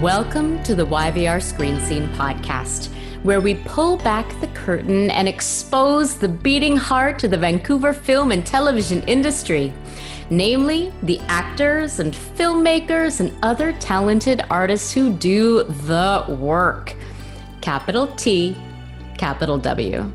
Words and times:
Welcome 0.00 0.62
to 0.62 0.74
the 0.74 0.86
YVR 0.86 1.40
Screen 1.42 1.78
Scene 1.78 2.08
podcast, 2.14 2.88
where 3.24 3.42
we 3.42 3.56
pull 3.56 3.98
back 3.98 4.40
the 4.40 4.46
curtain 4.48 5.10
and 5.10 5.28
expose 5.28 6.16
the 6.16 6.30
beating 6.30 6.78
heart 6.78 7.22
of 7.24 7.30
the 7.30 7.36
Vancouver 7.36 7.92
film 7.92 8.32
and 8.32 8.44
television 8.44 9.02
industry, 9.02 9.70
namely 10.30 10.94
the 11.02 11.20
actors 11.28 12.00
and 12.00 12.14
filmmakers 12.14 13.20
and 13.20 13.32
other 13.44 13.72
talented 13.74 14.42
artists 14.48 14.92
who 14.92 15.12
do 15.12 15.64
the 15.64 16.24
work. 16.26 16.96
Capital 17.60 18.06
T, 18.16 18.56
capital 19.18 19.58
W. 19.58 20.10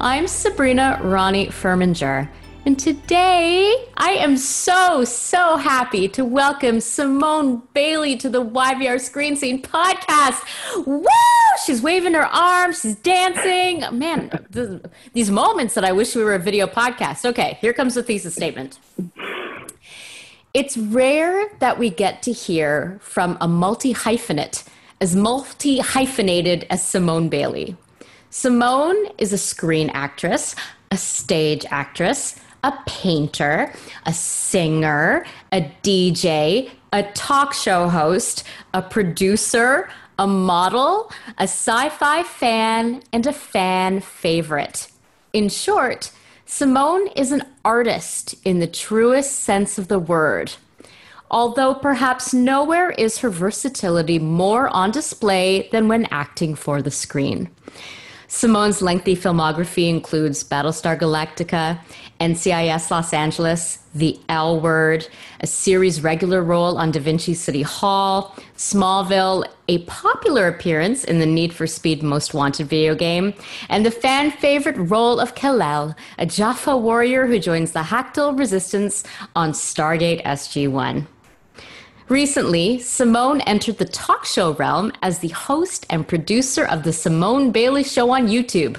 I'm 0.00 0.26
Sabrina 0.26 0.98
Ronnie 1.02 1.48
Furminger. 1.48 2.30
And 2.66 2.76
today, 2.76 3.86
I 3.96 4.10
am 4.10 4.36
so, 4.36 5.04
so 5.04 5.56
happy 5.56 6.08
to 6.08 6.24
welcome 6.24 6.80
Simone 6.80 7.62
Bailly 7.74 8.16
to 8.16 8.28
the 8.28 8.44
YVR 8.44 9.00
Screen 9.00 9.36
Scene 9.36 9.62
podcast. 9.62 10.42
Woo! 10.84 11.06
She's 11.64 11.80
waving 11.80 12.14
her 12.14 12.26
arms, 12.26 12.80
she's 12.80 12.96
dancing. 12.96 13.84
Man, 13.96 14.30
th- 14.52 14.80
these 15.12 15.30
moments 15.30 15.74
that 15.74 15.84
I 15.84 15.92
wish 15.92 16.16
we 16.16 16.24
were 16.24 16.34
a 16.34 16.40
video 16.40 16.66
podcast. 16.66 17.24
Okay, 17.24 17.56
here 17.60 17.72
comes 17.72 17.94
the 17.94 18.02
thesis 18.02 18.34
statement. 18.34 18.80
It's 20.52 20.76
rare 20.76 21.48
that 21.60 21.78
we 21.78 21.88
get 21.88 22.20
to 22.24 22.32
hear 22.32 22.98
from 23.00 23.38
a 23.40 23.46
multi 23.46 23.94
hyphenate 23.94 24.64
as 25.00 25.14
multi 25.14 25.78
hyphenated 25.78 26.66
as 26.68 26.84
Simone 26.84 27.28
Bailly. 27.28 27.76
Simone 28.30 29.06
is 29.18 29.32
a 29.32 29.38
screen 29.38 29.88
actress, 29.90 30.56
a 30.90 30.96
stage 30.96 31.64
actress, 31.70 32.40
a 32.66 32.82
painter, 32.84 33.72
a 34.06 34.12
singer, 34.12 35.24
a 35.52 35.60
DJ, 35.84 36.68
a 36.92 37.04
talk 37.12 37.54
show 37.54 37.88
host, 37.88 38.42
a 38.74 38.82
producer, 38.82 39.88
a 40.18 40.26
model, 40.26 41.12
a 41.38 41.44
sci 41.44 41.88
fi 41.90 42.24
fan, 42.24 43.02
and 43.12 43.24
a 43.24 43.32
fan 43.32 44.00
favorite. 44.00 44.88
In 45.32 45.48
short, 45.48 46.10
Simone 46.44 47.06
is 47.08 47.30
an 47.30 47.44
artist 47.64 48.34
in 48.44 48.58
the 48.58 48.66
truest 48.66 49.40
sense 49.40 49.78
of 49.78 49.86
the 49.86 50.00
word. 50.00 50.52
Although 51.30 51.74
perhaps 51.74 52.34
nowhere 52.34 52.90
is 52.90 53.18
her 53.18 53.30
versatility 53.30 54.18
more 54.18 54.68
on 54.70 54.90
display 54.90 55.68
than 55.70 55.86
when 55.86 56.06
acting 56.10 56.56
for 56.56 56.82
the 56.82 56.90
screen. 56.90 57.48
Simone's 58.28 58.82
lengthy 58.82 59.14
filmography 59.14 59.88
includes 59.88 60.42
Battlestar 60.42 60.98
Galactica, 60.98 61.78
NCIS 62.20 62.90
Los 62.90 63.12
Angeles, 63.12 63.78
The 63.94 64.18
L 64.28 64.60
Word, 64.60 65.06
a 65.40 65.46
series 65.46 66.02
regular 66.02 66.42
role 66.42 66.76
on 66.76 66.90
Da 66.90 66.98
Vinci 66.98 67.34
City 67.34 67.62
Hall, 67.62 68.34
Smallville, 68.56 69.46
a 69.68 69.78
popular 69.84 70.48
appearance 70.48 71.04
in 71.04 71.20
the 71.20 71.26
Need 71.26 71.54
for 71.54 71.68
Speed 71.68 72.02
Most 72.02 72.34
Wanted 72.34 72.66
video 72.66 72.96
game, 72.96 73.32
and 73.68 73.86
the 73.86 73.90
fan 73.92 74.32
favorite 74.32 74.76
role 74.76 75.20
of 75.20 75.34
Ka'lel, 75.34 75.94
a 76.18 76.26
Jaffa 76.26 76.76
warrior 76.76 77.26
who 77.26 77.38
joins 77.38 77.72
the 77.72 77.82
Hak'tyl 77.82 78.36
Resistance 78.36 79.04
on 79.36 79.52
Stargate 79.52 80.24
SG-1. 80.24 81.06
Recently, 82.08 82.78
Simone 82.78 83.40
entered 83.40 83.78
the 83.78 83.84
talk 83.84 84.26
show 84.26 84.52
realm 84.52 84.92
as 85.02 85.18
the 85.18 85.28
host 85.28 85.84
and 85.90 86.06
producer 86.06 86.64
of 86.64 86.84
The 86.84 86.92
Simone 86.92 87.50
Bailly 87.50 87.82
Show 87.82 88.10
on 88.12 88.28
YouTube, 88.28 88.76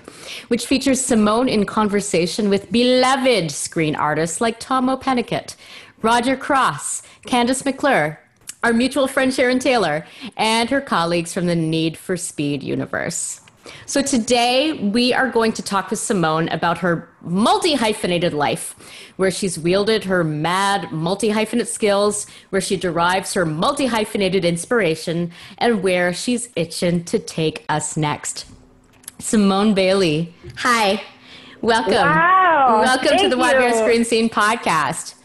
which 0.48 0.66
features 0.66 1.04
Simone 1.04 1.50
in 1.50 1.66
conversation 1.66 2.50
with 2.50 2.72
beloved 2.72 3.52
screen 3.52 3.98
artists 3.98 4.40
like 4.40 4.62
Tahmoh 4.62 5.02
Penikett, 5.02 5.58
Roger 6.02 6.38
Cross, 6.38 7.04
Kandyse 7.28 7.66
McClure, 7.66 8.18
our 8.64 8.72
mutual 8.72 9.10
friend 9.10 9.34
Sharon 9.34 9.60
Taylor, 9.60 10.06
and 10.38 10.70
her 10.70 10.80
colleagues 10.80 11.34
from 11.34 11.48
the 11.48 11.56
Need 11.56 11.98
for 11.98 12.16
Speed 12.16 12.64
universe. 12.64 13.42
So 13.86 14.02
today 14.02 14.74
we 14.74 15.14
are 15.14 15.30
going 15.30 15.54
to 15.54 15.62
talk 15.62 15.90
with 15.90 16.00
Simone 16.00 16.50
about 16.50 16.78
her 16.80 17.10
multi 17.22 17.74
hyphenated 17.74 18.34
life, 18.34 18.76
where 19.18 19.32
she's 19.32 19.58
wielded 19.58 20.04
her 20.06 20.24
mad 20.24 20.92
multi 20.92 21.30
hyphenate 21.30 21.68
skills, 21.68 22.28
where 22.50 22.62
she 22.62 22.78
derives 22.78 23.34
her 23.34 23.46
multi 23.46 23.86
hyphenated 23.86 24.46
inspiration, 24.46 25.32
and 25.58 25.84
where 25.84 26.14
she's 26.14 26.50
itching 26.56 27.04
to 27.06 27.20
take 27.20 27.66
us 27.70 27.98
next. 27.98 28.46
Simone 29.20 29.74
Bailly, 29.74 30.34
hi. 30.58 31.02
Welcome. 31.62 31.94
Wow. 31.94 32.82
Welcome 32.82 33.18
to 33.18 33.30
the 33.30 33.36
thank 33.36 33.58
YVR 33.58 33.70
you. 33.70 33.78
Screen 33.78 34.06
Scene 34.06 34.30
podcast. 34.30 35.16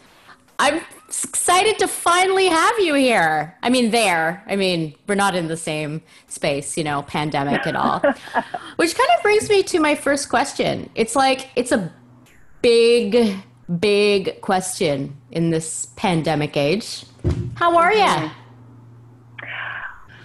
I'm 0.58 0.80
excited 1.24 1.78
to 1.78 1.88
finally 1.88 2.46
have 2.46 2.78
you 2.78 2.94
here. 2.94 3.56
I 3.62 3.70
mean, 3.70 3.90
there. 3.90 4.42
I 4.46 4.56
mean, 4.56 4.94
we're 5.06 5.14
not 5.14 5.34
in 5.34 5.48
the 5.48 5.56
same 5.56 6.02
space, 6.28 6.76
you 6.76 6.84
know, 6.84 7.02
pandemic 7.02 7.66
at 7.66 7.76
all. 7.76 8.00
Which 8.76 8.94
kind 8.94 9.10
of 9.16 9.22
brings 9.22 9.48
me 9.48 9.62
to 9.64 9.80
my 9.80 9.94
first 9.94 10.28
question. 10.28 10.90
It's 10.94 11.14
like, 11.14 11.50
it's 11.56 11.72
a 11.72 11.92
big, 12.62 13.36
big 13.78 14.40
question 14.40 15.16
in 15.30 15.50
this 15.50 15.88
pandemic 15.96 16.56
age. 16.56 17.04
How 17.56 17.76
are 17.76 17.92
you? 17.92 18.30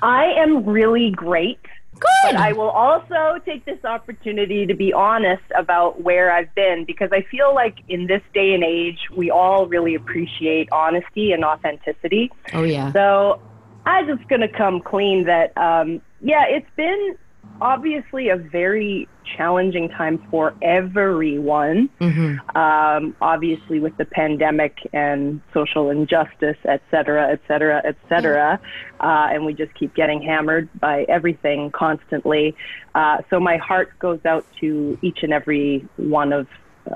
I 0.01 0.25
am 0.37 0.63
really 0.65 1.11
great. 1.11 1.59
Good. 1.99 2.33
But 2.33 2.35
I 2.35 2.53
will 2.53 2.69
also 2.69 3.39
take 3.45 3.65
this 3.65 3.83
opportunity 3.83 4.65
to 4.65 4.73
be 4.73 4.93
honest 4.93 5.43
about 5.57 6.01
where 6.01 6.31
I've 6.31 6.53
been 6.55 6.85
because 6.85 7.09
I 7.11 7.21
feel 7.29 7.53
like 7.53 7.79
in 7.87 8.07
this 8.07 8.21
day 8.33 8.53
and 8.53 8.63
age, 8.63 8.99
we 9.15 9.29
all 9.31 9.67
really 9.67 9.95
appreciate 9.95 10.69
honesty 10.71 11.31
and 11.31 11.43
authenticity. 11.43 12.31
oh, 12.53 12.63
yeah. 12.63 12.91
So 12.93 13.41
I'm 13.85 14.07
just 14.07 14.27
going 14.27 14.41
to 14.41 14.49
come 14.49 14.81
clean 14.81 15.25
that, 15.25 15.57
um, 15.57 16.01
yeah, 16.21 16.45
it's 16.47 16.69
been 16.75 17.17
obviously 17.61 18.29
a 18.29 18.37
very 18.37 19.07
challenging 19.35 19.89
time 19.89 20.25
for 20.29 20.53
everyone. 20.61 21.89
hmm 21.99 22.35
um, 22.55 23.15
obviously 23.21 23.79
with 23.79 23.95
the 23.97 24.05
pandemic 24.05 24.75
and 24.93 25.41
social 25.53 25.89
injustice, 25.89 26.57
et 26.65 26.81
cetera, 26.89 27.31
et 27.31 27.39
cetera, 27.47 27.81
et 27.85 27.95
cetera. 28.09 28.59
Uh, 28.99 29.27
and 29.31 29.45
we 29.45 29.53
just 29.53 29.73
keep 29.75 29.93
getting 29.93 30.21
hammered 30.21 30.67
by 30.79 31.03
everything 31.03 31.69
constantly. 31.71 32.55
Uh, 32.95 33.17
so 33.29 33.39
my 33.39 33.57
heart 33.57 33.91
goes 33.99 34.19
out 34.25 34.45
to 34.59 34.97
each 35.01 35.19
and 35.21 35.33
every 35.33 35.87
one 35.97 36.33
of 36.33 36.47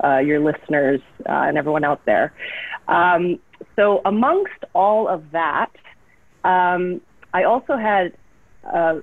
uh, 0.03 0.17
your 0.17 0.39
listeners 0.39 1.01
uh, 1.29 1.43
and 1.47 1.57
everyone 1.57 1.83
out 1.83 2.03
there. 2.05 2.33
Um, 2.87 3.39
so 3.75 4.01
amongst 4.05 4.63
all 4.73 5.07
of 5.07 5.23
that, 5.31 5.71
um, 6.43 7.01
I 7.33 7.43
also 7.43 7.77
had 7.77 8.13
uh, 8.63 9.01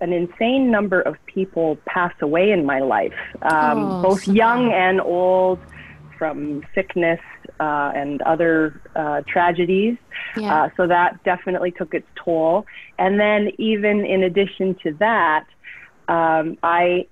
an 0.00 0.12
insane 0.12 0.70
number 0.70 1.00
of 1.00 1.16
people 1.26 1.76
pass 1.86 2.12
away 2.20 2.50
in 2.50 2.66
my 2.66 2.80
life, 2.80 3.14
um, 3.42 3.78
Oh, 3.78 4.02
both 4.02 4.24
so 4.24 4.32
young 4.32 4.72
and 4.72 5.00
old, 5.00 5.58
from 6.18 6.64
sickness 6.74 7.20
uh, 7.60 7.92
and 7.94 8.22
other 8.22 8.80
uh, 8.96 9.22
tragedies. 9.26 9.96
Yeah. 10.36 10.64
Uh, 10.64 10.70
so 10.76 10.86
that 10.86 11.22
definitely 11.24 11.70
took 11.70 11.94
its 11.94 12.06
toll. 12.14 12.66
And 12.98 13.18
then, 13.20 13.50
even 13.58 14.04
in 14.04 14.22
addition 14.22 14.74
to 14.82 14.92
that, 14.94 15.46
um, 16.08 16.58
I 16.62 17.06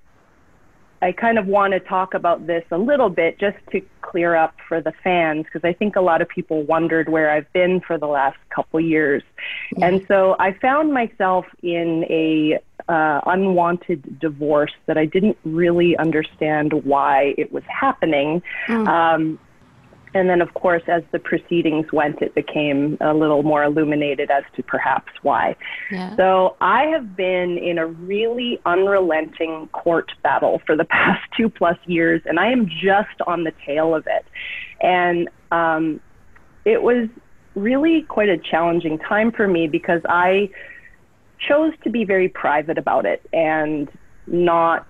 I 1.03 1.11
kind 1.11 1.37
of 1.37 1.47
want 1.47 1.73
to 1.73 1.81
talk 1.81 2.13
about 2.13 2.47
this 2.47 2.63
a 2.71 2.77
little 2.77 3.09
bit 3.09 3.37
just 3.37 3.57
to 3.71 3.81
clear 4.01 4.35
up 4.35 4.55
for 4.69 4.79
the 4.79 4.93
fans 5.03 5.43
because 5.43 5.67
I 5.67 5.73
think 5.73 5.97
a 5.97 6.01
lot 6.01 6.21
of 6.21 6.29
people 6.29 6.63
wondered 6.63 7.09
where 7.09 7.29
I've 7.29 7.51
been 7.51 7.81
for 7.81 7.97
the 7.97 8.07
last 8.07 8.37
couple 8.49 8.79
years. 8.79 9.21
And 9.81 10.05
so 10.07 10.37
I 10.39 10.53
found 10.53 10.93
myself 10.93 11.45
in 11.61 12.05
a 12.09 12.59
uh, 12.87 13.19
unwanted 13.25 14.17
divorce 14.17 14.71
that 14.85 14.97
I 14.97 15.05
didn't 15.05 15.37
really 15.43 15.97
understand 15.97 16.71
why 16.85 17.33
it 17.37 17.51
was 17.51 17.63
happening. 17.67 18.41
Um, 18.87 19.39
and 20.13 20.29
then, 20.29 20.41
of 20.41 20.53
course, 20.53 20.83
as 20.87 21.03
the 21.11 21.19
proceedings 21.19 21.91
went, 21.91 22.21
it 22.21 22.35
became 22.35 22.97
a 23.01 23.13
little 23.13 23.43
more 23.43 23.63
illuminated 23.63 24.29
as 24.29 24.43
to 24.55 24.63
perhaps 24.63 25.11
why. 25.21 25.55
yeah. 25.91 26.15
So 26.15 26.55
I 26.61 26.85
have 26.85 27.15
been 27.15 27.57
in 27.57 27.77
a 27.77 27.87
really 27.87 28.59
unrelenting 28.65 29.69
court 29.71 30.11
battle 30.21 30.61
for 30.65 30.75
the 30.75 30.85
past 30.89 31.21
two 31.35 31.49
plus 31.49 31.77
years, 31.85 32.21
and 32.25 32.39
I 32.39 32.51
am 32.51 32.67
just 32.67 33.21
on 33.25 33.43
the 33.43 33.53
tail 33.65 33.95
of 33.95 34.05
it. 34.07 34.25
And 34.81 35.29
um, 35.51 35.99
it 36.65 36.83
was 36.83 37.09
really 37.55 38.03
quite 38.03 38.29
a 38.29 38.37
challenging 38.37 38.99
time 38.99 39.31
for 39.31 39.47
me 39.47 39.67
because 39.67 40.01
I 40.07 40.49
chose 41.39 41.73
to 41.83 41.89
be 41.89 42.05
very 42.05 42.29
private 42.29 42.77
about 42.77 43.05
it 43.05 43.25
and 43.33 43.89
not 44.27 44.87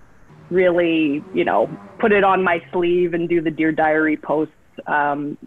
really, 0.50 1.24
you 1.34 1.44
know, 1.44 1.70
put 2.00 2.12
it 2.12 2.24
on 2.24 2.44
my 2.44 2.62
sleeve 2.72 3.14
and 3.14 3.28
do 3.28 3.42
the 3.42 3.52
Dear 3.52 3.72
Diary 3.72 4.18
posts. 4.18 4.54
Um, 4.88 5.38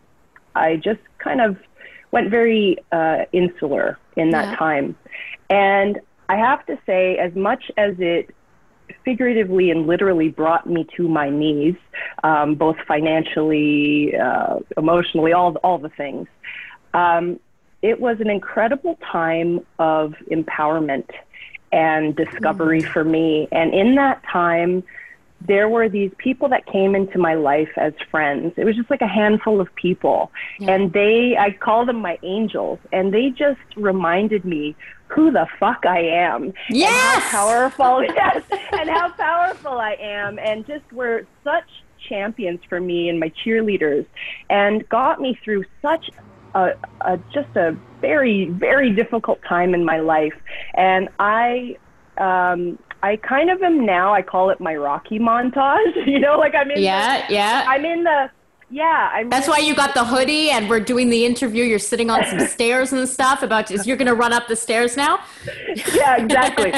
I 0.54 0.76
just 0.76 1.00
kind 1.18 1.40
of 1.40 1.56
went 2.10 2.30
very 2.30 2.78
uh, 2.92 3.24
insular 3.32 3.98
in 4.16 4.30
that 4.30 4.50
yeah. 4.50 4.56
time. 4.56 4.96
And 5.50 6.00
I 6.28 6.36
have 6.36 6.64
to 6.66 6.78
say, 6.86 7.18
as 7.18 7.34
much 7.34 7.70
as 7.76 7.94
it 7.98 8.34
figuratively 9.04 9.70
and 9.70 9.86
literally 9.86 10.28
brought 10.28 10.66
me 10.66 10.86
to 10.96 11.08
my 11.08 11.28
knees, 11.28 11.76
um, 12.24 12.54
both 12.54 12.76
financially, 12.86 14.16
uh, 14.16 14.58
emotionally, 14.76 15.32
all, 15.32 15.56
all 15.56 15.78
the 15.78 15.88
things, 15.90 16.26
um, 16.94 17.38
it 17.82 18.00
was 18.00 18.20
an 18.20 18.30
incredible 18.30 18.98
time 19.12 19.60
of 19.78 20.14
empowerment 20.30 21.08
and 21.72 22.16
discovery 22.16 22.80
mm-hmm. 22.80 22.92
for 22.92 23.04
me. 23.04 23.48
And 23.52 23.74
in 23.74 23.96
that 23.96 24.22
time, 24.24 24.82
there 25.40 25.68
were 25.68 25.88
these 25.88 26.10
people 26.18 26.48
that 26.48 26.66
came 26.66 26.94
into 26.94 27.18
my 27.18 27.34
life 27.34 27.68
as 27.76 27.92
friends. 28.10 28.54
It 28.56 28.64
was 28.64 28.74
just 28.74 28.90
like 28.90 29.02
a 29.02 29.06
handful 29.06 29.60
of 29.60 29.72
people. 29.74 30.32
Yeah. 30.58 30.72
And 30.72 30.92
they, 30.92 31.36
I 31.38 31.52
call 31.52 31.86
them 31.86 32.00
my 32.00 32.18
angels, 32.22 32.78
and 32.92 33.12
they 33.12 33.30
just 33.30 33.60
reminded 33.76 34.44
me 34.44 34.74
who 35.08 35.30
the 35.30 35.46
fuck 35.60 35.84
I 35.86 36.00
am. 36.00 36.52
Yes! 36.68 36.90
And 36.90 37.22
how 37.22 37.30
powerful, 37.30 38.04
yes, 38.14 38.42
and 38.72 38.90
how 38.90 39.10
powerful 39.12 39.78
I 39.78 39.92
am. 40.00 40.38
And 40.38 40.66
just 40.66 40.90
were 40.92 41.26
such 41.44 41.68
champions 42.08 42.60
for 42.68 42.80
me 42.80 43.08
and 43.08 43.18
my 43.18 43.32
cheerleaders 43.44 44.06
and 44.48 44.88
got 44.88 45.20
me 45.20 45.38
through 45.42 45.64
such 45.82 46.10
a, 46.54 46.72
a 47.02 47.18
just 47.32 47.54
a 47.56 47.76
very, 48.00 48.46
very 48.50 48.92
difficult 48.92 49.40
time 49.48 49.74
in 49.74 49.84
my 49.84 50.00
life. 50.00 50.34
And 50.74 51.08
I, 51.18 51.76
um, 52.18 52.78
I 53.06 53.16
kind 53.18 53.50
of 53.50 53.62
am 53.62 53.86
now. 53.86 54.12
I 54.12 54.20
call 54.20 54.50
it 54.50 54.58
my 54.58 54.74
Rocky 54.74 55.20
montage. 55.20 55.94
you 56.06 56.18
know, 56.18 56.36
like 56.36 56.56
I'm 56.56 56.70
in. 56.72 56.82
Yeah, 56.82 57.26
the, 57.26 57.34
yeah. 57.34 57.64
I'm 57.68 57.84
in 57.84 58.02
the. 58.02 58.30
Yeah, 58.68 59.10
I'm. 59.12 59.30
That's 59.30 59.46
why 59.46 59.58
you 59.58 59.76
got 59.76 59.94
the 59.94 60.04
hoodie, 60.04 60.50
and 60.50 60.68
we're 60.68 60.80
doing 60.80 61.08
the 61.08 61.24
interview. 61.24 61.62
You're 61.62 61.78
sitting 61.78 62.10
on 62.10 62.24
some 62.26 62.40
stairs 62.48 62.92
and 62.92 63.08
stuff. 63.08 63.44
About 63.44 63.70
you're 63.86 63.96
going 63.96 64.08
to 64.08 64.14
run 64.14 64.32
up 64.32 64.48
the 64.48 64.56
stairs 64.56 64.96
now. 64.96 65.20
yeah, 65.94 66.16
exactly. 66.16 66.72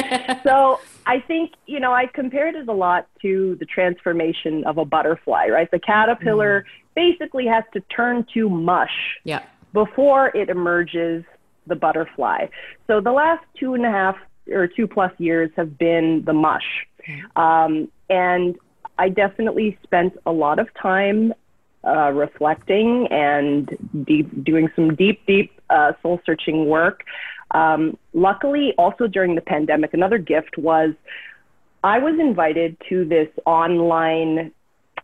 so 0.44 0.80
I 1.06 1.20
think 1.20 1.52
you 1.64 1.80
know 1.80 1.94
I 1.94 2.04
compared 2.12 2.56
it 2.56 2.68
a 2.68 2.74
lot 2.74 3.08
to 3.22 3.56
the 3.58 3.64
transformation 3.64 4.64
of 4.64 4.76
a 4.76 4.84
butterfly. 4.84 5.46
Right, 5.46 5.70
the 5.70 5.80
caterpillar 5.80 6.66
mm. 6.66 6.94
basically 6.94 7.46
has 7.46 7.64
to 7.72 7.80
turn 7.80 8.26
to 8.34 8.50
mush. 8.50 9.16
Yeah. 9.24 9.44
Before 9.72 10.28
it 10.36 10.50
emerges 10.50 11.24
the 11.66 11.76
butterfly. 11.76 12.48
So 12.86 13.00
the 13.00 13.12
last 13.12 13.44
two 13.58 13.74
and 13.74 13.86
a 13.86 13.90
half 13.90 14.16
or 14.52 14.66
two 14.66 14.86
plus 14.86 15.12
years 15.18 15.50
have 15.56 15.78
been 15.78 16.24
the 16.24 16.32
mush. 16.32 16.86
Um, 17.36 17.90
and 18.10 18.56
I 18.98 19.08
definitely 19.08 19.78
spent 19.82 20.16
a 20.26 20.32
lot 20.32 20.58
of 20.58 20.68
time 20.74 21.32
uh, 21.84 22.10
reflecting 22.10 23.06
and 23.10 24.04
deep, 24.06 24.44
doing 24.44 24.68
some 24.74 24.94
deep, 24.94 25.24
deep 25.26 25.52
uh, 25.70 25.92
soul 26.02 26.20
searching 26.26 26.66
work. 26.66 27.04
Um, 27.52 27.96
luckily, 28.12 28.74
also 28.76 29.06
during 29.06 29.34
the 29.34 29.40
pandemic, 29.40 29.94
another 29.94 30.18
gift 30.18 30.58
was 30.58 30.94
I 31.84 31.98
was 31.98 32.18
invited 32.18 32.76
to 32.88 33.04
this 33.04 33.28
online, 33.46 34.52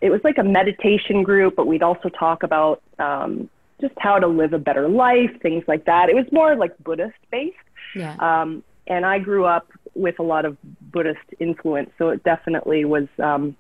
it 0.00 0.11
was 0.11 0.20
like 0.25 0.38
a 0.38 0.43
meditation 0.43 1.23
group, 1.23 1.56
but 1.56 1.67
we'd 1.67 1.82
also 1.82 2.08
talk 2.08 2.43
about 2.43 2.82
um, 2.99 3.49
just 3.81 3.94
how 3.99 4.19
to 4.19 4.26
live 4.26 4.52
a 4.52 4.58
better 4.58 4.88
life, 4.88 5.31
things 5.40 5.64
like 5.69 5.85
that. 5.85 6.08
It 6.08 6.14
was 6.14 6.26
more 6.32 6.56
like 6.56 6.76
Buddhist 6.79 7.14
based. 7.31 7.56
Yeah. 7.94 8.17
Um, 8.19 8.64
and 8.87 9.05
I 9.07 9.19
grew 9.19 9.45
up 9.45 9.69
with 9.95 10.19
a 10.19 10.23
lot 10.23 10.45
of 10.45 10.57
Buddhist 10.93 11.21
influence, 11.39 11.91
so 11.99 12.09
it 12.09 12.23
definitely 12.25 12.85
was 12.85 13.07
um, 13.23 13.57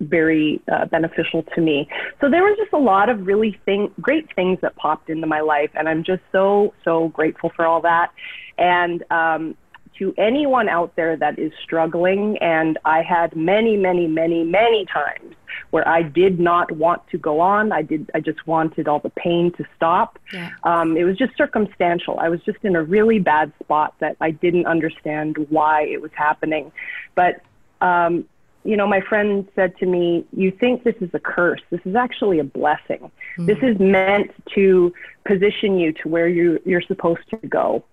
very 0.00 0.60
uh, 0.70 0.86
beneficial 0.86 1.44
to 1.54 1.60
me. 1.60 1.88
So 2.20 2.30
there 2.30 2.42
was 2.42 2.56
just 2.58 2.72
a 2.72 2.78
lot 2.78 3.08
of 3.08 3.26
really 3.26 3.58
thing, 3.64 3.92
great 4.00 4.28
things 4.34 4.58
that 4.62 4.76
popped 4.76 5.10
into 5.10 5.26
my 5.26 5.40
life, 5.40 5.70
and 5.74 5.88
I'm 5.88 6.04
just 6.04 6.22
so 6.32 6.74
so 6.84 7.08
grateful 7.08 7.50
for 7.54 7.66
all 7.66 7.80
that. 7.82 8.10
And 8.58 9.04
um, 9.10 9.56
to 9.98 10.14
anyone 10.18 10.68
out 10.68 10.94
there 10.96 11.16
that 11.16 11.38
is 11.38 11.52
struggling, 11.62 12.38
and 12.38 12.78
I 12.84 13.02
had 13.02 13.34
many, 13.36 13.76
many, 13.76 14.06
many, 14.06 14.44
many 14.44 14.86
times 14.86 15.34
where 15.70 15.86
I 15.86 16.02
did 16.02 16.40
not 16.40 16.72
want 16.72 17.06
to 17.08 17.18
go 17.18 17.40
on. 17.40 17.72
I 17.72 17.82
did. 17.82 18.10
I 18.14 18.20
just 18.20 18.46
wanted 18.46 18.88
all 18.88 19.00
the 19.00 19.10
pain 19.10 19.52
to 19.52 19.64
stop. 19.76 20.18
Yeah. 20.32 20.50
Um, 20.64 20.96
it 20.96 21.04
was 21.04 21.16
just 21.16 21.36
circumstantial. 21.36 22.18
I 22.18 22.28
was 22.28 22.40
just 22.42 22.58
in 22.62 22.76
a 22.76 22.82
really 22.82 23.18
bad 23.18 23.52
spot 23.62 23.94
that 24.00 24.16
I 24.20 24.30
didn't 24.30 24.66
understand 24.66 25.36
why 25.50 25.82
it 25.82 26.00
was 26.00 26.10
happening. 26.14 26.72
But 27.14 27.42
um, 27.80 28.24
you 28.64 28.76
know, 28.76 28.86
my 28.86 29.00
friend 29.00 29.46
said 29.54 29.76
to 29.78 29.86
me, 29.86 30.24
"You 30.32 30.50
think 30.50 30.84
this 30.84 30.96
is 31.00 31.10
a 31.12 31.20
curse? 31.20 31.60
This 31.70 31.80
is 31.84 31.94
actually 31.94 32.38
a 32.38 32.44
blessing. 32.44 33.00
Mm-hmm. 33.00 33.46
This 33.46 33.58
is 33.62 33.78
meant 33.78 34.30
to 34.54 34.92
position 35.24 35.78
you 35.78 35.92
to 35.92 36.08
where 36.08 36.28
you 36.28 36.60
you're 36.64 36.82
supposed 36.82 37.28
to 37.30 37.36
go." 37.46 37.84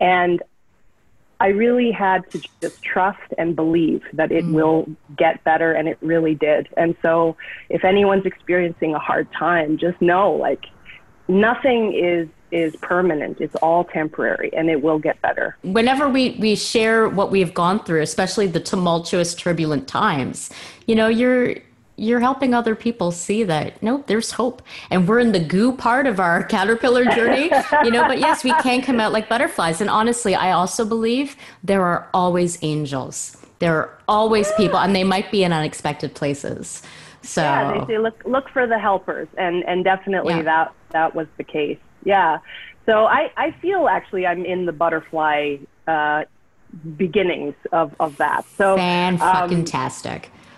And 0.00 0.42
I 1.42 1.48
really 1.48 1.90
had 1.90 2.30
to 2.30 2.40
just 2.60 2.80
trust 2.84 3.34
and 3.36 3.56
believe 3.56 4.04
that 4.12 4.30
it 4.30 4.44
mm. 4.44 4.52
will 4.52 4.86
get 5.16 5.42
better, 5.42 5.72
and 5.72 5.88
it 5.88 5.98
really 6.00 6.36
did. 6.36 6.68
And 6.76 6.94
so, 7.02 7.36
if 7.68 7.84
anyone's 7.84 8.26
experiencing 8.26 8.94
a 8.94 9.00
hard 9.00 9.26
time, 9.32 9.76
just 9.76 10.00
know 10.00 10.30
like 10.32 10.66
nothing 11.26 11.94
is 11.94 12.28
is 12.52 12.76
permanent. 12.76 13.40
It's 13.40 13.56
all 13.56 13.82
temporary, 13.82 14.52
and 14.54 14.70
it 14.70 14.82
will 14.82 15.00
get 15.00 15.20
better. 15.20 15.56
Whenever 15.64 16.08
we 16.08 16.36
we 16.38 16.54
share 16.54 17.08
what 17.08 17.32
we've 17.32 17.52
gone 17.52 17.82
through, 17.82 18.02
especially 18.02 18.46
the 18.46 18.60
tumultuous, 18.60 19.34
turbulent 19.34 19.88
times, 19.88 20.48
you 20.86 20.94
know, 20.94 21.08
you're 21.08 21.56
you're 21.96 22.20
helping 22.20 22.54
other 22.54 22.74
people 22.74 23.10
see 23.10 23.44
that 23.44 23.82
no 23.82 24.02
there's 24.06 24.32
hope. 24.32 24.62
And 24.90 25.06
we're 25.06 25.18
in 25.18 25.32
the 25.32 25.40
goo 25.40 25.76
part 25.76 26.06
of 26.06 26.20
our 26.20 26.42
caterpillar 26.44 27.04
journey 27.04 27.50
you 27.84 27.90
know 27.90 28.06
but 28.06 28.18
yes 28.18 28.44
we 28.44 28.52
can 28.62 28.82
come 28.82 29.00
out 29.00 29.12
like 29.12 29.28
butterflies. 29.28 29.80
And 29.80 29.90
honestly 29.90 30.34
i 30.34 30.52
also 30.52 30.84
believe 30.84 31.36
there 31.62 31.82
are 31.84 32.08
always 32.14 32.58
angels. 32.62 33.36
There 33.58 33.76
are 33.76 33.98
always 34.08 34.50
people 34.52 34.78
and 34.78 34.94
they 34.94 35.04
might 35.04 35.30
be 35.30 35.44
in 35.44 35.52
unexpected 35.52 36.14
places. 36.14 36.82
So 37.22 37.42
yeah 37.42 37.78
they 37.78 37.94
say 37.94 37.98
look 37.98 38.22
look 38.24 38.48
for 38.48 38.66
the 38.66 38.78
helpers 38.78 39.28
and 39.36 39.64
and 39.64 39.84
definitely 39.84 40.34
yeah. 40.34 40.42
that 40.42 40.74
that 40.90 41.14
was 41.14 41.26
the 41.36 41.44
case. 41.44 41.78
Yeah. 42.04 42.38
So 42.86 43.04
i 43.04 43.30
i 43.36 43.50
feel 43.62 43.88
actually 43.88 44.26
i'm 44.26 44.44
in 44.44 44.66
the 44.66 44.72
butterfly 44.72 45.58
uh 45.86 46.24
beginnings 46.96 47.54
of 47.70 47.94
of 48.00 48.16
that. 48.16 48.44
So 48.56 48.76
fan 48.76 49.18
fucking 49.18 49.58
um, 49.58 49.64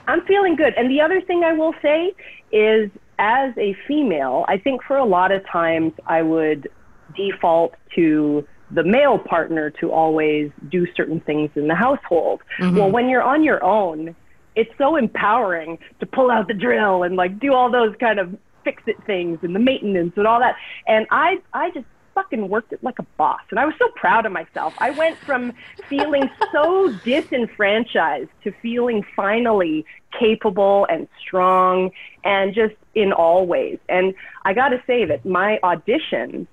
I'm 0.07 0.25
feeling 0.27 0.57
good. 0.57 0.75
And 0.77 0.91
the 0.91 1.01
other 1.01 1.21
thing 1.21 1.45
I 1.45 1.53
will 1.53 1.75
say 1.83 2.15
is, 2.53 2.91
as 3.19 3.53
a 3.57 3.77
female, 3.87 4.45
I 4.49 4.59
think 4.59 4.83
for 4.83 4.97
a 4.97 5.05
lot 5.05 5.31
of 5.31 5.47
times 5.47 5.93
I 6.07 6.23
would 6.23 6.69
default 7.17 7.75
to 7.95 8.47
the 8.71 8.83
male 8.83 9.19
partner 9.19 9.71
to 9.71 9.93
always 9.93 10.51
do 10.69 10.87
certain 10.97 11.21
things 11.21 11.51
in 11.55 11.69
the 11.69 11.75
household. 11.75 12.41
Mm-hmm. 12.59 12.77
Well, 12.77 12.91
when 12.91 13.09
you're 13.09 13.23
on 13.23 13.45
your 13.45 13.63
own, 13.63 14.17
it's 14.57 14.71
so 14.79 14.97
empowering 14.97 15.79
to 16.01 16.07
pull 16.07 16.31
out 16.31 16.49
the 16.49 16.55
drill 16.55 17.03
and 17.03 17.17
like 17.17 17.39
do 17.39 17.53
all 17.53 17.71
those 17.71 17.95
kind 18.01 18.19
of 18.19 18.37
fix 18.65 18.83
it 18.87 18.97
things 19.07 19.39
and 19.43 19.55
the 19.55 19.61
maintenance 19.61 20.15
and 20.17 20.27
all 20.27 20.41
that. 20.41 20.57
And 20.87 21.07
I 21.11 21.37
I 21.53 21.71
just 21.71 21.87
fucking 22.15 22.49
worked 22.49 22.73
it 22.73 22.83
like 22.83 22.99
a 22.99 23.07
boss. 23.17 23.41
And 23.51 23.59
I 23.59 23.65
was 23.65 23.75
so 23.79 23.89
proud 23.97 24.27
of 24.27 24.33
myself. 24.33 24.75
I 24.79 24.91
went 24.91 25.19
from 25.19 25.53
feeling 25.89 26.31
so 26.53 26.93
disenfranchised 27.05 28.31
to 28.45 28.53
feeling 28.63 29.05
finally 29.17 29.85
capable 30.19 30.87
and 30.91 31.09
strong 31.21 31.91
and 32.25 32.55
just 32.55 32.75
in 32.95 33.13
all 33.13 33.47
ways. 33.47 33.79
And 33.89 34.15
I 34.45 34.55
got 34.55 34.69
to 34.69 34.83
say 34.87 35.05
that 35.05 35.25
my 35.25 35.59
auditions 35.63 36.47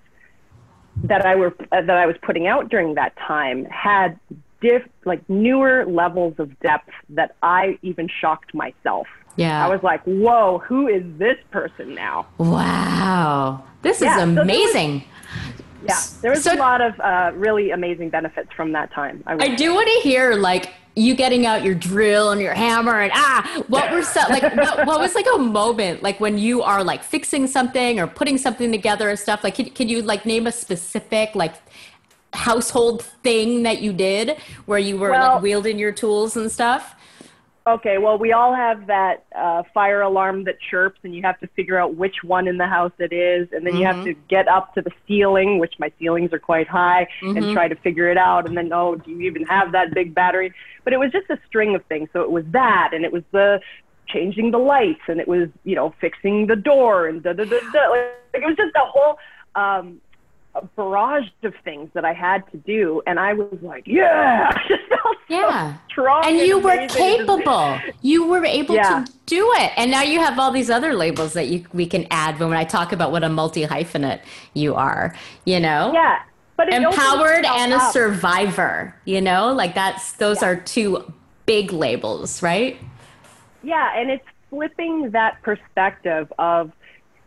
that 1.04 1.26
I 1.26 1.36
were 1.36 1.56
uh, 1.72 1.82
that 1.82 1.98
I 1.98 2.06
was 2.06 2.16
putting 2.22 2.48
out 2.48 2.70
during 2.70 2.96
that 2.96 3.16
time 3.18 3.66
had 3.66 4.20
diff 4.62 4.84
like 5.06 5.28
newer 5.30 5.86
levels 5.86 6.36
of 6.38 6.60
depth 6.60 6.90
that 7.10 7.36
I 7.42 7.80
even 7.82 8.08
shocked 8.20 8.54
myself. 8.54 9.08
Yeah. 9.38 9.66
I 9.66 9.70
was 9.70 9.82
like, 9.82 10.04
"Whoa, 10.04 10.60
who 10.60 10.88
is 10.88 11.04
this 11.18 11.38
person 11.52 11.96
now?" 11.96 12.28
Wow. 12.38 13.64
This 13.82 14.02
yeah, 14.02 14.18
is 14.18 14.24
amazing. 14.24 15.02
So 15.02 15.06
yeah, 15.84 16.00
there 16.22 16.32
was 16.32 16.44
so, 16.44 16.54
a 16.54 16.56
lot 16.56 16.82
of 16.82 17.00
uh, 17.00 17.32
really 17.36 17.72
amazing 17.72 18.10
benefits 18.10 18.52
from 18.54 18.72
that 18.74 18.92
time. 18.92 19.24
I, 19.26 19.34
I 19.34 19.56
do 19.56 19.74
want 19.74 19.88
to 19.88 20.08
hear 20.08 20.36
like 20.36 20.74
you 20.96 21.16
getting 21.16 21.46
out 21.46 21.64
your 21.64 21.76
drill 21.76 22.32
and 22.32 22.42
your 22.42 22.54
hammer 22.54 23.00
and 23.00 23.12
ah, 23.16 23.64
what 23.68 23.92
were 23.92 24.04
so 24.04 24.20
like 24.30 24.44
what, 24.44 24.86
what, 24.86 25.00
was 25.00 25.16
like 25.16 25.26
a 25.36 25.38
moment 25.38 26.04
like 26.04 26.20
when 26.20 26.38
you 26.38 26.62
are 26.62 26.84
like 26.84 27.02
fixing 27.02 27.48
something 27.48 27.98
or 27.98 28.08
putting 28.08 28.38
something 28.38 28.72
together 28.72 29.10
and 29.10 29.18
stuff? 29.18 29.44
Like, 29.44 29.56
can, 29.56 29.70
can 29.70 29.90
you 29.90 30.02
like 30.02 30.26
name 30.26 30.48
a 30.48 30.52
specific 30.52 31.34
like 31.36 31.56
household 32.34 33.04
thing 33.24 33.64
that 33.64 33.82
you 33.82 33.94
did 33.94 34.38
where 34.66 34.80
you 34.80 34.98
were 34.98 35.12
well, 35.12 35.36
like 35.36 35.42
wielding 35.42 35.80
your 35.80 35.92
tools 35.92 36.36
and 36.36 36.52
stuff? 36.52 36.96
Okay, 37.68 38.00
well, 38.00 38.18
we 38.18 38.32
all 38.32 38.56
have 38.56 38.88
that 38.88 39.26
uh, 39.38 39.62
fire 39.72 40.02
alarm 40.02 40.46
that 40.46 40.56
chirps, 40.72 41.00
and 41.04 41.14
you 41.14 41.22
have 41.22 41.40
to 41.42 41.48
figure 41.56 41.78
out 41.78 41.96
which 41.96 42.24
one 42.24 42.48
in 42.48 42.58
the 42.58 42.66
house 42.66 42.92
it 42.98 43.14
is, 43.14 43.50
and 43.52 43.68
then 43.68 43.76
you 43.76 43.86
have 43.86 44.04
to 44.04 44.16
get 44.30 44.48
up 44.48 44.74
to 44.74 44.82
the 44.82 44.90
ceiling, 45.08 45.60
which 45.60 45.76
my 45.78 45.92
ceilings 46.00 46.34
are 46.34 46.40
quite 46.40 46.68
high, 46.68 47.08
and 47.22 47.54
try 47.54 47.68
to 47.68 47.76
figure 47.76 48.10
it 48.10 48.18
out. 48.18 48.48
And 48.48 48.58
then, 48.58 48.74
oh, 48.74 48.96
do 48.96 49.12
you 49.12 49.22
even 49.30 49.44
have 49.46 49.74
that 49.74 49.94
big 49.94 50.16
battery? 50.16 50.52
But 50.84 50.94
it 50.94 50.98
was 50.98 51.12
just 51.12 51.30
a 51.30 51.38
string 51.48 51.76
of 51.76 51.86
things. 51.86 52.10
So 52.14 52.22
it 52.22 52.32
was 52.32 52.46
that, 52.50 52.92
and 52.94 53.06
it 53.06 53.14
was 53.14 53.24
the 53.32 53.62
changing 54.08 54.50
the 54.50 54.58
lights, 54.58 55.02
and 55.08 55.20
it 55.20 55.28
was 55.28 55.48
you 55.64 55.76
know 55.76 55.94
fixing 56.02 56.48
the 56.48 56.56
door, 56.56 57.06
and 57.06 57.22
da 57.22 57.34
da 57.34 57.44
da 57.44 57.60
da. 57.72 57.90
Like, 57.90 58.16
it 58.34 58.48
was 58.48 58.58
just 58.58 58.76
a 58.76 58.86
whole. 58.86 59.20
Um, 59.54 60.02
a 60.56 60.66
barrage 60.76 61.28
of 61.44 61.54
things 61.64 61.90
that 61.94 62.04
I 62.04 62.14
had 62.14 62.50
to 62.52 62.58
do, 62.58 63.02
and 63.08 63.20
I 63.20 63.34
was 63.34 63.58
like, 63.62 63.84
"Yeah!" 63.88 64.50
I 64.54 64.68
just 64.68 64.84
felt 64.90 65.18
so 65.30 65.36
Yeah. 65.36 65.74
strong, 65.90 66.26
And 66.26 66.38
you 66.38 66.60
were 66.60 66.88
capable. 66.88 67.80
You 68.02 68.26
were 68.28 68.44
able 68.46 68.76
Yeah. 68.76 69.06
to 69.06 69.12
do 69.26 69.50
it. 69.58 69.72
And 69.78 69.90
now 69.92 70.02
you 70.02 70.20
have 70.20 70.38
all 70.40 70.52
these 70.52 70.70
other 70.70 70.94
labels 70.94 71.34
that 71.34 71.48
you 71.48 71.66
we 71.74 71.86
can 71.86 72.06
add 72.12 72.40
when 72.40 72.54
I 72.54 72.66
talk 72.66 72.92
about 72.92 73.12
what 73.12 73.24
a 73.24 73.30
multi 73.30 73.66
hyphenate 73.66 74.20
you 74.54 74.76
are, 74.76 75.16
you 75.46 75.60
know? 75.60 75.92
Yeah, 75.94 76.20
but 76.58 76.72
Empowered 76.74 77.46
and 77.46 77.72
a 77.74 77.78
up. 77.78 77.94
survivor, 77.94 78.94
you 79.06 79.22
know? 79.22 79.54
Like 79.54 79.74
that's 79.74 80.14
those 80.14 80.42
Yeah. 80.42 80.50
are 80.50 80.56
two 80.58 81.14
big 81.46 81.72
labels, 81.72 82.44
right? 82.44 82.78
Yeah, 83.64 83.92
and 83.96 84.10
it's 84.12 84.26
flipping 84.50 85.12
that 85.12 85.42
perspective 85.44 86.32
of 86.38 86.72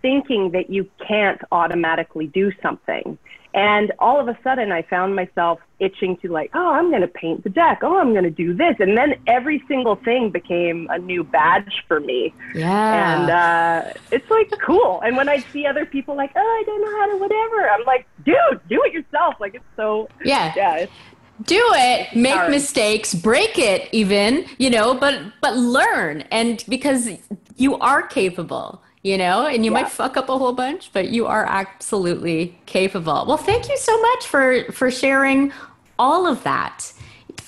thinking 0.05 0.51
that 0.51 0.69
you 0.69 0.87
can't 1.09 1.41
automatically 1.51 2.27
do 2.27 2.53
something. 2.61 3.17
And 3.55 3.91
all 4.01 4.21
of 4.21 4.29
a 4.29 4.37
sudden, 4.45 4.71
I 4.71 4.83
found 4.83 5.17
myself 5.17 5.61
itching 5.79 6.19
to, 6.19 6.29
like, 6.29 6.51
oh, 6.53 6.73
I'm 6.73 6.91
going 6.91 7.01
to 7.01 7.09
paint 7.09 7.43
the 7.43 7.49
deck. 7.49 7.79
Oh, 7.83 7.99
I'm 7.99 8.13
going 8.13 8.25
to 8.25 8.31
do 8.45 8.53
this. 8.53 8.77
And 8.81 8.99
then 8.99 9.15
every 9.27 9.65
single 9.67 9.97
thing 9.97 10.29
became 10.29 10.89
a 10.91 10.99
new 10.99 11.25
badge 11.25 11.85
for 11.89 12.01
me. 12.01 12.35
Yeah. 12.55 13.23
And 13.23 13.31
uh, 13.31 13.93
it's 14.11 14.29
like 14.29 14.53
cool. 14.61 15.01
And 15.01 15.17
when 15.17 15.31
I 15.31 15.39
see 15.39 15.65
other 15.65 15.87
people, 15.87 16.15
like, 16.15 16.33
oh, 16.37 16.41
I 16.41 16.63
don't 16.67 16.83
know 16.83 17.01
how 17.01 17.13
to 17.13 17.17
whatever, 17.17 17.71
I'm 17.71 17.85
like, 17.87 18.07
dude, 18.27 18.61
do 18.69 18.83
it 18.83 18.93
yourself. 18.93 19.37
Like, 19.41 19.55
it's 19.55 19.65
so, 19.75 20.09
yeah. 20.23 20.53
yeah, 20.55 20.77
it's, 20.77 20.93
do 21.43 21.61
it 21.75 22.15
make 22.15 22.35
Hard. 22.35 22.51
mistakes 22.53 23.13
break 23.13 23.59
it 23.59 23.89
even 23.91 24.47
you 24.57 24.71
know 24.71 24.95
but 24.95 25.21
but 25.43 25.57
learn 25.57 26.21
and 26.31 26.65
because 26.69 27.09
you 27.57 27.77
are 27.79 28.03
capable 28.07 28.81
you 29.05 29.17
know 29.17 29.47
and 29.47 29.65
you 29.65 29.71
Yeah. 29.71 29.83
might 29.83 29.89
fuck 29.91 30.17
up 30.17 30.29
a 30.29 30.37
whole 30.37 30.53
bunch 30.53 30.91
but 30.93 31.09
you 31.11 31.27
are 31.27 31.45
absolutely 31.47 32.59
capable 32.67 33.25
well 33.29 33.37
thank 33.37 33.69
you 33.69 33.77
so 33.77 33.95
much 34.01 34.27
for 34.27 34.65
for 34.73 34.91
sharing 34.91 35.53
all 35.99 36.27
of 36.27 36.43
that 36.43 36.93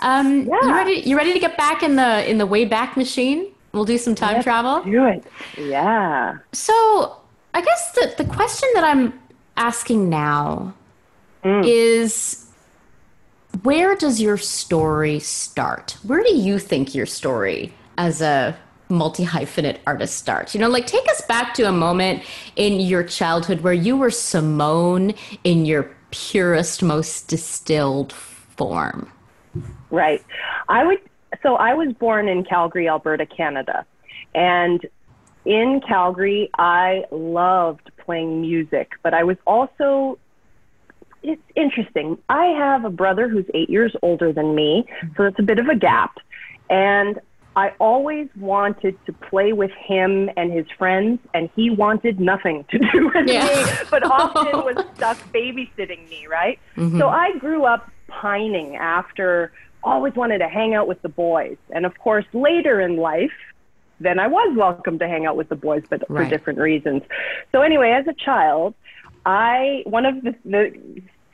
um 0.01 0.43
you 0.43 0.51
Yeah. 0.63 0.77
ready 0.77 1.03
you 1.05 1.17
ready 1.17 1.33
to 1.33 1.41
get 1.41 1.57
back 1.57 1.83
in 1.83 1.97
the 1.97 2.29
in 2.31 2.39
the 2.39 2.47
way 2.47 2.65
back 2.65 2.97
machine 2.97 3.47
we'll 3.73 3.85
do 3.85 3.99
some 3.99 4.15
time 4.15 4.43
travel 4.43 4.83
do 4.85 5.05
it. 5.07 5.25
Yeah. 5.59 6.37
so 6.53 7.17
I 7.55 7.63
guess 7.63 7.93
the, 7.93 8.15
the 8.19 8.25
question 8.31 8.69
that 8.75 8.85
I'm 8.85 9.19
asking 9.57 10.09
now 10.11 10.75
is 11.43 12.45
where 13.63 13.95
does 13.97 14.21
your 14.21 14.37
story 14.37 15.21
start? 15.21 15.97
Where 16.03 16.23
do 16.23 16.35
you 16.35 16.59
think 16.59 16.95
your 16.95 17.07
story 17.07 17.73
as 17.97 18.21
a 18.21 18.55
multi 18.89 19.25
hyphenate 19.25 19.79
artist 19.87 20.17
starts? 20.17 20.55
You 20.55 20.61
know, 20.61 20.69
like 20.69 20.87
take 20.87 21.09
us 21.11 21.21
back 21.23 21.55
to 21.55 21.65
a 21.65 21.73
moment 21.73 22.23
in 22.57 22.81
your 22.81 23.03
childhood 23.03 23.61
where 23.61 23.73
you 23.73 23.97
were 23.97 24.11
Simone 24.11 25.15
in 25.45 25.67
your 25.67 25.95
purest, 26.11 26.83
most 26.83 27.29
distilled 27.29 28.13
form. 28.13 29.11
Right. 29.91 30.25
I 30.69 30.85
would. 30.85 30.99
So 31.43 31.57
I 31.57 31.75
was 31.75 31.93
born 31.95 32.29
in 32.29 32.45
Calgary, 32.45 32.89
Alberta, 32.89 33.27
Canada, 33.27 33.85
and 34.35 34.85
in 35.45 35.81
Calgary, 35.87 36.51
I 36.59 37.05
loved 37.11 37.91
playing 38.05 38.41
music, 38.41 38.93
but 39.03 39.15
I 39.15 39.25
was 39.25 39.37
also. 39.47 40.19
It's 41.23 41.43
interesting. 41.57 42.19
I 42.29 42.47
have 42.47 42.85
a 42.85 42.91
brother 42.91 43.29
who's 43.29 43.47
eight 43.53 43.69
years 43.69 43.97
older 44.03 44.33
than 44.33 44.55
me, 44.55 44.87
so 45.17 45.25
it's 45.25 45.39
a 45.39 45.43
bit 45.43 45.59
of 45.59 45.69
a 45.69 45.77
gap, 45.77 46.19
and. 46.69 47.21
I 47.57 47.73
always 47.81 48.29
wanted 48.39 48.99
to 49.07 49.13
play 49.15 49.55
with 49.55 49.71
him 49.73 50.29
and 50.37 50.53
his 50.53 50.67
friends, 50.79 51.21
and 51.33 51.49
he 51.57 51.71
wanted 51.71 52.21
nothing 52.21 52.65
to 52.71 52.79
do 52.79 53.11
with 53.15 53.27
Yeah. 53.27 53.47
me, 53.47 53.65
but 53.91 54.05
often 54.05 54.53
was 54.65 54.85
stuck 54.95 55.17
babysitting 55.33 56.09
me, 56.11 56.27
right? 56.27 56.59
Mm-hmm. 56.77 56.99
So 56.99 57.09
I 57.09 57.37
grew 57.39 57.65
up 57.65 57.91
pining 58.09 58.77
after 58.77 59.53
always 59.83 60.15
wanted 60.15 60.39
to 60.39 60.49
hang 60.49 60.75
out 60.75 60.87
with 60.87 61.01
the 61.03 61.09
boys. 61.09 61.57
And 61.71 61.87
of 61.87 61.97
course, 61.99 62.27
later 62.33 62.81
in 62.81 62.97
life, 62.97 63.33
then 64.01 64.19
I 64.19 64.27
was 64.27 64.55
welcome 64.57 64.99
to 64.99 65.09
hang 65.09 65.25
out 65.25 65.37
with 65.37 65.49
the 65.49 65.57
boys, 65.57 65.83
but 65.89 66.07
for 66.09 66.25
different 66.29 66.59
reasons. 66.59 67.03
So 67.53 67.63
anyway, 67.63 67.93
as 67.93 68.07
a 68.07 68.13
child, 68.13 68.75
I 69.25 69.83
one 69.87 70.05
of 70.05 70.23
the, 70.23 70.35
the 70.45 70.73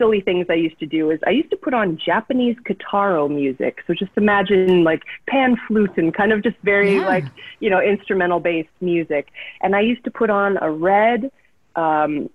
silly 0.02 0.20
things 0.20 0.46
I 0.50 0.54
used 0.54 0.78
to 0.80 0.86
do 0.86 1.10
is 1.10 1.20
I 1.26 1.30
used 1.30 1.50
to 1.50 1.56
put 1.56 1.74
on 1.74 1.98
Japanese 2.04 2.56
guitar 2.66 3.28
music. 3.28 3.78
So 3.86 3.94
just 3.94 4.12
imagine 4.16 4.82
like 4.84 5.02
pan 5.28 5.56
flute 5.68 5.96
and 5.96 6.12
kind 6.14 6.32
of 6.32 6.42
just 6.42 6.56
very 6.64 6.96
Yeah. 6.96 7.06
like 7.14 7.26
you 7.60 7.70
know 7.70 7.80
instrumental 7.80 8.40
based 8.40 8.76
music. 8.80 9.28
And 9.62 9.76
I 9.76 9.80
used 9.80 10.04
to 10.04 10.10
put 10.10 10.30
on 10.30 10.58
a 10.60 10.70
red 10.70 11.30
um, 11.76 12.28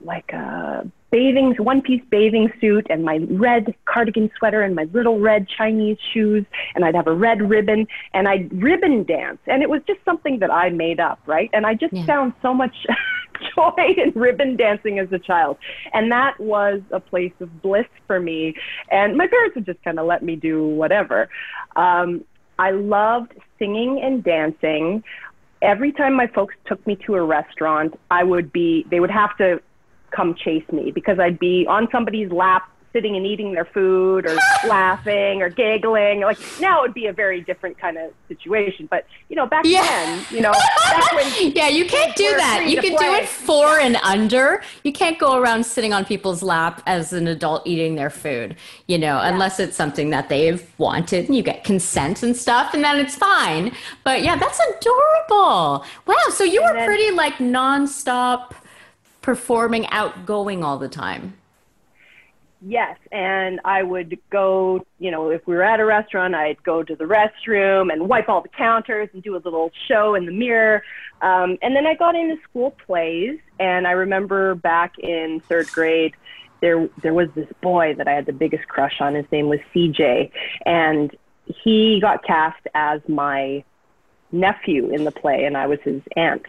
like 0.00 0.32
a 0.32 0.90
bathing 1.10 1.54
one 1.58 1.80
piece 1.82 2.02
bathing 2.10 2.50
suit 2.60 2.86
and 2.90 3.04
my 3.04 3.18
red 3.30 3.74
cardigan 3.84 4.30
sweater 4.38 4.62
and 4.62 4.74
my 4.74 4.84
little 4.92 5.20
red 5.20 5.46
Chinese 5.48 5.98
shoes 6.12 6.44
and 6.74 6.84
I'd 6.84 6.94
have 6.94 7.06
a 7.06 7.14
red 7.14 7.48
ribbon 7.48 7.86
and 8.14 8.26
I'd 8.28 8.52
ribbon 8.62 9.04
dance 9.04 9.38
and 9.46 9.62
it 9.62 9.70
was 9.70 9.82
just 9.86 10.00
something 10.04 10.38
that 10.40 10.50
I 10.50 10.70
made 10.70 11.00
up, 11.00 11.20
right? 11.26 11.50
And 11.52 11.66
I 11.66 11.74
just 11.74 11.92
Yeah. 11.92 12.06
found 12.06 12.32
so 12.42 12.54
much 12.54 12.74
joy 13.56 13.94
in 13.96 14.12
ribbon 14.14 14.56
dancing 14.56 14.98
as 14.98 15.12
a 15.12 15.18
child. 15.18 15.56
And 15.92 16.10
that 16.12 16.38
was 16.38 16.80
a 16.90 17.00
place 17.00 17.32
of 17.40 17.62
bliss 17.62 17.86
for 18.06 18.20
me. 18.20 18.54
And 18.90 19.16
my 19.16 19.26
parents 19.26 19.54
would 19.54 19.66
just 19.66 19.82
kind 19.82 19.98
of 19.98 20.06
let 20.06 20.22
me 20.22 20.36
do 20.36 20.66
whatever. 20.66 21.28
Um, 21.76 22.24
I 22.58 22.70
loved 22.70 23.32
singing 23.58 24.00
and 24.02 24.22
dancing 24.22 25.02
every 25.62 25.92
time 25.92 26.14
my 26.14 26.26
folks 26.26 26.54
took 26.66 26.84
me 26.86 26.96
to 27.06 27.14
a 27.14 27.22
restaurant, 27.22 27.98
I 28.10 28.24
would 28.24 28.52
be, 28.52 28.84
they 28.90 29.00
would 29.00 29.10
have 29.10 29.36
to 29.38 29.60
come 30.10 30.34
chase 30.34 30.64
me 30.70 30.90
because 30.90 31.18
I'd 31.18 31.38
be 31.38 31.66
on 31.68 31.88
somebody's 31.90 32.30
lap 32.30 32.68
sitting 32.92 33.16
and 33.16 33.26
eating 33.26 33.52
their 33.52 33.64
food 33.64 34.26
or 34.26 34.36
laughing 34.68 35.40
or 35.42 35.48
giggling. 35.48 36.20
Like 36.20 36.38
now 36.60 36.80
it 36.80 36.82
would 36.88 36.94
be 36.94 37.06
a 37.06 37.12
very 37.12 37.40
different 37.40 37.78
kind 37.78 37.96
of 37.96 38.12
situation. 38.28 38.86
But, 38.90 39.06
you 39.28 39.36
know, 39.36 39.46
back 39.46 39.64
Yeah. 39.64 39.82
then, 39.82 40.24
you 40.30 40.40
know, 40.42 40.52
when 41.14 41.52
yeah, 41.56 41.68
you 41.68 41.86
can't 41.86 42.14
do 42.16 42.30
that. 42.36 42.66
You 42.68 42.80
can 42.80 42.90
do 42.96 43.14
it 43.14 43.26
four 43.28 43.78
and 43.78 43.96
under. 43.96 44.62
You 44.84 44.92
can't 44.92 45.18
go 45.18 45.38
around 45.38 45.64
sitting 45.64 45.92
on 45.92 46.04
people's 46.04 46.42
lap 46.42 46.82
as 46.86 47.12
an 47.12 47.26
adult 47.28 47.66
eating 47.66 47.94
their 47.94 48.10
food, 48.10 48.56
you 48.86 48.98
know, 48.98 49.18
unless 49.22 49.58
it's 49.58 49.76
something 49.76 50.10
that 50.10 50.28
they've 50.28 50.62
wanted 50.78 51.26
and 51.26 51.34
you 51.36 51.42
get 51.42 51.64
consent 51.64 52.22
and 52.22 52.36
stuff, 52.36 52.74
and 52.74 52.84
then 52.84 52.98
it's 52.98 53.14
fine. 53.14 53.72
But 54.04 54.22
yeah, 54.22 54.36
that's 54.36 54.60
adorable. 54.76 55.84
Wow. 56.06 56.14
So 56.30 56.44
you 56.44 56.62
were 56.62 56.72
then- 56.74 56.86
pretty 56.86 57.10
like 57.10 57.34
nonstop 57.36 58.52
performing, 59.22 59.86
outgoing 59.88 60.62
all 60.64 60.78
the 60.78 60.88
time. 60.88 61.34
Yes, 62.64 62.96
and 63.10 63.60
I 63.64 63.82
would 63.82 64.18
go, 64.30 64.86
you 65.00 65.10
know, 65.10 65.30
if 65.30 65.44
we 65.48 65.54
were 65.54 65.64
at 65.64 65.80
a 65.80 65.84
restaurant, 65.84 66.36
I'd 66.36 66.62
go 66.62 66.84
to 66.84 66.94
the 66.94 67.04
restroom 67.04 67.92
and 67.92 68.08
wipe 68.08 68.28
all 68.28 68.40
the 68.40 68.48
counters 68.48 69.08
and 69.12 69.22
do 69.22 69.34
a 69.34 69.42
little 69.42 69.72
show 69.88 70.14
in 70.14 70.26
the 70.26 70.32
mirror. 70.32 70.84
Um, 71.22 71.58
and 71.60 71.74
then 71.74 71.86
I 71.86 71.94
got 71.94 72.14
into 72.14 72.36
school 72.48 72.70
plays, 72.86 73.40
and 73.58 73.86
I 73.86 73.92
remember 73.92 74.54
back 74.54 74.96
in 75.00 75.40
third 75.48 75.72
grade, 75.72 76.14
there 76.60 76.88
there 77.02 77.12
was 77.12 77.28
this 77.34 77.48
boy 77.60 77.94
that 77.98 78.06
I 78.06 78.12
had 78.12 78.26
the 78.26 78.32
biggest 78.32 78.68
crush 78.68 79.00
on. 79.00 79.16
His 79.16 79.26
name 79.32 79.48
was 79.48 79.58
CJ, 79.74 80.30
and 80.64 81.10
he 81.46 81.98
got 82.00 82.24
cast 82.24 82.64
as 82.74 83.00
my 83.08 83.64
nephew 84.32 84.90
in 84.90 85.04
the 85.04 85.10
play, 85.12 85.44
and 85.44 85.56
I 85.56 85.66
was 85.66 85.78
his 85.84 86.02
aunt. 86.16 86.44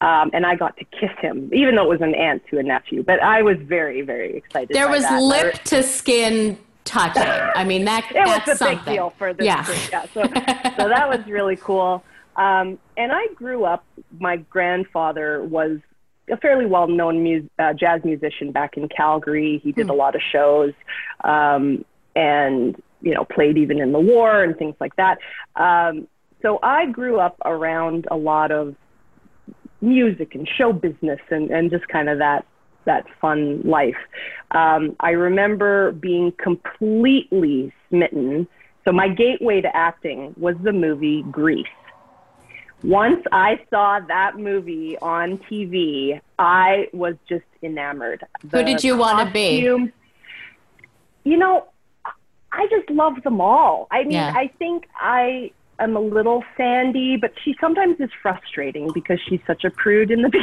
Um, 0.00 0.30
and 0.32 0.46
I 0.46 0.54
got 0.54 0.76
to 0.78 0.84
kiss 0.84 1.10
him, 1.20 1.50
even 1.52 1.74
though 1.74 1.84
it 1.84 1.88
was 1.88 2.00
an 2.00 2.14
aunt 2.14 2.42
to 2.50 2.58
a 2.58 2.62
nephew. 2.62 3.02
But 3.02 3.20
I 3.22 3.42
was 3.42 3.56
very, 3.62 4.02
very 4.02 4.36
excited. 4.36 4.74
There 4.74 4.88
was 4.88 5.02
that. 5.02 5.20
lip 5.20 5.54
to 5.64 5.82
skin 5.82 6.58
touching. 6.84 7.22
I 7.22 7.64
mean, 7.64 7.84
that 7.86 8.04
It 8.14 8.20
was 8.20 8.28
that's 8.28 8.48
a 8.48 8.56
something. 8.56 8.78
big 8.78 8.94
deal 8.94 9.10
for 9.10 9.32
this 9.32 9.44
Yeah. 9.44 9.66
Yeah. 9.90 10.02
So, 10.14 10.22
so 10.22 10.88
that 10.88 11.08
was 11.08 11.26
really 11.26 11.56
cool. 11.56 12.02
Um, 12.36 12.78
and 12.96 13.12
I 13.12 13.26
grew 13.34 13.64
up. 13.64 13.84
My 14.18 14.36
grandfather 14.36 15.42
was 15.42 15.78
a 16.30 16.36
fairly 16.36 16.66
well-known 16.66 17.22
mus- 17.22 17.50
uh, 17.58 17.72
jazz 17.74 18.02
musician 18.04 18.50
back 18.50 18.76
in 18.76 18.88
Calgary. 18.88 19.60
He 19.62 19.72
did 19.72 19.88
a 19.90 19.92
lot 19.92 20.14
of 20.14 20.22
shows, 20.32 20.72
um, 21.22 21.84
and 22.16 22.80
you 23.02 23.12
know, 23.14 23.24
played 23.24 23.58
even 23.58 23.80
in 23.80 23.92
the 23.92 24.00
war 24.00 24.42
and 24.42 24.56
things 24.56 24.74
like 24.80 24.96
that. 24.96 25.18
Um, 25.56 26.08
so 26.44 26.58
I 26.62 26.86
grew 26.86 27.18
up 27.18 27.36
around 27.46 28.06
a 28.10 28.16
lot 28.16 28.52
of 28.52 28.76
music 29.80 30.34
and 30.34 30.46
show 30.46 30.72
business 30.74 31.20
and, 31.30 31.50
and 31.50 31.70
just 31.70 31.88
kind 31.88 32.08
of 32.08 32.18
that 32.18 32.46
that 32.84 33.06
fun 33.18 33.62
life. 33.62 33.96
Um, 34.50 34.94
I 35.00 35.12
remember 35.12 35.92
being 35.92 36.32
completely 36.32 37.72
smitten 37.88 38.46
So 38.84 38.92
my 38.92 39.08
gateway 39.08 39.62
to 39.62 39.74
acting 39.74 40.34
was 40.36 40.56
the 40.62 40.72
movie 40.72 41.22
Grease. 41.22 41.66
Once 42.82 43.24
I 43.32 43.58
saw 43.70 44.00
that 44.08 44.38
movie 44.38 44.98
on 44.98 45.38
TV, 45.38 46.20
I 46.38 46.88
was 46.92 47.14
just 47.26 47.46
enamored. 47.62 48.22
Who 48.52 48.62
did 48.62 48.84
you 48.84 48.98
want 48.98 49.26
to 49.26 49.32
be? 49.32 49.60
You 51.24 51.36
know, 51.38 51.66
I 52.52 52.66
just 52.68 52.90
love 52.90 53.22
them 53.22 53.40
all. 53.40 53.86
I 53.90 54.02
mean, 54.02 54.12
Yeah. 54.12 54.34
I 54.36 54.48
think 54.58 54.86
I 54.94 55.52
am 55.80 55.96
a 55.96 56.00
little 56.00 56.44
Sandy, 56.56 57.16
but 57.16 57.32
she 57.44 57.54
sometimes 57.60 57.98
is 58.00 58.10
frustrating 58.22 58.90
because 58.92 59.18
she's 59.28 59.40
such 59.46 59.64
a 59.64 59.70
prude 59.70 60.10
in 60.10 60.22
the 60.22 60.28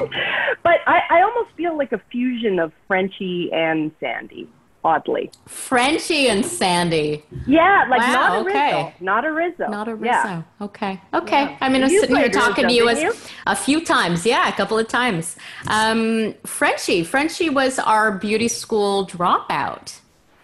beginning. 0.00 0.14
but 0.62 0.80
I, 0.86 1.00
I 1.10 1.22
almost 1.22 1.50
feel 1.56 1.76
like 1.76 1.92
a 1.92 2.00
fusion 2.10 2.58
of 2.58 2.72
Frenchie 2.86 3.50
and 3.52 3.92
Sandy, 4.00 4.48
oddly. 4.84 5.30
Frenchie 5.46 6.28
and 6.28 6.44
Sandy. 6.44 7.24
Yeah, 7.46 7.86
like 7.88 8.00
Wow, 8.00 8.12
not 8.12 8.36
a 8.36 8.40
okay. 8.48 8.74
Rizzo. 8.76 8.92
Not 9.00 9.24
a 9.24 9.32
Rizzo. 9.32 9.68
Not 9.68 9.88
a 9.88 9.94
Rizzo. 9.94 10.12
Yeah. 10.12 10.42
Okay. 10.60 11.00
Okay. 11.14 11.42
Yeah. 11.42 11.56
I 11.60 11.68
mean, 11.68 11.82
I 11.82 11.86
was 11.86 11.92
You 11.92 12.00
sitting 12.00 12.16
here 12.16 12.28
talking 12.28 12.68
to 12.68 12.72
you 12.74 12.88
as 12.88 13.00
you? 13.00 13.12
a 13.46 13.56
few 13.56 13.84
times. 13.84 14.26
Yeah, 14.26 14.48
a 14.48 14.52
couple 14.52 14.78
of 14.78 14.88
times. 14.88 15.36
Um, 15.68 16.34
Frenchie. 16.44 17.04
Frenchie 17.04 17.50
was 17.50 17.78
our 17.78 18.12
beauty 18.12 18.48
school 18.48 19.06
dropout. 19.06 20.00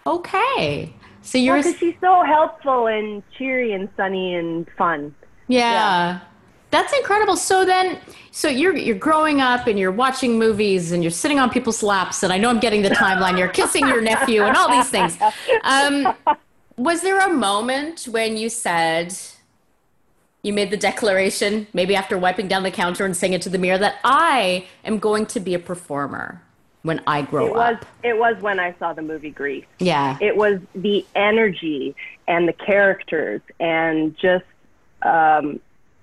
Okay. 0.07 0.93
So 1.23 1.39
you're. 1.39 1.57
Because 1.57 1.79
she's 1.79 1.95
so 2.01 2.23
helpful 2.23 2.87
and 2.87 3.23
cheery 3.37 3.73
and 3.73 3.89
sunny 3.97 4.35
and 4.35 4.67
fun. 4.77 5.15
Yeah. 5.49 6.21
That's 6.71 6.93
incredible. 6.95 7.37
So 7.37 7.67
then, 7.67 7.99
so 8.31 8.49
you're 8.49 8.75
you're 8.75 8.97
growing 8.97 9.43
up 9.43 9.67
and 9.67 9.79
you're 9.79 9.93
watching 9.93 10.39
movies 10.39 10.91
and 10.93 11.05
you're 11.05 11.11
sitting 11.11 11.39
on 11.39 11.51
people's 11.51 11.83
laps 11.83 12.23
and 12.23 12.33
I 12.33 12.39
know 12.39 12.49
I'm 12.49 12.61
getting 12.61 12.81
the 12.81 12.89
timeline. 12.89 13.39
You're 13.39 13.49
kissing 13.49 13.87
your 13.87 14.01
nephew 14.01 14.43
and 14.43 14.57
all 14.57 14.71
these 14.71 14.89
things. 14.89 15.19
Um, 15.65 16.15
was 16.79 17.03
there 17.03 17.21
a 17.21 17.31
moment 17.31 18.05
when 18.11 18.39
you 18.39 18.49
said 18.49 19.15
you 20.43 20.55
made 20.55 20.71
the 20.71 20.77
declaration, 20.79 21.67
maybe 21.75 21.95
after 21.95 22.17
wiping 22.17 22.49
down 22.49 22.63
the 22.63 22.71
counter 22.71 23.05
and 23.05 23.15
saying 23.15 23.35
it 23.35 23.43
to 23.43 23.51
the 23.51 23.59
mirror, 23.59 23.79
that 23.79 23.97
I 24.03 24.67
am 24.83 24.99
going 24.99 25.27
to 25.27 25.41
be 25.41 25.53
a 25.53 25.59
performer 25.59 26.43
when 26.83 27.01
I 27.07 27.23
grow 27.23 27.47
It 27.47 27.53
was 27.55 27.77
up? 27.77 27.87
it 28.03 28.19
was 28.19 28.41
when 28.43 28.59
I 28.59 28.75
saw 28.79 28.93
the 28.93 29.03
movie 29.03 29.31
Grease. 29.31 29.65
Yeah. 29.79 30.19
It 30.21 30.37
was 30.37 30.61
the 30.75 31.05
energy 31.15 31.95
and 32.29 32.49
the 32.49 32.53
characters 32.53 33.41
and 33.61 34.17
just 34.17 34.45
um, 35.03 35.61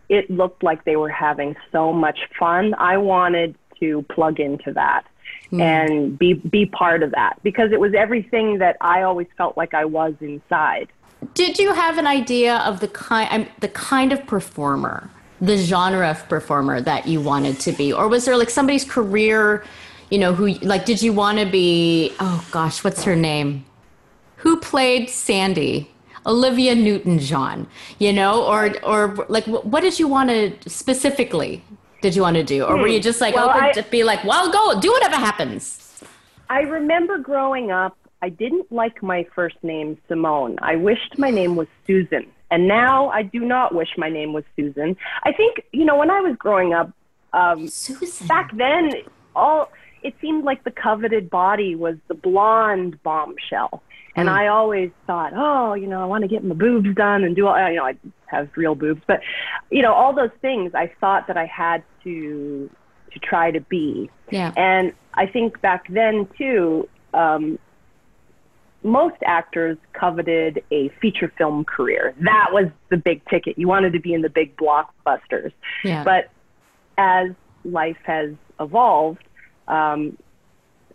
it 0.09 0.29
looked 0.29 0.63
like 0.63 0.83
they 0.85 0.95
were 0.95 1.09
having 1.09 1.55
so 1.71 1.93
much 1.93 2.19
fun. 2.37 2.73
I 2.77 2.97
wanted 2.97 3.55
to 3.79 4.01
plug 4.09 4.39
into 4.39 4.73
that 4.73 5.05
and 5.51 6.17
be 6.19 6.33
be 6.33 6.67
part 6.67 7.01
of 7.01 7.11
that 7.11 7.39
because 7.41 7.71
it 7.71 7.79
was 7.79 7.93
everything 7.95 8.59
that 8.59 8.77
I 8.81 9.01
always 9.01 9.25
felt 9.35 9.57
like 9.57 9.73
I 9.73 9.85
was 9.85 10.13
inside. 10.21 10.89
Did 11.33 11.57
you 11.57 11.73
have 11.73 11.97
an 11.97 12.05
idea 12.05 12.57
of 12.57 12.81
the 12.81 12.87
kind, 12.87 13.47
the 13.59 13.67
kind 13.69 14.13
of 14.13 14.25
performer, 14.27 15.09
the 15.41 15.57
genre 15.57 16.11
of 16.11 16.27
performer 16.29 16.81
that 16.81 17.07
you 17.07 17.19
wanted 17.19 17.59
to 17.61 17.71
be, 17.71 17.91
or 17.91 18.07
was 18.07 18.25
there 18.25 18.37
like 18.37 18.49
somebody's 18.51 18.85
career, 18.85 19.63
you 20.09 20.17
know, 20.17 20.33
who 20.33 20.49
like 20.61 20.85
did 20.85 21.01
you 21.01 21.13
want 21.13 21.39
to 21.39 21.45
be? 21.45 22.13
Oh 22.19 22.45
gosh, 22.51 22.83
what's 22.83 23.03
her 23.03 23.15
name? 23.15 23.65
Who 24.37 24.57
played 24.59 25.09
Sandy? 25.09 25.91
Olivia 26.25 26.75
Newton-John, 26.75 27.65
you 27.97 28.11
know, 28.13 28.43
or 28.43 28.73
or 28.83 29.25
like 29.29 29.45
what 29.47 29.81
did 29.81 29.97
you 29.99 30.07
want 30.07 30.29
to 30.29 30.69
specifically? 30.69 31.63
Did 32.01 32.15
you 32.15 32.21
want 32.21 32.35
to 32.35 32.43
do, 32.43 32.63
or 32.63 32.77
were 32.77 32.87
you 32.87 33.01
just 33.01 33.19
like 33.19 33.35
Well, 33.35 33.49
open 33.49 33.63
I- 33.63 33.71
to 33.73 33.83
be 33.83 34.03
like, 34.03 34.23
well, 34.23 34.51
go 34.51 34.79
do 34.79 34.91
whatever 34.91 35.15
happens? 35.15 36.03
I 36.49 36.61
remember 36.61 37.17
growing 37.19 37.71
up, 37.71 37.97
I 38.21 38.29
didn't 38.29 38.71
like 38.71 39.01
my 39.03 39.25
first 39.35 39.57
name, 39.63 39.97
Simone. 40.07 40.57
I 40.61 40.75
wished 40.75 41.17
my 41.17 41.29
name 41.29 41.55
was 41.55 41.67
Susan. 41.85 42.25
And 42.51 42.67
now 42.67 43.09
I 43.09 43.21
do 43.21 43.41
not 43.41 43.75
wish 43.75 43.89
my 43.97 44.09
name 44.09 44.33
was 44.33 44.43
Susan. 44.55 44.97
I 45.23 45.31
think, 45.31 45.61
you 45.71 45.85
know, 45.85 45.95
when 45.97 46.09
I 46.09 46.19
was 46.21 46.35
growing 46.37 46.73
up, 46.73 46.91
um, 47.33 47.67
Susan. 47.67 48.27
back 48.27 48.55
then, 48.57 48.91
all 49.35 49.71
it 50.03 50.13
seemed 50.21 50.43
like 50.43 50.63
the 50.63 50.71
coveted 50.71 51.29
body 51.29 51.75
was 51.75 51.95
the 52.07 52.13
blonde 52.13 53.01
bombshell. 53.03 53.81
And 54.15 54.27
Mm. 54.27 54.33
I 54.33 54.47
always 54.47 54.91
thought, 55.07 55.33
oh, 55.35 55.73
you 55.75 55.87
know, 55.87 56.01
I 56.01 56.05
want 56.05 56.23
to 56.23 56.27
get 56.27 56.43
my 56.43 56.55
boobs 56.55 56.93
done 56.95 57.23
and 57.23 57.35
do 57.35 57.47
all, 57.47 57.69
you 57.69 57.75
know, 57.75 57.85
I 57.85 57.95
have 58.25 58.49
real 58.55 58.75
boobs, 58.75 59.01
but, 59.07 59.21
you 59.69 59.81
know, 59.81 59.93
all 59.93 60.13
those 60.13 60.31
things 60.41 60.73
I 60.73 60.91
thought 60.99 61.27
that 61.27 61.37
I 61.37 61.45
had 61.45 61.83
to 62.03 62.69
to 63.11 63.19
try 63.19 63.49
to 63.49 63.61
be. 63.61 64.09
Yeah. 64.29 64.51
And 64.55 64.93
I 65.15 65.25
think 65.25 65.61
back 65.61 65.87
then 65.89 66.27
too, 66.37 66.87
um, 67.13 67.57
most 68.83 69.15
actors 69.25 69.77
coveted 69.93 70.63
a 70.71 70.89
feature 71.01 71.31
film 71.37 71.65
career. 71.65 72.13
That 72.21 72.49
was 72.51 72.67
the 72.89 72.97
big 72.97 73.25
ticket. 73.27 73.57
You 73.57 73.67
wanted 73.67 73.93
to 73.93 73.99
be 73.99 74.13
in 74.13 74.21
the 74.21 74.29
big 74.29 74.55
blockbusters. 74.57 75.51
Yeah. 75.83 76.03
But 76.03 76.29
as 76.97 77.31
life 77.65 77.97
has 78.03 78.31
evolved, 78.59 79.23
um, 79.69 80.17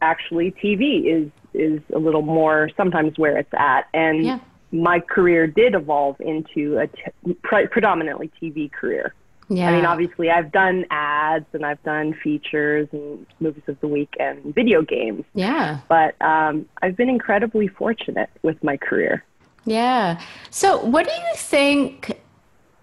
actually 0.00 0.50
TV 0.52 1.06
is 1.06 1.30
is 1.54 1.80
a 1.94 1.98
little 1.98 2.22
more 2.22 2.68
sometimes 2.76 3.16
where 3.16 3.37
it's 3.38 3.54
at. 3.56 3.87
And 3.94 4.24
Yeah. 4.24 4.38
my 4.72 4.98
career 4.98 5.46
did 5.46 5.74
evolve 5.74 6.20
into 6.20 6.78
a 6.78 6.88
t- 6.88 7.34
pre- 7.42 7.68
predominantly 7.68 8.30
TV 8.42 8.70
career. 8.72 9.14
yeah. 9.48 9.68
I 9.68 9.72
mean, 9.72 9.87
obviously, 9.87 10.30
I've 10.30 10.50
done 10.50 10.84
ads 10.90 11.46
and 11.52 11.64
I've 11.64 11.80
done 11.84 12.12
features 12.14 12.88
and 12.92 13.24
movies 13.40 13.62
of 13.68 13.78
the 13.80 13.87
week 13.87 14.12
and 14.18 14.54
video 14.54 14.82
games, 14.82 15.24
yeah. 15.34 15.78
but 15.88 16.20
um, 16.20 16.66
I've 16.82 16.96
been 16.96 17.10
incredibly 17.10 17.68
fortunate 17.68 18.30
with 18.42 18.62
my 18.64 18.76
career. 18.76 19.22
Yeah. 19.66 20.20
So, 20.50 20.84
what 20.84 21.06
do 21.06 21.12
you 21.12 21.34
think 21.37 22.18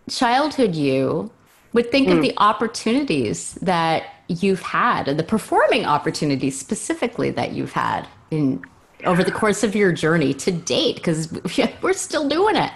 childhood 0.10 0.76
you 0.76 1.32
would 1.74 1.92
think 1.92 2.10
of 2.10 2.22
the 2.22 2.34
opportunities 2.38 3.54
that 3.56 4.04
you've 4.32 4.62
had 4.62 5.08
and 5.08 5.20
the 5.20 5.24
performing 5.24 5.86
opportunities 5.86 6.58
specifically 6.58 7.32
that 7.32 7.52
you've 7.52 7.74
had 7.74 8.08
in 8.30 8.64
over 9.06 9.24
the 9.24 9.32
course 9.32 9.64
of 9.64 9.76
your 9.76 9.92
journey 9.92 10.34
to 10.34 10.52
date 10.52 10.96
because 10.96 11.32
we're 11.82 11.94
still 11.94 12.30
doing 12.30 12.56
it. 12.56 12.72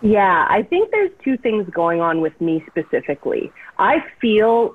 Yeah, 0.00 0.46
I 0.48 0.62
think 0.62 0.92
there's 0.92 1.10
two 1.24 1.36
things 1.36 1.68
going 1.70 2.00
on 2.00 2.20
with 2.20 2.40
me 2.40 2.64
specifically. 2.68 3.50
I 3.78 4.04
feel 4.20 4.74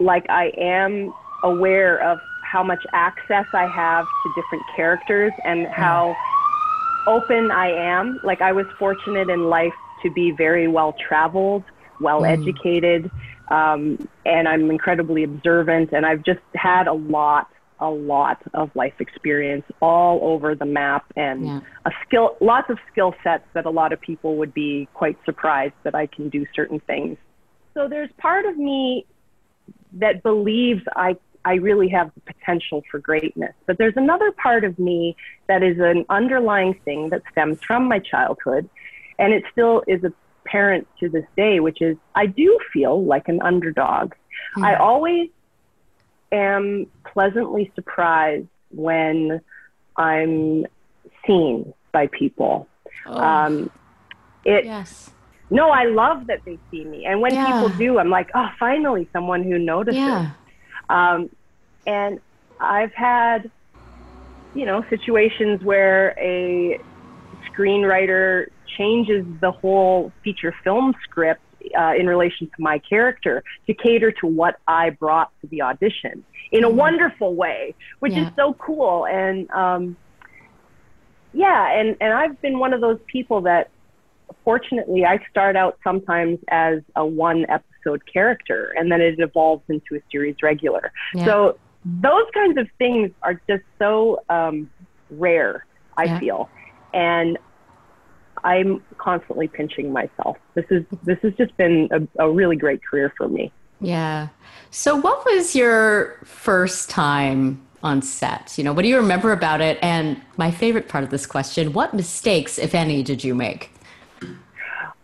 like 0.00 0.24
I 0.30 0.52
am 0.56 1.12
aware 1.42 2.00
of 2.00 2.18
how 2.42 2.62
much 2.62 2.82
access 2.94 3.44
I 3.52 3.66
have 3.66 4.06
to 4.06 4.32
different 4.34 4.64
characters 4.74 5.32
and 5.44 5.66
mm-hmm. 5.66 5.80
how 5.80 6.16
open 7.06 7.50
I 7.50 7.70
am. 7.70 8.20
Like 8.24 8.40
I 8.40 8.52
was 8.52 8.66
fortunate 8.78 9.28
in 9.28 9.50
life 9.50 9.74
to 10.02 10.10
be 10.10 10.30
very 10.30 10.66
well 10.66 10.94
traveled, 11.06 11.64
well 12.00 12.22
mm. 12.22 12.30
educated, 12.30 13.10
um, 13.50 14.08
and 14.24 14.48
I'm 14.48 14.70
incredibly 14.70 15.24
observant. 15.24 15.90
And 15.92 16.04
I've 16.06 16.22
just 16.22 16.40
had 16.54 16.86
a 16.86 16.92
lot, 16.92 17.48
a 17.80 17.90
lot 17.90 18.42
of 18.54 18.70
life 18.74 18.94
experience 19.00 19.64
all 19.80 20.20
over 20.22 20.54
the 20.54 20.66
map, 20.66 21.04
and 21.16 21.46
Yeah. 21.46 21.60
a 21.84 21.92
skill, 22.04 22.36
lots 22.40 22.68
of 22.70 22.78
skill 22.90 23.14
sets 23.22 23.44
that 23.54 23.66
a 23.66 23.70
lot 23.70 23.92
of 23.92 24.00
people 24.00 24.36
would 24.36 24.52
be 24.52 24.88
quite 24.94 25.16
surprised 25.24 25.74
that 25.84 25.94
I 25.94 26.06
can 26.06 26.28
do 26.28 26.46
certain 26.54 26.80
things. 26.80 27.16
So 27.74 27.88
there's 27.88 28.10
part 28.18 28.44
of 28.46 28.56
me 28.58 29.06
that 29.92 30.22
believes 30.22 30.82
I 30.96 31.16
I 31.44 31.54
really 31.54 31.88
have 31.88 32.10
the 32.14 32.20
potential 32.32 32.82
for 32.90 32.98
greatness. 32.98 33.54
But 33.66 33.78
there's 33.78 33.96
another 33.96 34.32
part 34.32 34.64
of 34.64 34.78
me 34.78 35.16
that 35.46 35.62
is 35.62 35.78
an 35.78 36.04
underlying 36.10 36.74
thing 36.84 37.08
that 37.10 37.22
stems 37.30 37.58
from 37.66 37.88
my 37.88 38.00
childhood, 38.00 38.68
and 39.18 39.32
it 39.32 39.44
still 39.52 39.82
is 39.86 40.02
apparent 40.48 40.86
to 41.00 41.08
this 41.08 41.24
day, 41.36 41.60
which 41.60 41.80
is 41.80 41.96
I 42.14 42.26
do 42.26 42.58
feel 42.72 43.04
like 43.04 43.28
an 43.28 43.40
underdog. 43.42 44.12
I 44.56 44.74
always 44.76 45.28
am 46.32 46.86
pleasantly 47.12 47.72
surprised 47.74 48.46
when 48.70 49.40
I'm 49.96 50.66
seen 51.26 51.72
by 51.92 52.08
people. 52.08 52.68
Oh, 53.06 53.18
Um, 53.18 53.70
it 54.44 54.64
yes. 54.64 55.10
no, 55.50 55.70
I 55.70 55.84
love 55.84 56.26
that 56.26 56.40
they 56.44 56.58
see 56.70 56.84
me, 56.84 57.04
and 57.06 57.20
when 57.20 57.34
Yeah. 57.34 57.46
people 57.46 57.68
do, 57.70 57.98
I'm 57.98 58.10
like, 58.10 58.28
oh, 58.34 58.48
finally, 58.58 59.08
someone 59.12 59.42
who 59.42 59.58
notices. 59.58 59.96
Yeah. 59.96 60.30
Um, 60.90 61.30
and 61.86 62.20
I've 62.60 62.92
had, 62.94 63.50
you 64.54 64.66
know, 64.66 64.84
situations 64.90 65.62
where 65.62 66.14
a 66.18 66.78
screenwriter 67.50 68.46
changes 68.76 69.24
the 69.40 69.50
whole 69.50 70.12
feature 70.22 70.54
film 70.64 70.94
script 71.04 71.40
uh, 71.78 71.92
in 71.98 72.06
relation 72.06 72.46
to 72.46 72.62
my 72.62 72.80
character 72.88 73.42
to 73.66 73.74
cater 73.74 74.12
to 74.12 74.26
what 74.26 74.56
I 74.66 74.90
brought 74.90 75.30
to 75.40 75.46
the 75.48 75.62
audition 75.62 76.24
in 76.52 76.64
a 76.64 76.70
wonderful 76.70 77.34
way, 77.34 77.74
which 78.00 78.16
Yeah. 78.16 78.28
is 78.28 78.34
so 78.36 78.54
cool. 78.54 79.06
And 79.06 79.50
um, 79.50 79.96
yeah, 81.32 81.78
and, 81.78 81.96
and 82.00 82.12
I've 82.12 82.40
been 82.40 82.58
one 82.58 82.72
of 82.72 82.80
those 82.80 82.98
people 83.12 83.42
that 83.42 83.68
fortunately 84.44 85.04
I 85.04 85.18
start 85.30 85.56
out 85.56 85.78
sometimes 85.82 86.38
as 86.50 86.80
a 86.96 87.04
one 87.04 87.46
episode 87.48 88.02
character 88.12 88.74
and 88.76 88.90
then 88.90 89.00
it 89.00 89.18
evolves 89.18 89.64
into 89.68 89.96
a 89.96 90.00
series 90.10 90.36
regular. 90.42 90.92
Yeah. 91.14 91.24
So 91.26 91.58
those 91.84 92.24
kinds 92.34 92.58
of 92.58 92.66
things 92.78 93.10
are 93.22 93.40
just 93.48 93.62
so 93.80 94.20
um, 94.28 94.70
rare, 95.10 95.66
I 95.96 96.06
Yeah. 96.06 96.20
feel. 96.20 96.50
And 96.92 97.38
I'm 98.44 98.82
constantly 98.98 99.48
pinching 99.48 99.92
myself. 99.92 100.36
This 100.54 100.64
is 100.70 100.84
this 101.04 101.18
has 101.22 101.34
just 101.34 101.56
been 101.56 101.88
a, 101.92 102.24
a 102.24 102.30
really 102.30 102.56
great 102.56 102.84
career 102.84 103.12
for 103.16 103.28
me. 103.28 103.52
Yeah. 103.80 104.28
So, 104.70 104.96
what 104.96 105.24
was 105.24 105.54
your 105.54 106.18
first 106.24 106.90
time 106.90 107.62
on 107.82 108.02
set? 108.02 108.58
You 108.58 108.64
know, 108.64 108.72
what 108.72 108.82
do 108.82 108.88
you 108.88 108.96
remember 108.96 109.32
about 109.32 109.60
it? 109.60 109.78
And 109.82 110.20
my 110.36 110.50
favorite 110.50 110.88
part 110.88 111.04
of 111.04 111.10
this 111.10 111.26
question: 111.26 111.72
What 111.72 111.94
mistakes, 111.94 112.58
if 112.58 112.74
any, 112.74 113.02
did 113.02 113.24
you 113.24 113.34
make? 113.34 113.72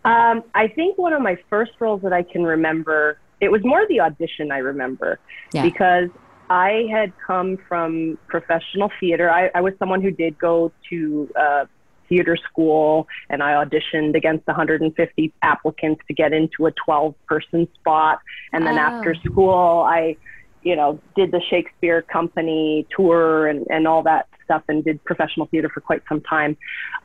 Um, 0.04 0.44
I 0.54 0.68
think 0.68 0.98
one 0.98 1.14
of 1.14 1.22
my 1.22 1.38
first 1.48 1.72
roles 1.80 2.02
that 2.02 2.12
I 2.12 2.22
can 2.22 2.44
remember, 2.44 3.18
it 3.40 3.50
was 3.50 3.64
more 3.64 3.86
the 3.88 4.00
audition 4.00 4.52
I 4.52 4.58
remember 4.58 5.18
yeah. 5.54 5.62
because 5.62 6.10
I 6.50 6.86
had 6.90 7.12
come 7.26 7.56
from 7.68 8.18
professional 8.28 8.90
theater. 9.00 9.30
I, 9.30 9.50
I 9.54 9.62
was 9.62 9.72
someone 9.78 10.02
who 10.02 10.10
did 10.10 10.38
go 10.38 10.72
to 10.90 11.30
uh, 11.38 11.64
theater 12.08 12.36
school 12.36 13.06
and 13.28 13.42
I 13.42 13.52
auditioned 13.64 14.16
against 14.16 14.46
150 14.46 15.32
applicants 15.42 16.02
to 16.08 16.14
get 16.14 16.32
into 16.32 16.66
a 16.66 16.72
12 16.72 17.14
person 17.26 17.68
spot. 17.74 18.20
And 18.52 18.66
then 18.66 18.78
oh. 18.78 18.82
after 18.82 19.14
school, 19.14 19.84
I, 19.86 20.16
you 20.62 20.76
know, 20.76 21.00
did 21.14 21.30
the 21.30 21.40
Shakespeare 21.50 22.02
Company 22.02 22.86
tour 22.94 23.48
and, 23.48 23.66
and 23.70 23.86
all 23.86 24.02
that 24.04 24.28
stuff 24.44 24.62
and 24.68 24.84
did 24.84 25.02
professional 25.04 25.46
theater 25.46 25.68
for 25.72 25.80
quite 25.80 26.02
some 26.08 26.20
time. 26.20 26.56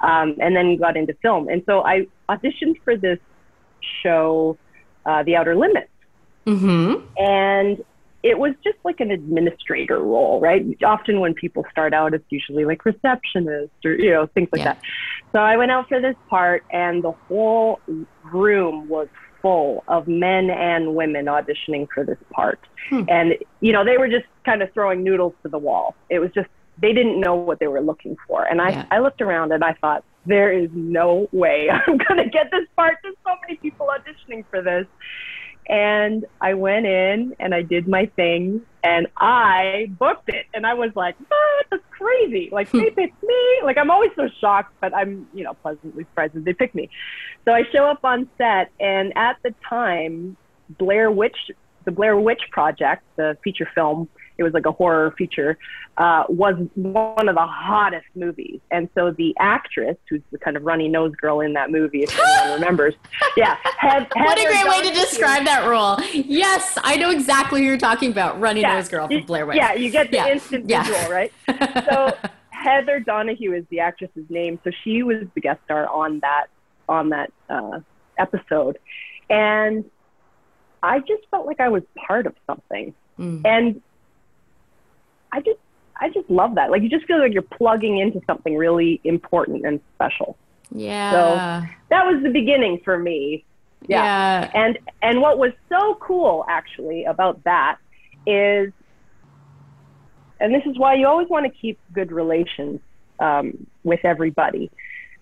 Um, 0.01 0.35
and 0.39 0.55
then 0.55 0.77
got 0.77 0.97
into 0.97 1.13
film. 1.21 1.49
And 1.49 1.63
so 1.65 1.83
I 1.83 2.07
auditioned 2.29 2.81
for 2.83 2.95
this 2.95 3.19
show, 4.03 4.57
uh, 5.05 5.23
The 5.23 5.35
Outer 5.35 5.55
Limits. 5.55 5.89
Mm-hmm. 6.45 7.05
And 7.17 7.83
it 8.21 8.37
was 8.37 8.53
just 8.63 8.77
like 8.83 8.99
an 8.99 9.11
administrator 9.11 9.99
role, 9.99 10.39
right? 10.39 10.65
Often 10.83 11.19
when 11.19 11.33
people 11.33 11.65
start 11.71 11.93
out, 11.93 12.13
it's 12.13 12.25
usually 12.29 12.65
like 12.65 12.83
receptionist 12.83 13.71
or, 13.85 13.93
you 13.93 14.11
know, 14.11 14.27
things 14.27 14.49
like 14.51 14.59
yeah. 14.59 14.73
that. 14.73 14.81
So 15.31 15.39
I 15.39 15.55
went 15.57 15.71
out 15.71 15.87
for 15.87 16.01
this 16.01 16.15
part, 16.29 16.63
and 16.71 17.03
the 17.03 17.11
whole 17.11 17.79
room 18.25 18.89
was 18.89 19.07
full 19.41 19.83
of 19.87 20.07
men 20.07 20.49
and 20.49 20.95
women 20.95 21.25
auditioning 21.25 21.87
for 21.93 22.03
this 22.03 22.17
part. 22.31 22.59
Hmm. 22.89 23.03
And, 23.07 23.35
you 23.61 23.71
know, 23.71 23.85
they 23.85 23.97
were 23.97 24.09
just 24.09 24.25
kind 24.43 24.61
of 24.61 24.73
throwing 24.73 25.03
noodles 25.03 25.33
to 25.43 25.49
the 25.49 25.57
wall. 25.57 25.95
It 26.09 26.19
was 26.19 26.31
just, 26.33 26.49
they 26.81 26.93
didn't 26.93 27.19
know 27.21 27.35
what 27.35 27.59
they 27.59 27.67
were 27.67 27.81
looking 27.81 28.17
for. 28.27 28.43
And 28.43 28.61
I, 28.61 28.69
yeah. 28.69 28.85
I 28.91 28.99
looked 28.99 29.21
around 29.21 29.53
and 29.53 29.63
I 29.63 29.73
thought, 29.73 30.03
there 30.25 30.51
is 30.51 30.69
no 30.73 31.27
way 31.31 31.69
I'm 31.87 31.97
going 31.97 32.23
to 32.23 32.29
get 32.29 32.51
this 32.51 32.67
part. 32.75 32.97
There's 33.01 33.15
so 33.25 33.35
many 33.41 33.57
people 33.57 33.87
auditioning 33.87 34.43
for 34.49 34.61
this. 34.61 34.85
And 35.69 36.25
I 36.41 36.55
went 36.55 36.87
in 36.87 37.35
and 37.39 37.53
I 37.53 37.61
did 37.61 37.87
my 37.87 38.07
thing 38.15 38.61
and 38.83 39.07
I 39.17 39.91
booked 39.99 40.29
it. 40.29 40.47
And 40.53 40.65
I 40.65 40.73
was 40.73 40.91
like, 40.95 41.15
what? 41.27 41.65
That's 41.69 41.83
crazy. 41.91 42.49
Like, 42.51 42.69
hmm. 42.69 42.79
they 42.79 42.89
picked 42.89 43.21
me. 43.21 43.59
Like, 43.63 43.77
I'm 43.77 43.91
always 43.91 44.11
so 44.15 44.27
shocked, 44.41 44.73
but 44.81 44.95
I'm, 44.95 45.27
you 45.33 45.43
know, 45.43 45.53
pleasantly 45.53 46.05
surprised 46.05 46.33
that 46.33 46.43
they 46.43 46.53
picked 46.53 46.73
me. 46.73 46.89
So 47.45 47.53
I 47.53 47.63
show 47.71 47.85
up 47.85 48.03
on 48.03 48.27
set, 48.37 48.71
and 48.79 49.15
at 49.15 49.37
the 49.43 49.53
time, 49.67 50.37
Blair 50.77 51.11
Witch, 51.11 51.37
the 51.89 51.95
Blair 51.95 52.17
Witch 52.17 52.43
Project, 52.51 53.03
the 53.15 53.35
feature 53.43 53.67
film, 53.73 54.07
it 54.37 54.43
was 54.43 54.53
like 54.53 54.67
a 54.67 54.71
horror 54.71 55.11
feature, 55.17 55.57
uh, 55.97 56.23
was 56.29 56.53
one 56.75 57.27
of 57.27 57.33
the 57.33 57.47
hottest 57.47 58.05
movies. 58.13 58.59
And 58.69 58.89
so 58.93 59.09
the 59.11 59.35
actress, 59.39 59.97
who's 60.07 60.21
the 60.31 60.37
kind 60.37 60.55
of 60.55 60.61
runny 60.63 60.87
nose 60.87 61.15
girl 61.15 61.41
in 61.41 61.53
that 61.53 61.71
movie, 61.71 62.03
if 62.03 62.17
anyone 62.17 62.53
remembers, 62.59 62.93
yeah. 63.35 63.57
Had, 63.63 64.07
had 64.13 64.23
what 64.23 64.39
a 64.39 64.45
great 64.45 64.67
way 64.67 64.87
to 64.87 64.93
describe 64.93 65.45
that 65.45 65.67
role. 65.67 65.97
Yes, 66.13 66.77
I 66.83 66.95
know 66.95 67.09
exactly 67.09 67.61
who 67.61 67.65
you're 67.65 67.77
talking 67.77 68.11
about, 68.11 68.39
runny 68.39 68.61
yeah, 68.61 68.75
nose 68.75 68.87
girl 68.87 69.07
from 69.07 69.25
Blair 69.25 69.47
Witch. 69.47 69.57
Yeah, 69.57 69.73
you 69.73 69.89
get 69.89 70.11
the 70.11 70.17
yeah. 70.17 70.27
instant 70.27 70.69
yeah. 70.69 70.83
visual, 70.83 71.11
right? 71.11 71.33
So 71.89 72.15
Heather 72.49 72.99
Donahue 72.99 73.53
is 73.53 73.65
the 73.71 73.79
actress's 73.79 74.29
name. 74.29 74.59
So 74.63 74.69
she 74.83 75.01
was 75.01 75.23
the 75.33 75.41
guest 75.41 75.59
star 75.65 75.87
on 75.87 76.19
that 76.19 76.47
on 76.87 77.09
that 77.09 77.31
uh, 77.49 77.79
episode, 78.19 78.77
and 79.29 79.85
I 80.81 80.99
just 80.99 81.23
felt 81.31 81.45
like 81.45 81.59
I 81.59 81.69
was 81.69 81.83
part 82.07 82.25
of 82.25 82.35
something. 82.47 82.93
Mm. 83.17 83.41
And 83.45 83.81
I 85.31 85.41
just 85.41 85.59
I 85.99 86.09
just 86.09 86.29
love 86.29 86.55
that. 86.55 86.71
Like 86.71 86.81
you 86.81 86.89
just 86.89 87.05
feel 87.05 87.19
like 87.19 87.33
you're 87.33 87.41
plugging 87.41 87.97
into 87.97 88.21
something 88.25 88.55
really 88.55 89.01
important 89.03 89.65
and 89.65 89.79
special. 89.95 90.37
Yeah. 90.71 91.11
So 91.11 91.67
that 91.89 92.05
was 92.05 92.23
the 92.23 92.29
beginning 92.29 92.81
for 92.83 92.97
me. 92.97 93.43
Yeah. 93.87 94.03
yeah. 94.03 94.51
And 94.53 94.79
and 95.01 95.21
what 95.21 95.37
was 95.37 95.51
so 95.67 95.95
cool 95.95 96.45
actually 96.47 97.05
about 97.05 97.43
that 97.43 97.77
is 98.25 98.71
and 100.39 100.53
this 100.53 100.63
is 100.65 100.77
why 100.77 100.95
you 100.95 101.07
always 101.07 101.27
want 101.27 101.45
to 101.45 101.51
keep 101.51 101.77
good 101.93 102.11
relations 102.11 102.79
um, 103.19 103.67
with 103.83 103.99
everybody 104.03 104.71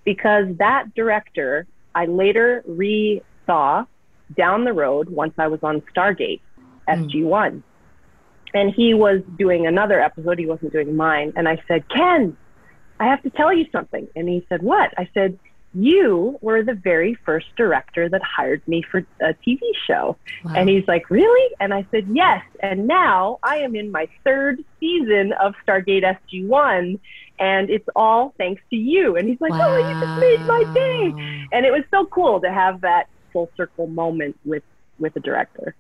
because 0.04 0.46
that 0.58 0.94
director 0.94 1.66
I 1.96 2.06
later 2.06 2.64
re 2.68 3.22
saw 3.48 3.86
down 4.36 4.64
the 4.66 4.74
road 4.74 5.10
once 5.10 5.34
I 5.38 5.48
was 5.48 5.60
on 5.64 5.82
Stargate 5.94 6.42
SG1. 6.88 7.52
Mm 7.52 7.64
and 8.54 8.74
he 8.74 8.94
was 8.94 9.22
doing 9.38 9.68
another 9.68 10.02
episode. 10.02 10.40
He 10.40 10.46
wasn't 10.46 10.74
doing 10.74 10.96
mine. 10.96 11.34
And 11.36 11.48
I 11.48 11.62
said, 11.68 11.88
Ken, 11.90 12.36
I 13.00 13.06
have 13.06 13.22
to 13.24 13.30
tell 13.30 13.54
you 13.54 13.66
something. 13.72 14.08
And 14.16 14.28
he 14.28 14.46
said, 14.50 14.62
What? 14.62 14.94
I 14.98 15.10
said, 15.14 15.38
You 15.74 16.38
were 16.42 16.64
the 16.64 16.74
very 16.74 17.16
first 17.26 17.48
director 17.56 18.10
that 18.10 18.22
hired 18.24 18.66
me 18.68 18.84
for 18.90 19.06
a 19.22 19.34
TV 19.46 19.60
show. 19.86 20.18
Wow. 20.44 20.54
And 20.56 20.70
he's 20.70 20.88
like, 20.88 21.10
Really? 21.10 21.56
And 21.60 21.74
I 21.74 21.86
said, 21.92 22.08
Yes. 22.12 22.44
And 22.62 22.88
now 22.88 23.40
I 23.44 23.58
am 23.58 23.76
in 23.76 23.92
my 23.92 24.08
third 24.24 24.64
season 24.80 25.34
of 25.34 25.54
Stargate 25.68 26.04
SG1. 26.04 27.00
And 27.40 27.70
it's 27.70 27.88
all 27.96 28.34
thanks 28.40 28.64
to 28.72 28.76
you. 28.76 29.16
And 29.16 29.30
he's 29.30 29.40
like, 29.40 29.52
wow. 29.52 29.68
Oh, 29.70 29.78
you 29.78 30.00
just 30.00 30.20
made 30.20 30.48
my 30.48 30.64
day. 30.74 31.48
And 31.52 31.68
it 31.68 31.72
was 31.72 31.84
so 31.92 32.08
cool 32.08 32.42
to 32.42 32.52
have 32.52 32.82
that 32.82 33.10
full 33.38 33.52
circle 33.56 33.86
moment 33.86 34.36
with 34.46 34.64
with 34.98 35.16
a 35.16 35.20
director. 35.20 35.76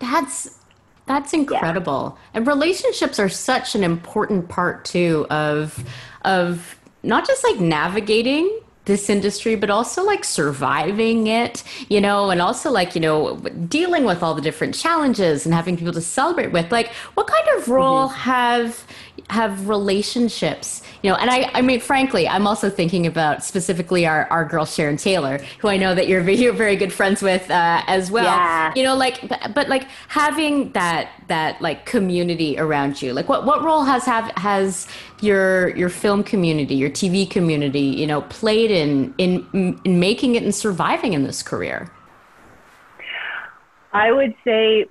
That's 0.00 0.58
that's 1.06 1.32
incredible. 1.32 2.16
Yeah. 2.16 2.30
And 2.34 2.46
relationships 2.48 3.20
are 3.20 3.28
such 3.28 3.76
an 3.76 3.84
important 3.84 4.48
part 4.48 4.84
too 4.84 5.24
of 5.30 5.84
of 6.24 6.76
not 7.04 7.24
just 7.24 7.44
like 7.44 7.60
navigating 7.60 8.60
this 8.86 9.10
industry, 9.10 9.56
but 9.56 9.68
also 9.68 10.02
like 10.04 10.24
surviving 10.24 11.26
it, 11.26 11.62
you 11.88 12.00
know, 12.00 12.30
and 12.30 12.40
also 12.40 12.70
like, 12.70 12.94
you 12.94 13.00
know, 13.00 13.36
dealing 13.68 14.04
with 14.04 14.22
all 14.22 14.34
the 14.34 14.40
different 14.40 14.74
challenges 14.74 15.44
and 15.44 15.54
having 15.54 15.76
people 15.76 15.92
to 15.92 16.00
celebrate 16.00 16.52
with. 16.52 16.72
Like, 16.72 16.92
what 17.14 17.26
kind 17.26 17.58
of 17.58 17.68
role 17.68 18.08
mm-hmm. 18.08 18.14
have 18.14 18.86
have 19.28 19.68
relationships 19.68 20.82
you 21.02 21.10
know 21.10 21.16
and 21.16 21.30
i 21.30 21.50
i 21.52 21.60
mean 21.60 21.80
frankly 21.80 22.28
i'm 22.28 22.46
also 22.46 22.70
thinking 22.70 23.06
about 23.06 23.42
specifically 23.42 24.06
our 24.06 24.26
our 24.26 24.44
girl 24.44 24.64
sharon 24.64 24.96
taylor 24.96 25.38
who 25.58 25.68
i 25.68 25.76
know 25.76 25.94
that 25.94 26.06
you're, 26.06 26.28
you're 26.30 26.52
very 26.52 26.76
good 26.76 26.92
friends 26.92 27.22
with 27.22 27.50
uh, 27.50 27.82
as 27.86 28.10
well 28.10 28.24
yeah. 28.24 28.72
you 28.76 28.84
know 28.84 28.94
like 28.94 29.26
but, 29.28 29.52
but 29.54 29.68
like 29.68 29.84
having 30.08 30.70
that 30.72 31.10
that 31.26 31.60
like 31.60 31.86
community 31.86 32.56
around 32.58 33.02
you 33.02 33.12
like 33.12 33.28
what 33.28 33.44
what 33.44 33.64
role 33.64 33.82
has 33.82 34.04
have 34.04 34.30
has 34.36 34.86
your 35.20 35.74
your 35.76 35.88
film 35.88 36.22
community 36.22 36.74
your 36.74 36.90
tv 36.90 37.28
community 37.28 37.80
you 37.80 38.06
know 38.06 38.20
played 38.22 38.70
in 38.76 39.14
in 39.18 39.80
in 39.84 39.98
making 39.98 40.34
it 40.34 40.42
and 40.42 40.54
surviving 40.54 41.12
in 41.12 41.24
this 41.24 41.42
career 41.42 41.90
i 43.92 44.12
would 44.12 44.34
say 44.44 44.86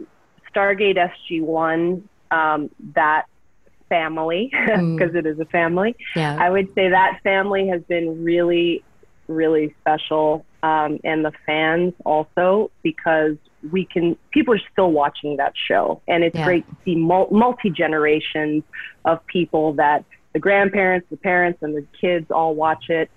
stargate 0.54 0.98
sg1 1.32 2.02
um, 2.32 2.70
that 2.96 3.26
family 3.90 4.50
because 4.52 5.12
mm. 5.12 5.16
it 5.16 5.26
is 5.26 5.40
a 5.40 5.46
family. 5.46 5.96
Yeah. 6.16 6.38
I 6.40 6.50
would 6.50 6.68
say 6.76 6.90
that 6.90 7.20
family 7.24 7.68
has 7.68 7.82
been 7.84 8.24
really, 8.24 8.84
really 9.28 9.76
special, 9.82 10.46
um, 10.64 11.00
and 11.04 11.24
the 11.24 11.32
fans 11.46 11.94
also 12.06 12.72
because 12.82 13.36
we 13.72 13.86
can 13.86 14.18
people 14.32 14.54
are 14.54 14.62
still 14.72 14.92
watching 14.92 15.38
that 15.38 15.54
show, 15.56 16.02
and 16.08 16.24
it's 16.24 16.36
yeah. 16.36 16.46
great 16.46 16.68
to 16.68 16.76
see 16.84 16.96
multi 16.96 17.70
generations 17.70 18.64
of 19.06 19.26
people 19.28 19.74
that 19.74 20.04
the 20.34 20.40
grandparents, 20.40 21.08
the 21.10 21.18
parents, 21.18 21.60
and 21.62 21.76
the 21.76 21.86
kids 22.00 22.30
all 22.32 22.56
watch 22.56 22.90
it. 22.90 23.10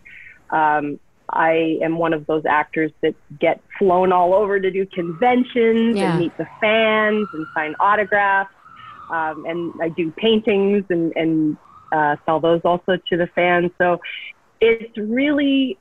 Um, 0.50 1.00
I 1.30 1.78
am 1.82 1.98
one 1.98 2.14
of 2.14 2.26
those 2.26 2.44
actors 2.46 2.90
that 3.02 3.14
get 3.38 3.60
flown 3.78 4.12
all 4.12 4.32
over 4.32 4.58
to 4.58 4.70
do 4.70 4.86
conventions 4.86 5.96
yeah. 5.96 6.10
and 6.10 6.20
meet 6.20 6.36
the 6.38 6.46
fans 6.60 7.28
and 7.34 7.46
sign 7.54 7.74
autographs 7.80 8.50
um, 9.10 9.44
and 9.46 9.72
I 9.80 9.88
do 9.88 10.10
paintings 10.12 10.84
and, 10.88 11.12
and 11.16 11.56
uh, 11.92 12.16
sell 12.26 12.40
those 12.40 12.60
also 12.64 12.98
to 13.08 13.16
the 13.16 13.26
fans. 13.34 13.70
So 13.78 14.00
it's 14.60 14.96
really 14.96 15.78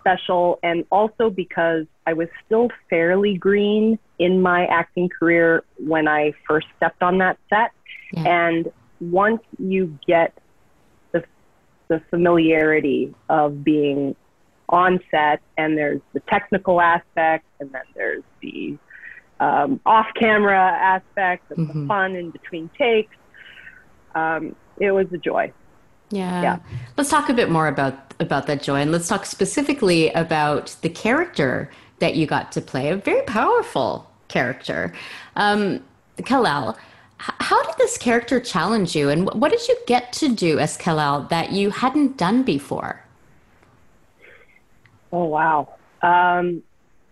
special, 0.00 0.58
and 0.62 0.84
also 0.90 1.30
because 1.30 1.86
I 2.06 2.12
was 2.12 2.28
still 2.44 2.68
fairly 2.90 3.36
green 3.36 3.98
in 4.18 4.42
my 4.42 4.66
acting 4.66 5.08
career 5.08 5.64
when 5.78 6.08
I 6.08 6.32
first 6.46 6.66
stepped 6.76 7.02
on 7.02 7.18
that 7.18 7.38
set, 7.48 7.70
yeah. 8.12 8.48
and 8.48 8.72
once 9.00 9.40
you 9.58 9.98
get 10.06 10.36
the 11.92 12.00
familiarity 12.08 13.14
of 13.28 13.62
being 13.62 14.16
on 14.70 14.98
set, 15.10 15.42
and 15.58 15.76
there's 15.76 16.00
the 16.14 16.20
technical 16.20 16.80
aspect, 16.80 17.44
and 17.60 17.70
then 17.70 17.82
there's 17.94 18.22
the 18.40 18.78
um, 19.40 19.78
off 19.84 20.06
camera 20.18 20.58
aspect, 20.58 21.50
and 21.50 21.68
mm-hmm. 21.68 21.82
the 21.82 21.86
fun 21.86 22.16
in 22.16 22.30
between 22.30 22.70
takes. 22.78 23.14
Um, 24.14 24.56
it 24.78 24.92
was 24.92 25.06
a 25.12 25.18
joy. 25.18 25.52
Yeah. 26.10 26.42
Yeah. 26.42 26.58
Let's 26.96 27.10
talk 27.10 27.28
a 27.28 27.34
bit 27.34 27.50
more 27.50 27.68
about 27.68 28.14
about 28.20 28.46
that 28.46 28.62
joy, 28.62 28.80
and 28.80 28.90
let's 28.90 29.08
talk 29.08 29.26
specifically 29.26 30.10
about 30.12 30.74
the 30.80 30.88
character 30.88 31.70
that 31.98 32.14
you 32.16 32.26
got 32.26 32.52
to 32.52 32.62
play. 32.62 32.88
A 32.88 32.96
very 32.96 33.22
powerful 33.22 34.10
character, 34.28 34.94
um, 35.36 35.84
Ka'lel. 36.18 36.74
How 37.22 37.62
did 37.62 37.76
this 37.78 37.96
character 37.98 38.40
challenge 38.40 38.96
you, 38.96 39.08
and 39.08 39.30
what 39.40 39.52
did 39.52 39.68
you 39.68 39.76
get 39.86 40.12
to 40.14 40.28
do 40.28 40.58
as 40.58 40.76
Ka'lel 40.76 41.28
that 41.28 41.52
you 41.52 41.70
hadn't 41.70 42.16
done 42.16 42.42
before? 42.42 43.04
Oh, 45.12 45.26
wow. 45.26 45.74
Um, 46.02 46.64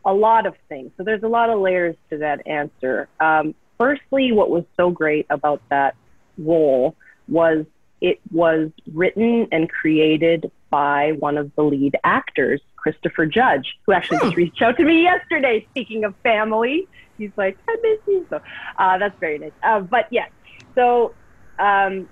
a 0.05 0.13
lot 0.13 0.47
of 0.47 0.57
things. 0.69 0.91
So 0.97 1.05
there's 1.05 1.23
a 1.23 1.29
lot 1.29 1.49
of 1.49 1.61
layers 1.61 1.95
to 2.11 2.19
that 2.19 2.45
answer. 2.49 3.09
Um, 3.21 3.55
firstly, 3.79 4.33
what 4.33 4.51
was 4.51 4.65
so 4.77 4.91
great 4.91 5.27
about 5.31 5.63
that 5.69 5.95
role 6.39 6.97
was 7.29 7.65
it 8.01 8.19
was 8.33 8.71
written 8.93 9.47
and 9.53 9.71
created 9.71 10.51
by 10.71 11.13
one 11.21 11.39
of 11.39 11.55
the 11.55 11.63
lead 11.63 11.97
actors, 12.03 12.61
Christopher 12.75 13.27
Judge, 13.27 13.79
who 13.87 13.93
actually 13.93 14.19
just 14.19 14.37
reached 14.37 14.63
out 14.63 14.77
to 14.79 14.85
me 14.85 15.03
yesterday. 15.03 15.67
Speaking 15.71 16.05
of 16.05 16.17
family, 16.25 16.89
he's 17.21 17.33
like, 17.37 17.59
I 17.69 17.77
miss 17.83 17.99
you. 18.07 18.27
So 18.31 18.41
uh, 18.79 18.99
that's 18.99 19.17
very 19.21 19.39
nice. 19.39 19.53
Uh, 19.63 19.81
but 19.81 20.07
yes, 20.11 20.31
so 20.75 21.15
um, 21.59 22.09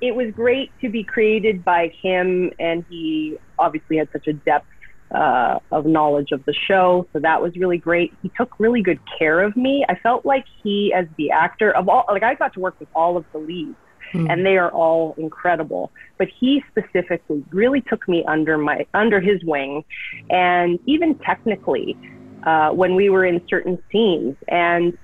it 0.00 0.14
was 0.14 0.32
great 0.32 0.72
to 0.80 0.88
be 0.88 1.04
created 1.04 1.64
by 1.64 1.92
him, 2.02 2.50
and 2.58 2.84
he 2.88 3.36
obviously 3.58 3.96
had 3.96 4.08
such 4.12 4.26
a 4.26 4.32
depth 4.32 4.66
uh, 5.14 5.58
of 5.70 5.86
knowledge 5.86 6.32
of 6.32 6.44
the 6.44 6.54
show. 6.66 7.08
So 7.12 7.20
that 7.20 7.40
was 7.42 7.56
really 7.56 7.78
great. 7.78 8.12
He 8.22 8.30
took 8.36 8.58
really 8.58 8.82
good 8.82 9.00
care 9.18 9.40
of 9.40 9.56
me. 9.56 9.84
I 9.88 9.94
felt 9.96 10.26
like 10.26 10.44
he, 10.62 10.92
as 10.94 11.06
the 11.16 11.30
actor 11.30 11.74
of 11.74 11.88
all, 11.88 12.04
like 12.08 12.22
I 12.22 12.34
got 12.34 12.52
to 12.54 12.60
work 12.60 12.76
with 12.78 12.88
all 12.94 13.16
of 13.16 13.24
the 13.32 13.38
leads, 13.38 13.76
and 14.14 14.44
they 14.46 14.56
are 14.56 14.70
all 14.70 15.14
incredible. 15.18 15.92
But 16.18 16.28
he 16.38 16.62
specifically 16.68 17.44
really 17.50 17.82
took 17.82 18.06
me 18.08 18.24
under 18.26 18.56
my 18.58 18.86
under 18.94 19.20
his 19.20 19.42
wing, 19.44 19.84
and 20.30 20.78
even 20.86 21.18
technically, 21.18 21.96
uh, 22.44 22.70
when 22.70 22.94
we 22.94 23.10
were 23.10 23.24
in 23.24 23.40
certain 23.48 23.82
scenes, 23.90 24.36
and 24.48 24.96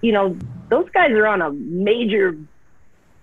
you 0.00 0.12
know, 0.12 0.36
those 0.68 0.88
guys 0.90 1.10
are 1.12 1.26
on 1.26 1.42
a 1.42 1.50
major 1.50 2.36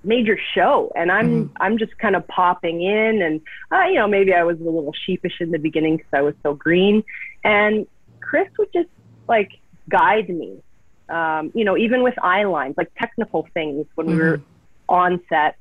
major 0.04 0.38
show. 0.54 0.92
And 0.96 1.12
i'm 1.12 1.52
i'm 1.62 1.78
just 1.78 1.98
kind 1.98 2.16
of 2.16 2.28
popping 2.28 2.82
in. 2.82 3.22
And 3.22 3.42
uh, 3.72 3.86
you 3.86 3.96
know 3.96 4.08
maybe 4.08 4.34
i 4.34 4.44
was 4.44 4.60
a 4.60 4.64
little 4.64 4.94
sheepish 5.06 5.40
in 5.40 5.52
the 5.52 5.60
beginning 5.60 5.98
because 5.98 6.12
i 6.14 6.22
was 6.22 6.36
so 6.44 6.54
green. 6.54 7.04
And 7.44 7.88
chris 8.20 8.50
would 8.58 8.72
just 8.74 8.90
like 9.28 9.52
guide 9.90 10.30
me 10.30 10.62
um, 11.10 11.52
you 11.54 11.64
know 11.66 11.78
even 11.78 12.04
with 12.04 12.16
eye 12.22 12.44
lines 12.44 12.76
like 12.78 12.92
technical 12.98 13.48
things 13.54 13.86
when 13.96 14.08
we 14.08 14.16
were 14.16 14.42
on 14.90 15.22
set 15.30 15.58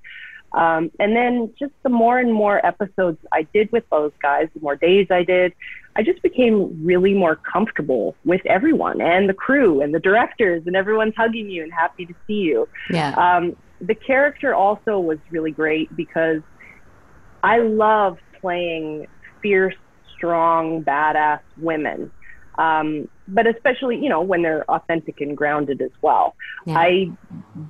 um, 0.55 0.91
and 0.99 1.17
then 1.17 1.53
just 1.59 1.73
the 1.83 1.89
more 1.89 2.19
and 2.19 2.33
more 2.33 2.65
episodes 2.65 3.19
i 3.33 3.47
did 3.55 3.71
with 3.73 3.85
those 3.91 4.13
guys 4.23 4.49
the 4.55 4.61
more 4.61 4.77
days 4.77 5.07
i 5.11 5.23
did 5.23 5.53
i 5.97 6.03
just 6.03 6.23
became 6.23 6.85
really 6.85 7.15
more 7.15 7.37
comfortable 7.53 8.17
with 8.25 8.41
everyone 8.47 9.01
and 9.01 9.29
the 9.29 9.35
crew 9.35 9.81
and 9.81 9.95
the 9.95 10.01
directors 10.01 10.63
and 10.67 10.77
everyone's 10.77 11.15
hugging 11.17 11.49
you 11.49 11.63
and 11.63 11.73
happy 11.73 12.07
to 12.07 12.15
see 12.27 12.35
you 12.35 12.69
Yeah. 12.91 13.15
um, 13.17 13.57
the 13.81 13.95
character 13.95 14.55
also 14.55 15.01
was 15.01 15.19
really 15.31 15.51
great 15.51 15.95
because 15.97 16.43
I 17.43 17.59
love 17.59 18.19
playing 18.41 19.07
fierce, 19.43 19.75
strong, 20.17 20.85
badass 20.85 21.41
women. 21.57 22.13
Um, 22.59 23.09
but 23.33 23.47
especially, 23.47 23.97
you 23.97 24.09
know, 24.09 24.21
when 24.21 24.43
they're 24.43 24.65
authentic 24.71 25.21
and 25.21 25.37
grounded 25.37 25.81
as 25.81 25.91
well. 26.01 26.35
Yeah. 26.67 26.79
I 26.79 27.11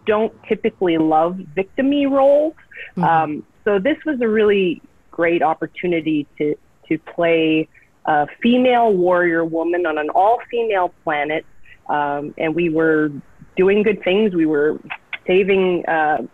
don't 0.07 0.33
typically 0.45 0.99
love 0.99 1.39
victimy 1.57 2.11
roles. 2.11 2.55
Um, 2.97 3.47
so 3.65 3.79
this 3.79 3.97
was 4.05 4.21
a 4.21 4.29
really 4.29 4.83
great 5.11 5.43
opportunity 5.43 6.27
to, 6.39 6.57
to 6.89 6.99
play 6.99 7.69
a 8.05 8.27
female 8.43 8.93
warrior 8.93 9.45
woman 9.45 9.87
on 9.87 9.99
an 9.99 10.11
all 10.11 10.41
female 10.51 10.93
planet. 11.05 11.47
Um, 11.89 12.35
and 12.37 12.55
we 12.55 12.69
were 12.69 13.11
doing 13.57 13.83
good 13.83 14.03
things. 14.03 14.35
We 14.35 14.47
were 14.47 14.81
saving 15.27 15.87
uh, 15.87 16.27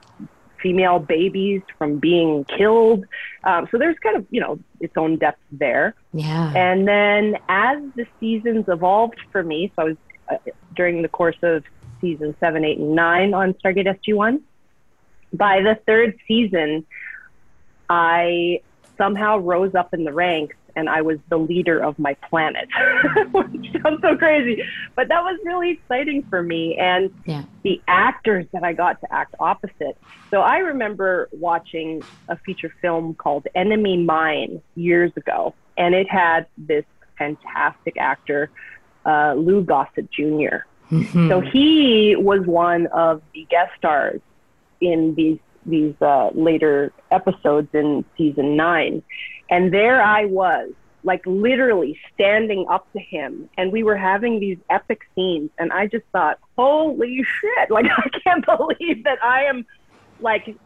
female 0.61 0.99
babies 0.99 1.63
from 1.77 1.99
being 1.99 2.45
killed. 2.45 3.05
Um, 3.45 3.69
so 3.71 3.79
there's 3.79 3.99
kind 3.99 4.17
of, 4.17 4.27
you 4.31 4.41
know, 4.41 4.59
its 4.81 4.97
own 4.97 5.17
depth 5.17 5.41
there. 5.53 5.95
yeah. 6.13 6.53
And 6.55 6.87
then 6.87 7.37
as 7.49 7.79
the 7.97 8.07
seasons 8.21 8.67
evolved 8.69 9.19
for 9.33 9.43
me, 9.43 9.73
so 9.77 9.83
I 9.83 9.85
was 9.85 9.97
uh, 10.31 10.37
during 10.75 11.03
the 11.03 11.09
course 11.09 11.39
of 11.43 11.65
season 12.01 12.35
seven, 12.41 12.65
eight, 12.65 12.79
and 12.79 12.95
nine 12.95 13.35
on 13.35 13.55
Stargate 13.55 13.87
SG1. 14.07 14.41
By 15.33 15.61
the 15.61 15.79
third 15.87 16.19
season, 16.27 16.87
I 17.89 18.61
somehow 18.97 19.39
rose 19.39 19.75
up 19.75 19.95
in 19.95 20.05
the 20.05 20.13
ranks 20.13 20.57
and 20.79 20.89
I 20.89 21.03
was 21.03 21.19
the 21.29 21.37
leader 21.37 21.83
of 21.83 21.99
my 21.99 22.17
planet, 22.31 22.69
which 23.33 23.67
sounds 23.83 24.01
so 24.01 24.17
crazy, 24.17 24.63
but 24.95 25.09
that 25.09 25.23
was 25.23 25.37
really 25.45 25.71
exciting 25.73 26.25
for 26.31 26.41
me. 26.43 26.77
And 26.79 27.11
Yeah. 27.27 27.43
the 27.65 27.83
actors 27.89 28.47
that 28.53 28.63
I 28.63 28.73
got 28.73 29.01
to 29.01 29.13
act 29.13 29.35
opposite. 29.41 29.97
So 30.33 30.41
I 30.41 30.59
remember 30.59 31.29
watching 31.33 32.05
a 32.29 32.37
feature 32.47 32.73
film 32.81 33.15
called 33.15 33.47
Enemy 33.57 34.05
Mine 34.05 34.63
years 34.77 35.11
ago, 35.17 35.55
and 35.77 35.95
it 35.95 36.09
had 36.09 36.47
this 36.57 36.85
fantastic 37.19 37.95
actor, 37.99 38.51
uh, 39.05 39.35
Lou 39.37 39.63
Gossett 39.65 40.09
Jr. 40.13 40.59
So 41.29 41.41
he 41.41 42.15
was 42.17 42.47
one 42.47 42.87
of 42.89 43.21
the 43.35 43.47
guest 43.51 43.73
stars 43.77 44.21
in 44.81 45.15
these 45.17 45.39
these 45.67 45.95
uh, 46.01 46.31
later 46.35 46.93
episodes 47.11 47.69
in 47.73 48.05
season 48.17 48.57
nine, 48.57 49.03
and 49.51 49.73
there 49.73 50.03
I 50.03 50.25
was, 50.27 50.71
like 51.05 51.23
literally 51.27 51.99
standing 52.15 52.67
up 52.69 52.91
to 52.93 52.99
him, 52.99 53.49
and 53.57 53.73
we 53.73 53.83
were 53.83 53.97
having 53.97 54.41
these 54.41 54.59
epic 54.71 55.03
scenes, 55.15 55.51
and 55.59 55.73
I 55.73 55.87
just 55.87 56.05
thought, 56.13 56.39
holy 56.57 57.23
shit! 57.41 57.71
Like 57.71 57.87
I 57.97 58.09
can't 58.25 58.45
believe 58.45 59.05
that 59.05 59.23
I 59.23 59.45
am 59.45 59.65
like 60.21 60.57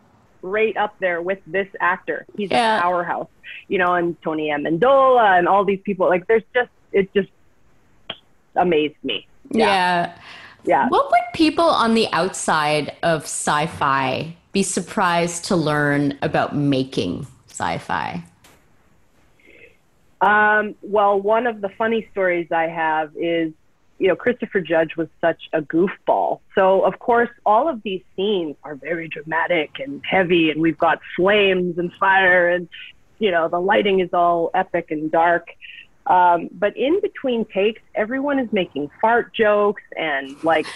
right 0.42 0.76
up 0.76 0.98
there 0.98 1.22
with 1.22 1.38
this 1.46 1.68
actor. 1.80 2.26
He's 2.36 2.50
Yeah. 2.50 2.78
a 2.78 2.80
powerhouse, 2.82 3.28
you 3.68 3.78
know, 3.78 3.94
and 3.94 4.20
Tony 4.22 4.48
Amendola 4.50 5.38
and 5.38 5.46
all 5.46 5.64
these 5.64 5.80
people. 5.84 6.08
Like 6.08 6.26
there's 6.26 6.42
just 6.54 6.70
it 6.92 7.12
just 7.14 7.28
amazed 8.56 8.96
me. 9.02 9.26
yeah. 9.50 10.16
Yeah. 10.64 10.88
What 10.88 11.10
would 11.10 11.20
people 11.34 11.64
on 11.64 11.94
the 11.94 12.06
outside 12.12 12.94
of 13.02 13.22
sci 13.24 13.66
fi 13.66 14.36
be 14.52 14.62
surprised 14.62 15.46
to 15.46 15.56
learn 15.56 16.18
about 16.22 16.54
making 16.54 17.26
sci 17.48 17.78
fi? 17.78 18.22
Um, 20.20 20.76
well, 20.82 21.20
one 21.20 21.46
of 21.46 21.60
the 21.60 21.68
funny 21.70 22.06
stories 22.12 22.52
I 22.52 22.68
have 22.68 23.10
is, 23.16 23.52
you 23.98 24.08
know, 24.08 24.16
Christopher 24.16 24.60
Judge 24.60 24.96
was 24.96 25.08
such 25.20 25.48
a 25.52 25.62
goofball. 25.62 26.40
So, 26.54 26.82
of 26.82 26.98
course, 26.98 27.30
all 27.44 27.68
of 27.68 27.82
these 27.82 28.02
scenes 28.14 28.56
are 28.62 28.74
very 28.74 29.08
dramatic 29.08 29.80
and 29.80 30.02
heavy, 30.04 30.50
and 30.50 30.60
we've 30.60 30.78
got 30.78 31.00
flames 31.16 31.78
and 31.78 31.92
fire, 31.94 32.48
and, 32.48 32.68
you 33.18 33.30
know, 33.30 33.48
the 33.48 33.60
lighting 33.60 34.00
is 34.00 34.10
all 34.12 34.50
epic 34.54 34.90
and 34.90 35.10
dark. 35.10 35.48
Um, 36.06 36.48
but 36.52 36.76
in 36.76 37.00
between 37.00 37.44
takes, 37.44 37.80
everyone 37.94 38.38
is 38.38 38.52
making 38.52 38.90
fart 39.00 39.32
jokes 39.32 39.82
and 39.96 40.42
like, 40.42 40.66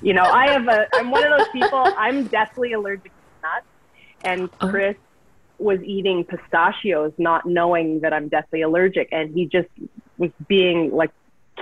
you 0.00 0.14
know, 0.14 0.24
I 0.24 0.50
have 0.50 0.68
a, 0.68 0.86
I'm 0.94 1.10
one 1.10 1.22
of 1.22 1.38
those 1.38 1.48
people, 1.48 1.84
I'm 1.98 2.24
deathly 2.28 2.72
allergic 2.72 3.12
nuts. 3.42 3.66
And 4.24 4.50
Oh. 4.60 4.68
Chris 4.68 4.96
was 5.58 5.80
eating 5.82 6.24
pistachios, 6.24 7.12
not 7.18 7.46
knowing 7.46 8.00
that 8.00 8.12
I'm 8.12 8.28
deathly 8.28 8.62
allergic. 8.62 9.08
And 9.12 9.34
he 9.34 9.46
just 9.46 9.68
was 10.18 10.30
being 10.48 10.90
like 10.90 11.10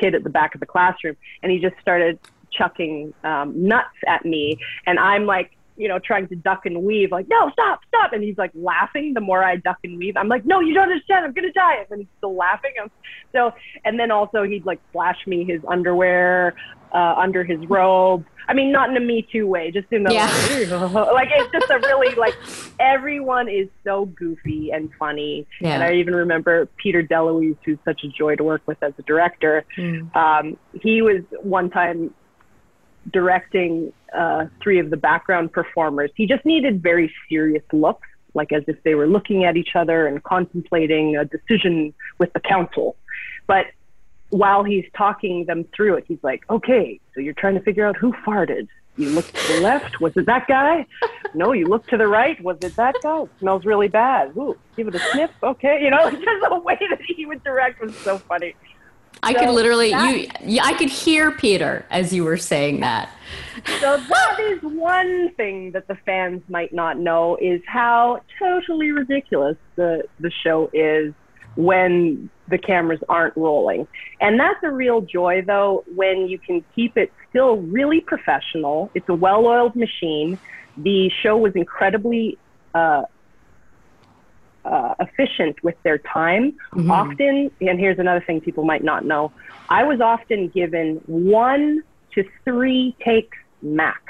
kid 0.01 0.14
at 0.14 0.23
the 0.23 0.31
back 0.31 0.55
of 0.55 0.61
the 0.61 0.67
classroom. 0.67 1.17
And 1.43 1.51
he 1.51 1.59
just 1.59 1.75
started 1.81 2.19
chucking 2.53 3.12
um, 3.25 3.67
nuts 3.67 3.97
at 4.07 4.25
me. 4.25 4.59
And 4.87 4.99
I'm 4.99 5.27
like, 5.27 5.53
you 5.79 5.87
know, 5.88 5.99
trying 6.01 6.27
to 6.29 6.37
duck 6.37 6.67
and 6.67 6.83
weave, 6.83 7.12
like, 7.12 7.29
no, 7.29 7.51
stop, 7.53 7.81
stop. 7.87 8.12
And 8.12 8.23
he's 8.23 8.37
like 8.37 8.51
laughing 8.55 9.14
the 9.14 9.21
more 9.21 9.45
I 9.45 9.57
duck 9.57 9.79
and 9.85 9.97
weave. 9.97 10.17
I'm 10.17 10.29
like, 10.29 10.45
no, 10.45 10.61
you 10.61 10.75
don't 10.75 10.91
understand. 10.91 11.25
I'm 11.25 11.33
going 11.33 11.47
to 11.47 11.53
die. 11.53 11.87
And 11.88 12.01
he's 12.01 12.09
still 12.19 12.35
laughing. 12.35 12.73
I'm, 12.83 12.91
so, 13.33 13.53
and 13.85 13.99
then 13.99 14.11
also 14.11 14.43
he'd 14.43 14.67
like 14.67 14.81
flash 14.93 15.19
me 15.27 15.45
his 15.45 15.61
underwear 15.69 16.55
uh, 16.93 17.14
under 17.17 17.45
his 17.45 17.64
robe. 17.67 18.25
I 18.49 18.55
mean, 18.55 18.73
not 18.73 18.91
in 18.91 18.97
a 18.97 19.01
Me 19.01 19.27
Too 19.31 19.47
way, 19.47 19.71
just 19.71 19.87
in 19.93 20.03
the 20.03 20.12
Yeah. 20.12 20.27
like, 21.12 21.29
it's 21.31 21.53
just 21.53 21.71
a 21.71 21.79
really 21.79 22.14
like, 22.17 22.35
everyone 22.81 23.49
is 23.49 23.69
so 23.85 24.07
goofy 24.07 24.71
and 24.73 24.91
funny. 24.99 25.47
Yeah. 25.61 25.75
And 25.75 25.83
I 25.85 25.95
even 25.95 26.14
remember 26.17 26.67
Peter 26.77 27.03
DeLuise, 27.03 27.59
who's 27.64 27.79
such 27.85 28.03
a 28.05 28.09
joy 28.09 28.35
to 28.37 28.43
work 28.43 28.62
with 28.67 28.83
as 28.83 28.95
a 28.99 29.03
director. 29.03 29.64
Um, 30.14 30.57
he 30.81 31.03
was 31.03 31.23
one 31.43 31.71
time 31.71 32.14
directing 33.13 33.93
uh, 34.17 34.47
three 34.63 34.79
of 34.79 34.91
the 34.91 34.97
background 34.97 35.53
performers. 35.53 36.11
He 36.15 36.27
just 36.27 36.45
needed 36.45 36.83
very 36.83 37.13
serious 37.29 37.63
looks, 37.73 38.09
like 38.35 38.53
as 38.53 38.65
if 38.67 38.83
they 38.83 38.95
were 38.95 39.07
looking 39.07 39.45
at 39.45 39.57
each 39.57 39.75
other 39.75 40.07
and 40.07 40.23
contemplating 40.23 41.17
a 41.17 41.25
decision 41.25 41.95
with 42.19 42.33
the 42.33 42.41
council. 42.41 42.97
But 43.47 43.67
while 44.31 44.65
he's 44.65 44.85
talking 44.97 45.47
them 45.47 45.65
through 45.75 45.95
it, 45.97 46.05
he's 46.07 46.23
like, 46.23 46.43
okay, 46.51 47.01
so 47.15 47.21
you're 47.21 47.35
trying 47.35 47.55
to 47.55 47.63
figure 47.63 47.87
out 47.87 47.97
who 47.97 48.13
farted. 48.27 48.69
You 48.97 49.11
look 49.11 49.27
to 49.27 49.53
the 49.55 49.61
left. 49.61 50.01
Was 50.01 50.17
it 50.17 50.27
that 50.27 50.49
guy? 50.49 50.85
No, 51.33 51.53
you 51.53 51.67
look 51.67 51.87
to 51.87 51.97
the 51.97 52.09
right. 52.09 52.41
Was 52.43 52.59
it 52.63 52.75
that 52.75 52.97
guy? 53.01 53.23
It 53.23 53.31
smells 53.39 53.65
really 53.65 53.87
bad. 53.87 54.37
Ooh, 54.37 54.59
give 54.77 54.89
it 54.89 54.95
a 54.97 54.99
sniff. 54.99 55.31
Okay, 55.41 55.85
you 55.85 55.91
know, 55.91 56.11
just 56.11 56.25
the 56.25 56.59
way 56.59 56.77
that 56.91 57.01
he 57.07 57.25
would 57.25 57.45
direct 57.45 57.81
was 57.81 57.97
so 57.99 58.19
funny. 58.19 58.57
I 59.23 59.33
So 59.33 59.41
could 59.41 59.51
literally 59.51 59.91
that- 59.91 60.43
you 60.45 60.61
I 60.63 60.73
could 60.75 60.91
hear 60.91 61.31
Peter 61.31 61.85
as 61.91 62.13
you 62.13 62.25
were 62.25 62.37
saying 62.37 62.81
that. 62.81 63.09
So 63.81 63.97
that 63.97 64.39
is 64.41 64.63
one 64.63 65.31
thing 65.37 65.73
that 65.73 65.89
the 65.89 65.97
fans 66.07 66.43
might 66.49 66.73
not 66.73 66.99
know 66.99 67.37
is 67.41 67.61
how 67.67 68.21
totally 68.39 68.93
ridiculous 68.93 69.57
the 69.77 70.05
the 70.21 70.31
show 70.31 70.71
is 70.73 71.13
when 71.57 72.31
the 72.49 72.59
cameras 72.59 73.01
aren't 73.09 73.37
rolling. 73.37 73.87
And 74.21 74.39
that's 74.39 74.63
a 74.63 74.71
real 74.71 75.01
joy 75.01 75.43
though 75.47 75.85
when 75.95 76.29
you 76.29 76.39
can 76.39 76.65
keep 76.75 76.97
it 76.97 77.13
still 77.31 77.57
really 77.57 78.01
professional. 78.01 78.91
It's 78.95 79.09
a 79.09 79.15
well-oiled 79.15 79.75
machine. 79.75 80.39
The 80.77 81.11
show 81.23 81.37
was 81.37 81.55
incredibly 81.57 82.39
uh, 82.75 83.03
uh, 84.71 84.95
efficient 85.01 85.57
with 85.63 85.77
their 85.85 85.99
time. 85.99 86.53
Mhm. 86.75 86.91
Often, 86.91 87.51
and 87.61 87.79
here's 87.79 87.99
another 87.99 88.23
thing 88.27 88.41
people 88.41 88.65
might 88.65 88.85
not 88.85 89.05
know 89.05 89.33
I 89.71 89.85
was 89.85 90.01
often 90.01 90.49
given 90.49 91.01
one 91.07 91.83
to 92.15 92.25
three 92.45 92.97
takes 93.05 93.37
max, 93.63 94.01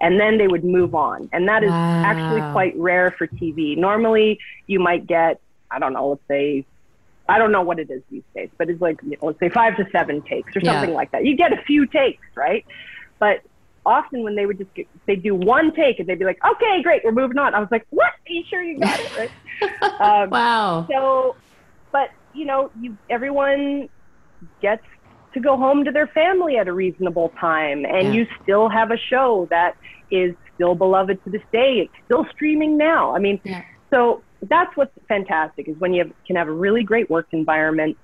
and 0.00 0.18
then 0.20 0.38
they 0.38 0.48
would 0.48 0.64
move 0.64 0.94
on. 0.94 1.28
And 1.32 1.48
that 1.48 1.62
is 1.62 1.74
actually 2.02 2.42
quite 2.42 2.72
rare 2.76 3.14
for 3.18 3.26
TV. 3.26 3.76
Normally, 3.76 4.38
you 4.66 4.78
might 4.80 5.06
get, 5.06 5.40
I 5.70 5.78
don't 5.78 5.92
know, 5.92 6.08
let's 6.10 6.22
say, 6.28 6.66
I 7.28 7.38
don't 7.38 7.52
know 7.52 7.62
what 7.62 7.78
it 7.78 7.90
is 7.90 8.02
these 8.10 8.22
days, 8.34 8.50
but 8.58 8.68
it's 8.70 8.80
like, 8.80 8.96
you 9.02 9.10
know, 9.12 9.28
let's 9.28 9.40
say 9.40 9.48
five 9.50 9.76
to 9.76 9.86
seven 9.92 10.22
takes 10.22 10.54
or 10.56 10.60
Yeah. 10.60 10.72
something 10.72 10.92
like 10.94 11.10
that. 11.12 11.24
You 11.24 11.36
get 11.36 11.52
a 11.52 11.62
few 11.66 11.86
takes, 11.86 12.26
right? 12.36 12.64
But 13.18 13.40
often 13.86 14.22
when 14.22 14.34
they 14.34 14.46
would 14.46 14.58
just 14.58 14.74
get, 14.74 14.86
they 15.06 15.16
do 15.16 15.34
one 15.34 15.74
take 15.74 15.98
and 15.98 16.08
they'd 16.08 16.18
be 16.18 16.24
like, 16.24 16.38
okay, 16.44 16.82
great, 16.82 17.02
we're 17.04 17.12
moving 17.12 17.38
on. 17.38 17.54
I 17.54 17.60
was 17.60 17.68
like, 17.70 17.86
what? 17.90 18.06
Are 18.06 18.32
you 18.32 18.42
sure 18.48 18.62
you 18.62 18.80
got 18.80 18.98
it? 19.00 19.10
Right? 19.16 19.30
um, 20.24 20.30
Wow. 20.30 20.86
so, 20.90 21.36
but 21.92 22.08
you 22.32 22.46
know, 22.46 22.70
you 22.78 22.96
everyone 23.08 23.88
gets 24.60 24.82
to 25.34 25.40
go 25.40 25.56
home 25.56 25.84
to 25.84 25.90
their 25.90 26.06
family 26.08 26.56
at 26.56 26.68
a 26.68 26.72
reasonable 26.72 27.32
time, 27.40 27.84
and 27.84 28.08
Yeah. 28.08 28.20
you 28.20 28.26
still 28.42 28.68
have 28.68 28.90
a 28.90 28.96
show 28.96 29.46
that 29.50 29.74
is 30.10 30.34
still 30.54 30.74
beloved 30.74 31.22
to 31.24 31.30
this 31.30 31.42
day. 31.52 31.80
It's 31.80 31.94
still 32.04 32.26
streaming 32.32 32.76
now. 32.76 33.14
I 33.14 33.18
mean, 33.18 33.40
Yeah. 33.44 33.62
so 33.92 34.22
that's 34.42 34.76
what's 34.76 34.92
fantastic 35.08 35.68
is 35.68 35.76
when 35.78 35.92
you 35.92 36.04
have, 36.04 36.12
can 36.26 36.36
have 36.36 36.48
a 36.48 36.52
really 36.52 36.82
great 36.82 37.08
work 37.10 37.26
environment 37.32 37.96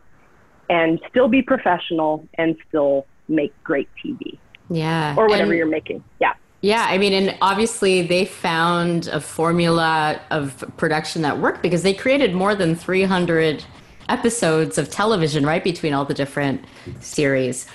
and 0.69 1.01
still 1.09 1.29
be 1.29 1.43
professional 1.43 2.29
and 2.39 2.57
still 2.69 3.07
make 3.29 3.53
great 3.63 3.89
TV 4.05 4.41
Yeah. 4.71 5.15
or 5.17 5.27
whatever 5.29 5.51
And- 5.51 5.59
you're 5.59 5.67
making. 5.67 6.03
Yeah. 6.21 6.33
Yeah, 6.63 6.85
I 6.89 6.99
mean, 6.99 7.15
and 7.15 7.39
obviously 7.41 8.03
they 8.07 8.27
found 8.27 9.09
a 9.09 9.19
formula 9.21 10.21
of 10.31 10.63
production 10.77 11.23
that 11.23 11.39
worked 11.39 11.63
because 11.63 11.83
they 11.83 11.95
created 11.95 12.35
more 12.35 12.55
than 12.55 12.75
300 12.75 13.65
episodes 14.11 14.77
of 14.77 14.91
television, 14.91 15.47
right, 15.47 15.65
between 15.65 15.95
all 15.95 16.05
the 16.05 16.13
different 16.13 16.63
series. 17.01 17.67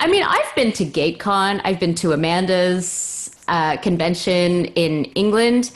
I 0.00 0.06
mean, 0.06 0.22
I've 0.22 0.54
been 0.54 0.72
to 0.72 0.84
GateCon, 0.86 1.60
I've 1.64 1.78
been 1.78 1.94
to 1.96 2.12
Amanda's 2.12 3.30
uh, 3.48 3.76
convention 3.76 4.64
in 4.76 5.04
England. 5.14 5.70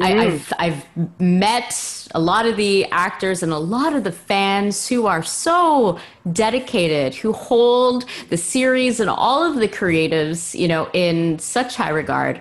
I, 0.00 0.12
mm. 0.12 0.20
I've, 0.20 0.52
I've 0.58 1.20
met 1.20 2.08
a 2.14 2.20
lot 2.20 2.46
of 2.46 2.56
the 2.56 2.86
actors 2.86 3.42
and 3.42 3.52
a 3.52 3.58
lot 3.58 3.94
of 3.94 4.04
the 4.04 4.12
fans 4.12 4.88
who 4.88 5.06
are 5.06 5.22
so 5.22 5.98
dedicated, 6.32 7.14
who 7.14 7.32
hold 7.32 8.06
the 8.30 8.36
series 8.36 9.00
and 9.00 9.10
all 9.10 9.44
of 9.44 9.56
the 9.56 9.68
creatives, 9.68 10.58
you 10.58 10.66
know, 10.66 10.88
in 10.94 11.38
such 11.38 11.76
high 11.76 11.90
regard. 11.90 12.40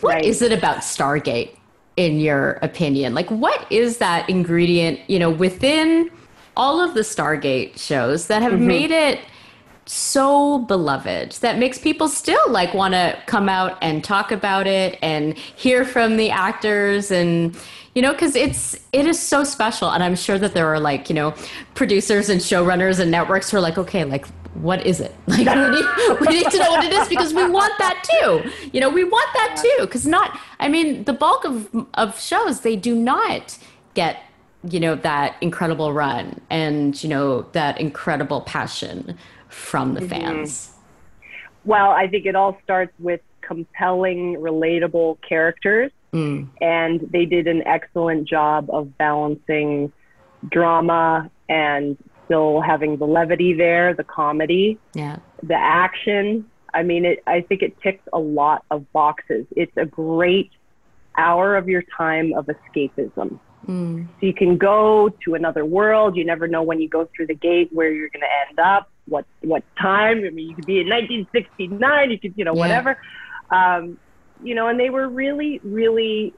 What 0.00 0.24
is 0.24 0.40
Right. 0.40 0.52
it 0.52 0.58
about 0.58 0.78
Stargate, 0.78 1.50
in 1.96 2.18
your 2.18 2.52
opinion? 2.62 3.14
Like, 3.14 3.30
what 3.30 3.66
is 3.70 3.98
that 3.98 4.28
ingredient, 4.28 5.00
you 5.06 5.18
know, 5.18 5.30
within 5.30 6.10
all 6.56 6.80
of 6.80 6.94
the 6.94 7.00
Stargate 7.00 7.78
shows 7.78 8.26
that 8.28 8.42
have 8.42 8.52
mm-hmm. 8.52 8.66
made 8.66 8.90
it 8.90 9.20
so 9.86 10.60
beloved 10.60 11.32
that 11.40 11.58
makes 11.58 11.78
people 11.78 12.08
still 12.08 12.40
like 12.48 12.72
want 12.72 12.94
to 12.94 13.18
come 13.26 13.48
out 13.48 13.76
and 13.82 14.02
talk 14.02 14.32
about 14.32 14.66
it 14.66 14.98
and 15.02 15.36
hear 15.36 15.84
from 15.84 16.16
the 16.16 16.30
actors 16.30 17.10
and 17.10 17.56
you 17.94 18.00
know 18.00 18.12
because 18.12 18.34
it's 18.34 18.74
it 18.92 19.06
is 19.06 19.20
so 19.20 19.44
special. 19.44 19.90
And 19.90 20.02
i'm 20.02 20.16
sure 20.16 20.38
that 20.38 20.54
there 20.54 20.66
are 20.66 20.80
like 20.80 21.08
you 21.08 21.14
know 21.14 21.34
producers 21.74 22.28
and 22.28 22.40
showrunners 22.40 22.98
and 22.98 23.10
networks 23.10 23.50
who 23.50 23.58
are 23.58 23.60
like 23.60 23.78
okay 23.78 24.04
like 24.04 24.26
what 24.54 24.86
is 24.86 25.00
it? 25.00 25.12
Like 25.26 25.38
we 25.38 25.70
need, 25.70 26.20
we 26.20 26.26
need 26.28 26.50
to 26.50 26.58
know 26.58 26.70
what 26.70 26.84
it 26.84 26.92
is 26.92 27.08
because 27.08 27.34
we 27.34 27.48
want 27.48 27.72
that 27.78 28.06
too. 28.08 28.50
You 28.72 28.80
know 28.80 28.88
we 28.88 29.04
want 29.04 29.28
that 29.34 29.60
too 29.60 29.84
because 29.84 30.06
not 30.06 30.38
i 30.60 30.68
mean 30.68 31.04
the 31.04 31.12
bulk 31.12 31.44
of 31.44 31.68
of 31.94 32.18
shows 32.20 32.60
they 32.60 32.76
do 32.76 32.94
not 32.94 33.58
get 33.94 34.22
you 34.68 34.80
know 34.80 34.94
that 34.94 35.36
incredible 35.40 35.92
run 35.92 36.40
and 36.50 37.02
you 37.02 37.08
know 37.08 37.42
that 37.52 37.80
incredible 37.80 38.40
passion 38.42 39.16
from 39.54 39.94
the 39.94 40.00
fans 40.02 40.70
Well, 41.64 41.90
I 41.90 42.08
think 42.08 42.26
it 42.26 42.36
all 42.36 42.58
starts 42.62 42.92
with 42.98 43.20
compelling, 43.40 44.36
relatable 44.36 45.18
characters. 45.26 45.90
Mm. 46.12 46.48
and 46.60 47.00
they 47.10 47.24
did 47.24 47.48
an 47.48 47.66
excellent 47.66 48.28
job 48.28 48.70
of 48.70 48.96
balancing 48.98 49.92
drama 50.48 51.28
and 51.48 51.98
still 52.24 52.60
having 52.60 52.98
the 52.98 53.04
levity 53.04 53.52
there, 53.52 53.94
the 53.94 54.04
comedy, 54.04 54.78
yeah 54.94 55.16
the 55.42 55.54
action. 55.54 56.48
I 56.72 56.82
mean, 56.82 57.04
it, 57.04 57.22
I 57.26 57.42
think 57.42 57.62
it 57.62 57.80
ticks 57.80 58.02
a 58.12 58.18
lot 58.18 58.64
of 58.70 58.90
boxes. 58.92 59.46
It's 59.56 59.76
a 59.76 59.86
great 59.86 60.50
hour 61.16 61.56
of 61.56 61.68
your 61.68 61.82
time 61.96 62.32
of 62.34 62.46
escapism. 62.46 63.38
mm. 63.66 64.06
So 64.06 64.26
you 64.26 64.34
can 64.34 64.56
go 64.56 65.08
to 65.24 65.34
another 65.34 65.64
world. 65.64 66.16
You 66.16 66.24
never 66.24 66.48
know 66.48 66.62
when 66.62 66.80
you 66.80 66.88
go 66.88 67.08
through 67.14 67.28
the 67.28 67.34
gate 67.34 67.70
where 67.72 67.92
you're 67.92 68.08
going 68.08 68.22
to 68.22 68.48
end 68.48 68.58
up. 68.58 68.90
What 69.06 69.24
what 69.42 69.64
time? 69.80 70.18
I 70.26 70.30
mean, 70.30 70.48
you 70.48 70.56
could 70.56 70.66
be 70.66 70.80
in 70.80 70.88
1969. 70.88 72.10
You 72.10 72.18
could, 72.20 72.34
you 72.36 72.44
know, 72.44 72.54
Yeah. 72.54 72.58
whatever. 72.58 72.96
Um, 73.50 73.98
you 74.40 74.54
know, 74.54 74.68
and 74.68 74.78
they 74.80 74.90
were 74.90 75.08
really, 75.08 75.60
really. 75.64 76.34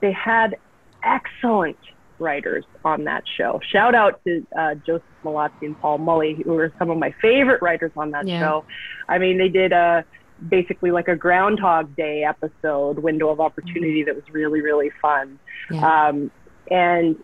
They 0.00 0.12
had 0.12 0.56
excellent 1.02 1.78
writers 2.18 2.66
on 2.84 3.04
that 3.04 3.24
show. 3.36 3.60
Shout 3.72 3.94
out 3.94 4.20
to 4.26 4.46
uh, 4.58 4.74
Joseph 4.86 5.04
Mallozzi 5.24 5.50
and 5.62 5.78
Paul 5.78 5.98
Mullie, 5.98 6.42
who 6.44 6.52
were 6.52 6.72
some 6.78 6.90
of 6.90 6.98
my 6.98 7.12
favorite 7.20 7.60
writers 7.62 7.92
on 7.96 8.10
that 8.12 8.26
Yeah. 8.28 8.40
show. 8.40 8.66
I 9.08 9.18
mean, 9.18 9.38
they 9.38 9.48
did 9.48 9.72
a 9.72 10.04
basically 10.48 10.90
like 10.90 11.08
a 11.08 11.16
Groundhog 11.16 11.94
Day 11.96 12.24
episode, 12.24 12.98
Window 12.98 13.30
of 13.30 13.40
Opportunity, 13.40 14.02
that 14.04 14.14
was 14.14 14.24
really, 14.32 14.60
really 14.62 14.90
fun. 15.00 15.38
yeah 15.70 16.08
Um, 16.08 16.30
and 16.70 17.16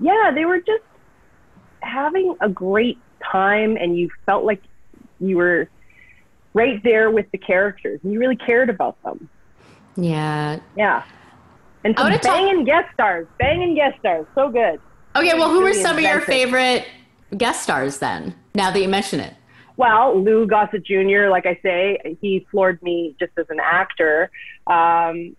yeah, 0.00 0.32
they 0.34 0.44
were 0.44 0.58
just 0.58 0.82
having 1.82 2.34
a 2.40 2.48
great 2.48 2.98
time, 3.30 3.76
and 3.76 3.96
you 3.98 4.10
felt 4.26 4.44
like 4.44 4.62
you 5.20 5.36
were 5.36 5.68
right 6.54 6.82
there 6.82 7.10
with 7.10 7.30
the 7.32 7.38
characters, 7.38 8.00
and 8.02 8.12
you 8.12 8.18
really 8.18 8.36
cared 8.36 8.68
about 8.70 9.00
them. 9.02 9.28
yeah 9.96 10.58
Yeah. 10.76 11.02
And 11.84 11.96
some 11.96 12.06
wanna 12.06 12.18
talk- 12.18 12.34
banging 12.36 12.64
guest 12.64 12.92
stars, 12.94 13.26
banging 13.38 13.74
guest 13.74 13.98
stars, 14.00 14.26
so 14.34 14.48
good. 14.50 14.80
okay 15.16 15.34
well 15.34 15.50
who 15.50 15.60
were 15.62 15.74
some 15.74 15.96
of 15.96 16.02
your 16.02 16.20
favorite 16.20 16.86
guest 17.36 17.62
stars 17.62 17.98
then 17.98 18.34
now 18.54 18.70
that 18.70 18.80
you 18.80 18.88
mention 18.88 19.20
it 19.20 19.34
Well, 19.78 20.22
Lou 20.22 20.46
Gossett 20.46 20.84
Jr., 20.84 21.28
like 21.30 21.46
I 21.46 21.58
say, 21.62 21.98
he 22.20 22.46
floored 22.50 22.80
me 22.82 23.16
just 23.18 23.32
as 23.38 23.46
an 23.48 23.58
actor. 23.58 24.30
Um, 24.66 25.34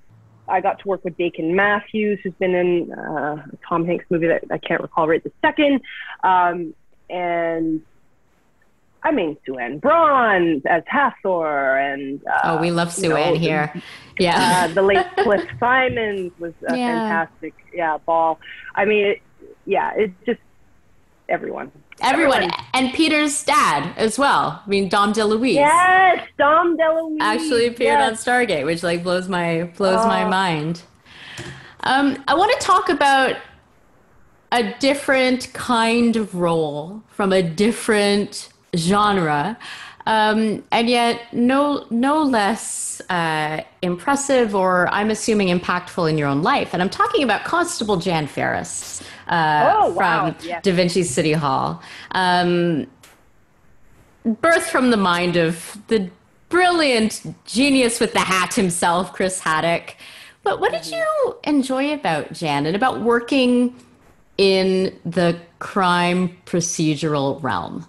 I 0.48 0.60
got 0.60 0.80
to 0.80 0.88
work 0.88 1.04
with 1.06 1.16
Dakin 1.18 1.56
Matthews, 1.56 2.20
who's 2.24 2.34
been 2.40 2.56
in 2.56 2.92
uh, 2.92 3.46
a 3.54 3.58
Tom 3.68 3.86
Hanks 3.86 4.06
movie 4.10 4.28
that 4.28 4.44
I 4.52 4.58
can't 4.58 4.82
recall 4.82 5.08
right 5.08 5.24
this 5.24 5.32
second. 5.42 5.82
Um, 6.24 6.74
and 7.10 7.82
I 9.06 9.12
mean, 9.12 9.36
Suanne 9.46 9.80
Braun 9.80 10.62
as 10.66 10.84
Hathor, 10.88 11.78
and 11.78 12.22
uh, 12.26 12.40
oh 12.46 12.58
we 12.62 12.72
love 12.72 12.88
you 12.98 13.10
suanne 13.10 13.34
know, 13.34 13.40
here 13.40 13.72
Uh, 13.76 13.80
yeah 14.20 14.68
the 14.68 14.82
late 14.82 15.06
Cliff 15.18 15.46
Simons 15.60 16.32
was 16.40 16.54
a 16.70 16.78
Yeah. 16.78 16.88
fantastic, 17.10 17.54
yeah, 17.74 17.98
ball. 18.06 18.40
I 18.76 18.86
mean, 18.86 19.06
it, 19.08 19.20
yeah, 19.66 19.92
it's 19.96 20.14
just 20.26 20.40
everyone. 21.30 21.72
everyone 22.02 22.50
and 22.74 22.92
peter's 22.94 23.44
dad 23.46 23.94
as 23.98 24.20
well 24.20 24.62
i 24.66 24.70
mean 24.70 24.90
dom 24.90 25.14
deluise 25.14 25.54
Yes, 25.56 26.28
Dom 26.38 26.76
DeLuise 26.78 27.18
actually 27.22 27.68
appeared 27.68 28.00
yes. 28.00 28.10
on 28.10 28.14
Stargate, 28.36 28.66
which 28.66 28.84
like 28.84 29.04
blows 29.04 29.30
my 29.30 29.64
blows 29.78 30.06
my 30.06 30.24
Oh. 30.26 30.30
mind. 30.30 30.82
Um, 31.86 32.22
I 32.28 32.34
want 32.36 32.52
to 32.60 32.66
talk 32.66 32.90
about 32.90 33.36
a 34.54 34.74
different 34.80 35.52
kind 35.54 36.16
of 36.16 36.34
role 36.36 37.02
from 37.10 37.34
a 37.34 37.42
different 37.42 38.50
genre, 38.76 39.58
um, 40.06 40.64
and 40.72 40.90
yet 40.90 41.22
no 41.34 41.86
no 41.90 42.22
less 42.24 43.02
uh, 43.10 43.62
impressive 43.82 44.54
or 44.56 44.88
I'm 44.90 45.10
assuming 45.10 45.48
impactful 45.48 46.10
in 46.10 46.18
your 46.18 46.28
own 46.28 46.44
life. 46.44 46.70
And 46.74 46.82
I'm 46.82 46.90
talking 46.90 47.24
about 47.24 47.44
Constable 47.44 47.98
Jan 47.98 48.28
Ferris 48.28 49.02
uh, 49.28 49.74
Oh, 49.76 49.90
wow. 49.94 50.32
from 50.32 50.48
Yes. 50.48 50.64
Da 50.64 50.72
Vinci 50.72 51.04
City 51.04 51.34
Hall. 51.34 51.82
Um, 52.12 52.86
birthed 54.26 54.70
from 54.70 54.92
the 54.92 54.98
mind 54.98 55.36
of 55.36 55.78
the 55.88 56.10
brilliant 56.50 57.22
genius 57.46 58.00
with 58.00 58.14
the 58.14 58.20
hat 58.20 58.54
himself, 58.54 59.12
Chris 59.14 59.40
Haddock. 59.40 59.96
But 60.44 60.60
what 60.60 60.72
did 60.72 60.88
you 60.88 61.38
enjoy 61.46 61.94
about 61.94 62.34
Jan 62.34 62.66
and 62.66 62.76
about 62.76 63.02
working 63.02 63.74
in 64.38 64.98
the 65.06 65.40
crime 65.60 66.38
procedural 66.46 67.42
realm? 67.42 67.86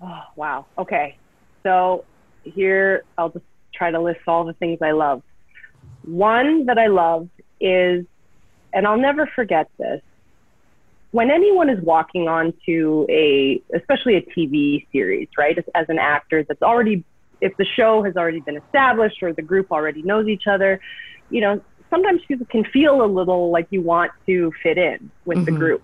Oh, 0.00 0.22
wow. 0.34 0.66
Okay. 0.76 1.16
So 1.62 2.04
here, 2.44 3.04
I'll 3.16 3.30
just 3.30 3.44
try 3.74 3.90
to 3.90 4.00
list 4.00 4.20
all 4.26 4.44
the 4.44 4.52
things 4.54 4.78
I 4.82 4.92
love. 4.92 5.22
One 6.02 6.66
that 6.66 6.78
I 6.78 6.86
love 6.86 7.28
is, 7.60 8.06
and 8.72 8.86
I'll 8.86 8.98
never 8.98 9.26
forget 9.26 9.68
this, 9.78 10.02
when 11.12 11.30
anyone 11.30 11.70
is 11.70 11.82
walking 11.82 12.28
onto 12.28 13.06
a, 13.08 13.62
especially 13.74 14.16
a 14.16 14.22
TV 14.22 14.86
series, 14.92 15.28
right, 15.38 15.56
as, 15.56 15.64
as 15.74 15.86
an 15.88 15.98
actor 15.98 16.44
that's 16.44 16.62
already, 16.62 17.04
if 17.40 17.56
the 17.56 17.64
show 17.64 18.02
has 18.02 18.16
already 18.16 18.40
been 18.40 18.56
established 18.56 19.22
or 19.22 19.32
the 19.32 19.42
group 19.42 19.72
already 19.72 20.02
knows 20.02 20.28
each 20.28 20.46
other, 20.46 20.80
you 21.30 21.40
know, 21.40 21.60
sometimes 21.90 22.22
people 22.26 22.46
can 22.46 22.64
feel 22.64 23.02
a 23.02 23.06
little 23.06 23.50
like 23.50 23.66
you 23.70 23.82
want 23.82 24.12
to 24.26 24.52
fit 24.62 24.78
in 24.78 25.10
with 25.24 25.38
mm-hmm. 25.38 25.44
the 25.46 25.52
group. 25.52 25.82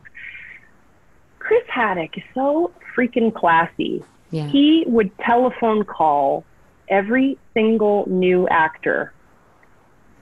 Chris 1.39 1.65
Haddock 1.69 2.17
is 2.17 2.25
so 2.35 2.73
freaking 2.97 3.35
classy. 3.35 4.05
Yeah. 4.31 4.47
He 4.47 4.85
would 4.87 5.17
telephone 5.19 5.85
call 5.85 6.45
every 6.89 7.39
single 7.55 8.09
new 8.09 8.47
actor 8.49 9.13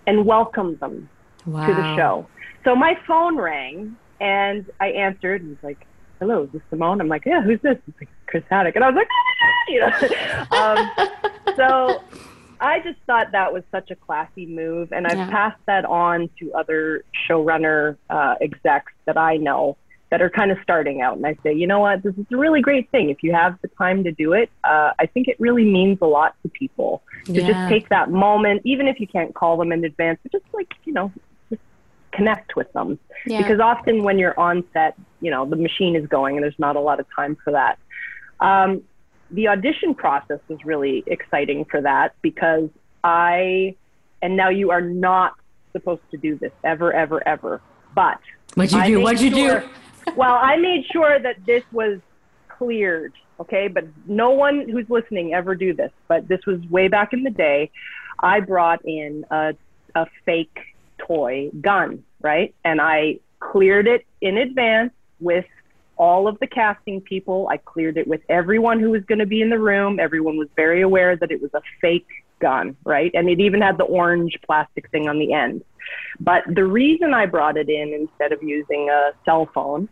and 0.06 0.24
welcome 0.24 0.76
them 0.76 1.08
wow. 1.46 1.66
to 1.66 1.74
the 1.74 1.96
show. 1.96 2.26
So 2.64 2.74
my 2.74 2.98
phone 3.06 3.36
rang 3.36 3.96
and 4.20 4.68
I 4.80 4.88
answered 4.88 5.42
and 5.42 5.50
was 5.50 5.62
like, 5.62 5.86
hello, 6.18 6.44
is 6.44 6.50
this 6.52 6.62
Simone? 6.70 7.00
I'm 7.00 7.08
like, 7.08 7.24
yeah, 7.24 7.42
who's 7.42 7.60
this? 7.62 7.78
It's 7.86 8.00
like 8.00 8.08
Chris 8.26 8.44
Haddock. 8.50 8.76
And 8.76 8.84
I 8.84 8.90
was 8.90 8.96
like, 8.96 9.08
ah, 9.10 9.64
you 9.68 9.80
know. 9.80 10.96
um, 11.46 11.56
so 11.56 12.02
I 12.60 12.80
just 12.80 12.98
thought 13.06 13.32
that 13.32 13.52
was 13.52 13.62
such 13.70 13.90
a 13.90 13.96
classy 13.96 14.46
move. 14.46 14.92
And 14.92 15.06
I've 15.06 15.16
yeah. 15.16 15.30
passed 15.30 15.60
that 15.66 15.84
on 15.84 16.28
to 16.38 16.52
other 16.52 17.04
showrunner 17.28 17.96
uh, 18.08 18.34
execs 18.40 18.92
that 19.06 19.16
I 19.16 19.36
know 19.36 19.76
that 20.10 20.20
are 20.20 20.30
kind 20.30 20.50
of 20.50 20.58
starting 20.62 21.00
out. 21.00 21.16
And 21.16 21.26
I 21.26 21.36
say, 21.42 21.54
you 21.54 21.66
know 21.66 21.78
what, 21.80 22.02
this 22.02 22.14
is 22.16 22.26
a 22.32 22.36
really 22.36 22.60
great 22.60 22.90
thing. 22.90 23.10
If 23.10 23.22
you 23.22 23.32
have 23.32 23.56
the 23.62 23.68
time 23.68 24.04
to 24.04 24.12
do 24.12 24.32
it, 24.32 24.50
uh, 24.64 24.90
I 24.98 25.06
think 25.06 25.28
it 25.28 25.36
really 25.38 25.64
means 25.64 25.98
a 26.02 26.06
lot 26.06 26.34
to 26.42 26.48
people 26.48 27.02
to 27.26 27.32
yeah. 27.32 27.46
just 27.46 27.68
take 27.68 27.88
that 27.90 28.10
moment, 28.10 28.62
even 28.64 28.88
if 28.88 28.98
you 28.98 29.06
can't 29.06 29.34
call 29.34 29.56
them 29.56 29.72
in 29.72 29.84
advance, 29.84 30.18
but 30.22 30.32
just 30.32 30.44
like, 30.52 30.72
you 30.84 30.92
know, 30.92 31.12
just 31.48 31.62
connect 32.10 32.56
with 32.56 32.72
them. 32.72 32.98
Yeah. 33.24 33.38
Because 33.38 33.60
often 33.60 34.02
when 34.02 34.18
you're 34.18 34.38
on 34.38 34.64
set, 34.72 34.96
you 35.20 35.30
know, 35.30 35.46
the 35.46 35.56
machine 35.56 35.94
is 35.94 36.06
going 36.08 36.36
and 36.36 36.42
there's 36.42 36.58
not 36.58 36.74
a 36.74 36.80
lot 36.80 36.98
of 36.98 37.06
time 37.14 37.36
for 37.44 37.52
that. 37.52 37.78
Um, 38.40 38.82
the 39.32 39.48
audition 39.48 39.94
process 39.94 40.40
was 40.48 40.58
really 40.64 41.04
exciting 41.06 41.64
for 41.64 41.80
that 41.80 42.14
because 42.22 42.68
I, 43.04 43.76
and 44.22 44.36
now 44.36 44.48
you 44.48 44.70
are 44.70 44.80
not 44.80 45.34
supposed 45.72 46.02
to 46.10 46.16
do 46.16 46.36
this 46.36 46.52
ever, 46.64 46.92
ever, 46.92 47.26
ever. 47.26 47.60
But 47.94 48.20
what'd 48.54 48.72
you 48.72 48.84
do? 48.84 49.00
What'd 49.00 49.20
you 49.20 49.30
sure, 49.30 49.60
do? 49.60 50.12
well, 50.16 50.34
I 50.34 50.56
made 50.56 50.84
sure 50.92 51.18
that 51.18 51.44
this 51.46 51.62
was 51.72 52.00
cleared, 52.48 53.12
okay? 53.38 53.68
But 53.68 53.84
no 54.06 54.30
one 54.30 54.68
who's 54.68 54.88
listening 54.90 55.32
ever 55.34 55.54
do 55.54 55.74
this. 55.74 55.92
But 56.08 56.28
this 56.28 56.44
was 56.46 56.60
way 56.68 56.88
back 56.88 57.12
in 57.12 57.22
the 57.22 57.30
day. 57.30 57.70
I 58.18 58.40
brought 58.40 58.84
in 58.84 59.24
a, 59.30 59.54
a 59.94 60.06
fake 60.24 60.58
toy 60.98 61.50
gun, 61.60 62.04
right? 62.20 62.54
And 62.64 62.80
I 62.80 63.20
cleared 63.38 63.86
it 63.86 64.04
in 64.20 64.36
advance 64.36 64.92
with 65.20 65.46
all 66.00 66.26
of 66.26 66.38
the 66.40 66.46
casting 66.46 66.98
people. 67.02 67.46
I 67.50 67.58
cleared 67.58 67.98
it 67.98 68.08
with 68.08 68.22
everyone 68.30 68.80
who 68.80 68.90
was 68.90 69.04
going 69.04 69.18
to 69.18 69.26
be 69.26 69.42
in 69.42 69.50
the 69.50 69.58
room. 69.58 70.00
Everyone 70.00 70.38
was 70.38 70.48
very 70.56 70.80
aware 70.80 71.14
that 71.14 71.30
it 71.30 71.42
was 71.42 71.50
a 71.52 71.60
fake 71.78 72.08
gun, 72.40 72.74
right? 72.84 73.10
And 73.12 73.28
it 73.28 73.38
even 73.38 73.60
had 73.60 73.76
the 73.76 73.84
orange 73.84 74.38
plastic 74.46 74.90
thing 74.90 75.10
on 75.10 75.18
the 75.18 75.34
end. 75.34 75.62
But 76.18 76.44
the 76.48 76.64
reason 76.64 77.12
I 77.12 77.26
brought 77.26 77.58
it 77.58 77.68
in 77.68 77.92
instead 77.92 78.32
of 78.32 78.42
using 78.42 78.88
a 78.88 79.12
cell 79.26 79.50
phone 79.52 79.90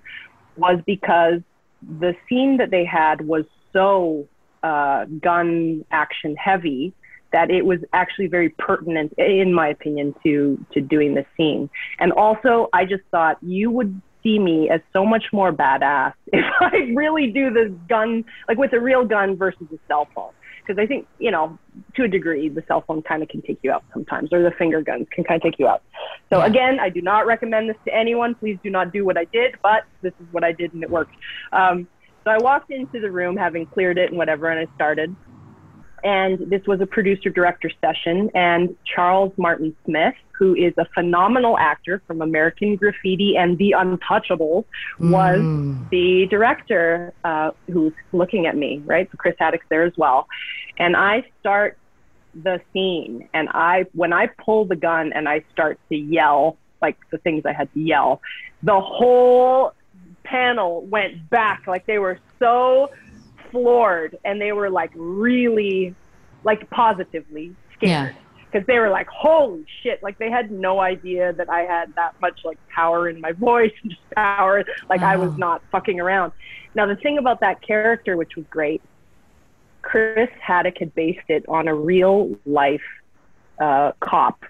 was 0.57 0.81
because 0.87 1.43
the 1.83 2.17
scene 2.27 2.57
that 2.57 2.71
they 2.71 2.87
had 2.87 3.21
was 3.21 3.45
so 3.75 4.27
uh, 4.63 5.05
gun 5.21 5.85
action 5.91 6.37
heavy 6.37 6.95
that 7.33 7.51
it 7.51 7.67
was 7.67 7.81
actually 7.93 8.29
very 8.29 8.49
pertinent, 8.49 9.13
in 9.19 9.53
my 9.53 9.69
opinion, 9.69 10.15
to 10.23 10.65
to 10.73 10.81
doing 10.81 11.13
the 11.15 11.27
scene. 11.37 11.69
And 11.99 12.13
also, 12.13 12.71
I 12.73 12.87
just 12.87 13.05
thought 13.11 13.37
you 13.43 13.71
would 13.71 14.01
see 14.23 14.39
me 14.39 14.69
as 14.71 14.81
so 14.93 15.05
much 15.05 15.25
more 15.33 15.53
badass 15.53 16.15
if 16.33 16.45
I 16.61 16.93
really 16.95 17.31
do 17.31 17.51
this 17.51 17.71
gun, 17.89 18.25
like 18.49 18.59
with 18.59 18.73
a 18.73 18.81
real 18.81 19.05
gun 19.05 19.37
versus 19.37 19.67
a 19.73 19.79
cell 19.89 20.09
phone 20.15 20.33
because 20.69 20.81
I 20.83 20.87
think, 20.87 21.07
you 21.19 21.31
know, 21.31 21.59
to 21.97 22.05
a 22.05 22.09
degree, 22.09 22.49
the 22.49 22.63
cell 22.69 22.85
phone 22.87 23.01
kind 23.03 23.23
of 23.23 23.29
can 23.29 23.41
take 23.41 23.59
you 23.63 23.73
out 23.73 23.85
sometimes, 23.93 24.33
or 24.33 24.43
the 24.43 24.51
finger 24.51 24.83
guns 24.83 25.07
can 25.11 25.25
kind 25.25 25.43
of 25.43 25.43
take 25.43 25.59
you 25.59 25.67
out. 25.67 25.83
So, 26.31 26.43
again, 26.43 26.79
I 26.79 26.91
do 26.91 27.01
not 27.01 27.27
recommend 27.27 27.71
this 27.71 27.77
to 27.87 27.95
anyone. 27.95 28.35
Please 28.35 28.59
do 28.63 28.69
not 28.69 28.93
do 28.93 29.05
what 29.05 29.17
I 29.17 29.25
did, 29.25 29.55
but 29.63 29.85
this 30.03 30.13
is 30.21 30.27
what 30.31 30.45
I 30.45 30.53
did 30.53 30.75
and 30.75 30.83
it 30.83 30.91
worked. 30.91 31.15
Um, 31.53 31.89
so, 32.25 32.31
I 32.31 32.39
walked 32.39 32.71
into 32.71 33.01
the 33.01 33.11
room 33.11 33.37
having 33.37 33.65
cleared 33.65 33.97
it 33.97 34.11
and 34.11 34.19
whatever, 34.19 34.49
and 34.49 34.69
I 34.69 34.75
started. 34.75 35.15
And 36.05 36.39
this 36.51 36.67
was 36.67 36.81
a 36.81 36.87
producer 36.87 37.31
director 37.31 37.71
session, 37.81 38.31
and 38.35 38.77
Charles 38.85 39.33
Martin 39.37 39.75
Smith, 39.85 40.15
who 40.33 40.55
is 40.55 40.73
a 40.79 40.87
phenomenal 40.95 41.59
actor 41.59 42.01
from 42.07 42.23
American 42.23 42.77
Graffiti 42.77 43.37
and 43.37 43.59
The 43.59 43.75
Untouchables, 43.77 44.65
was 45.01 45.41
mm. 45.41 45.91
the 45.91 46.27
director 46.31 47.13
uh, 47.25 47.51
who's 47.71 47.93
looking 48.13 48.47
at 48.47 48.57
me, 48.57 48.83
right? 48.85 49.11
So 49.11 49.17
Chris 49.19 49.35
Haddock's 49.39 49.67
there 49.69 49.83
as 49.83 49.97
well. 49.97 50.29
And 50.79 50.97
I 50.97 51.25
start 51.41 51.77
the 52.35 52.61
scene, 52.73 53.29
and 53.35 53.49
I, 53.51 53.87
when 53.95 54.13
I 54.13 54.27
pull 54.27 54.65
the 54.65 54.77
gun 54.77 55.13
and 55.13 55.29
I 55.29 55.43
start 55.53 55.81
to 55.89 55.97
yell, 55.97 56.57
like 56.81 56.97
the 57.11 57.19
things 57.19 57.45
I 57.45 57.53
had 57.53 57.73
to 57.75 57.81
yell, 57.81 58.21
the 58.63 58.81
whole 58.81 59.73
panel 60.29 60.83
went 60.83 61.29
back. 61.31 61.67
Like 61.67 61.87
they 61.87 61.99
were 61.99 62.19
so 62.39 62.91
floored 63.51 64.19
and 64.25 64.41
they 64.41 64.53
were 64.53 64.71
like 64.71 64.91
really, 64.95 65.95
like 66.45 66.69
positively 66.71 67.55
scared. 67.77 68.15
Yeah 68.15 68.23
because 68.51 68.67
they 68.67 68.79
were 68.79 68.89
like, 68.89 69.09
holy 69.09 69.65
shit. 69.83 70.03
Like 70.03 70.19
they 70.19 70.31
had 70.31 70.51
no 70.51 70.81
idea 70.81 71.33
that 71.35 71.51
I 71.51 71.61
had 71.63 71.95
that 71.97 72.19
much 72.21 72.41
like 72.45 72.59
power 72.69 73.09
in 73.09 73.21
my 73.21 73.33
voice 73.49 73.73
and 73.83 73.93
just 73.93 74.11
power. 74.11 74.65
Like 74.89 75.03
I 75.03 75.17
was 75.17 75.37
not 75.37 75.63
fucking 75.71 76.01
around. 76.01 76.33
Now, 76.75 76.87
the 76.87 76.97
thing 76.97 77.19
about 77.19 77.41
that 77.41 77.63
character, 77.63 78.17
which 78.17 78.37
was 78.37 78.47
great, 78.51 78.83
Chris 79.83 80.31
Haddock 80.41 80.79
had 80.79 80.95
based 80.95 81.29
it 81.29 81.45
on 81.49 81.69
a 81.69 81.75
real 81.75 82.37
life 82.47 82.83
uh, 83.59 83.93
cop. 84.01 84.45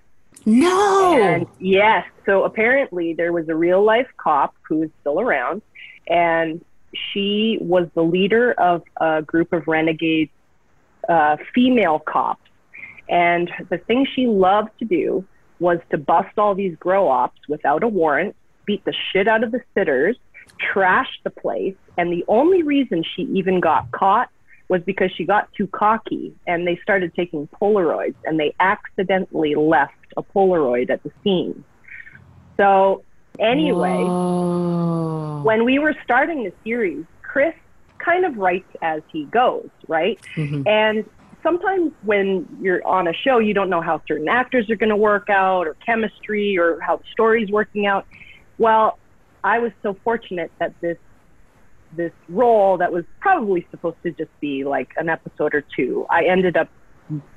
No. 0.46 1.18
And 1.20 1.46
yes. 1.59 2.07
So 2.26 2.44
apparently 2.44 3.14
there 3.14 3.32
was 3.32 3.49
a 3.49 3.55
real 3.55 3.82
life 3.82 4.09
cop 4.16 4.55
who 4.62 4.84
is 4.84 4.90
still 5.01 5.20
around 5.20 5.62
and 6.07 6.64
she 7.12 7.59
was 7.61 7.89
the 7.95 8.03
leader 8.03 8.53
of 8.53 8.82
a 8.99 9.22
group 9.22 9.53
of 9.53 9.66
renegade 9.68 10.30
uh, 11.09 11.36
female 11.55 11.99
cops 11.99 12.49
and 13.09 13.51
the 13.70 13.78
thing 13.78 14.07
she 14.14 14.26
loved 14.26 14.70
to 14.78 14.84
do 14.84 15.24
was 15.61 15.78
to 15.91 15.99
bust 15.99 16.39
all 16.39 16.55
these 16.55 16.76
grow 16.76 17.09
ops 17.09 17.41
without 17.49 17.82
a 17.82 17.89
warrant, 17.89 18.36
beat 18.64 18.84
the 18.84 18.95
shit 19.12 19.26
out 19.26 19.43
of 19.43 19.51
the 19.51 19.61
sitters, 19.74 20.16
trash 20.72 21.09
the 21.24 21.30
place. 21.30 21.74
And 21.97 22.12
the 22.12 22.24
only 22.28 22.62
reason 22.62 23.03
she 23.16 23.22
even 23.22 23.61
got 23.61 23.91
caught 23.91 24.28
was 24.68 24.82
because 24.82 25.11
she 25.16 25.24
got 25.24 25.53
too 25.55 25.66
cocky 25.66 26.34
and 26.47 26.66
they 26.66 26.76
started 26.82 27.14
taking 27.14 27.49
Polaroids 27.61 28.14
and 28.24 28.39
they 28.39 28.55
accidentally 28.61 29.55
left 29.55 29.95
a 30.16 30.22
Polaroid 30.22 30.91
at 30.91 31.03
the 31.03 31.11
scene. 31.24 31.64
So, 32.59 33.03
anyway, 33.39 34.03
Whoa. 34.05 35.43
when 35.43 35.64
we 35.64 35.78
were 35.78 35.95
starting 36.05 36.45
the 36.45 36.53
series, 36.64 37.05
Chris 37.22 37.55
kind 37.99 38.24
of 38.24 38.36
writes 38.36 38.68
as 38.82 39.03
he 39.12 39.24
goes, 39.26 39.68
right? 39.86 40.18
Mm-hmm. 40.36 40.66
And 40.66 41.05
sometimes 41.43 41.93
when 42.03 42.47
you're 42.61 42.86
on 42.86 43.09
a 43.09 43.12
show, 43.12 43.39
you 43.39 43.55
don't 43.55 43.70
know 43.70 43.80
how 43.80 44.03
certain 44.07 44.28
actors 44.28 44.70
are 44.70 44.76
going 44.76 44.91
to 44.91 44.97
work 44.97 45.28
out 45.30 45.66
or 45.66 45.74
chemistry 45.84 46.59
or 46.59 46.80
how 46.80 46.97
the 46.97 47.05
story's 47.12 47.51
working 47.51 47.86
out. 47.86 48.07
Well, 48.59 48.99
I 49.45 49.59
was 49.59 49.72
so 49.82 49.97
fortunate 50.05 50.51
that 50.59 50.74
this 50.80 50.99
this 51.97 52.12
role 52.28 52.76
that 52.76 52.93
was 52.93 53.05
probably 53.18 53.66
supposed 53.70 53.97
to 54.03 54.11
just 54.11 54.30
be 54.41 54.62
like 54.62 54.91
an 54.99 55.09
episode 55.09 55.55
or 55.55 55.64
two, 55.74 56.07
I 56.11 56.24
ended 56.24 56.55
up 56.55 56.68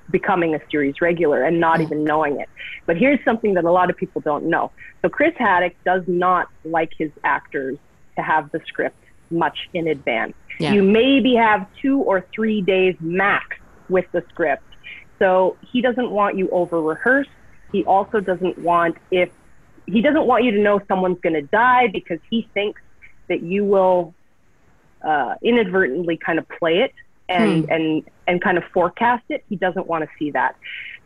becoming 0.10 0.54
a 0.56 0.60
series 0.70 1.02
regular 1.02 1.44
and 1.44 1.60
not 1.60 1.82
even 1.82 2.04
knowing 2.04 2.40
it. 2.40 2.50
But 2.86 2.98
here's 2.98 3.24
something 3.24 3.54
that 3.54 3.64
a 3.64 3.72
lot 3.72 3.90
of 3.90 3.98
people 3.98 4.22
don't 4.22 4.46
know. 4.46 4.72
So 5.02 5.10
Chris 5.10 5.34
Haddock 5.38 5.74
does 5.86 6.04
not 6.08 6.50
like 6.66 6.92
his 6.98 7.12
actors 7.24 7.78
to 8.18 8.22
have 8.22 8.52
the 8.52 8.62
script 8.68 8.98
much 9.30 9.70
in 9.74 9.88
advance. 9.88 10.34
Yeah. 10.60 10.74
You 10.74 10.84
maybe 10.84 11.36
have 11.36 11.66
two 11.82 12.00
or 12.00 12.26
three 12.36 12.62
days 12.62 12.96
max 13.00 13.58
with 13.90 14.06
the 14.12 14.24
script. 14.30 14.64
So 15.20 15.58
he 15.72 15.82
doesn't 15.82 16.12
want 16.12 16.38
you 16.38 16.50
over 16.50 16.82
rehearsed. 16.82 17.30
He 17.72 17.86
also 17.86 18.20
doesn't 18.20 18.58
want 18.58 18.98
if 19.12 19.30
he 19.86 20.02
doesn't 20.02 20.26
want 20.26 20.44
you 20.44 20.52
to 20.52 20.60
know 20.60 20.82
someone's 20.88 21.20
going 21.22 21.34
to 21.34 21.42
die 21.42 21.88
because 21.88 22.20
he 22.30 22.48
thinks 22.54 22.82
that 23.28 23.42
you 23.42 23.64
will 23.64 24.14
uh, 25.02 25.36
inadvertently 25.42 26.18
kind 26.18 26.38
of 26.38 26.48
play 26.50 26.80
it 26.80 26.94
and 27.32 27.70
and 27.70 28.04
and 28.28 28.42
kind 28.42 28.58
of 28.58 28.64
forecast 28.74 29.24
it. 29.30 29.44
He 29.50 29.56
doesn't 29.56 29.88
want 29.88 30.04
to 30.04 30.10
see 30.18 30.32
that. 30.32 30.56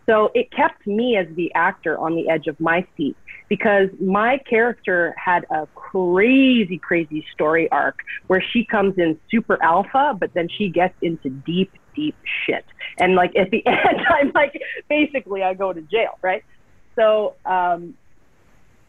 So 0.08 0.32
it 0.36 0.52
kept 0.52 0.86
me 0.86 1.18
as 1.18 1.28
the 1.36 1.54
actor 1.56 1.98
on 1.98 2.16
the 2.16 2.30
edge 2.30 2.48
of 2.48 2.60
my 2.60 2.86
seat 2.96 3.18
because 3.50 3.90
my 4.00 4.40
character 4.50 5.16
had 5.18 5.46
a 5.50 5.68
crazy, 5.76 6.78
crazy 6.78 7.26
story 7.34 7.70
arc 7.72 8.00
where 8.28 8.44
she 8.54 8.66
comes 8.66 8.98
in 8.98 9.20
super 9.30 9.62
alpha, 9.64 10.16
but 10.20 10.34
then 10.34 10.48
she 10.48 10.70
gets 10.70 10.96
into 11.02 11.30
deep, 11.30 11.72
deep 11.96 12.16
shit. 12.46 12.66
And 13.00 13.16
like 13.16 13.36
at 13.36 13.50
the 13.52 13.64
end, 13.66 14.02
I'm 14.08 14.32
like, 14.34 14.62
basically, 14.90 15.44
I 15.44 15.54
go 15.54 15.74
to 15.74 15.82
jail, 15.82 16.18
right? 16.22 16.44
So, 16.96 17.36
um, 17.46 17.96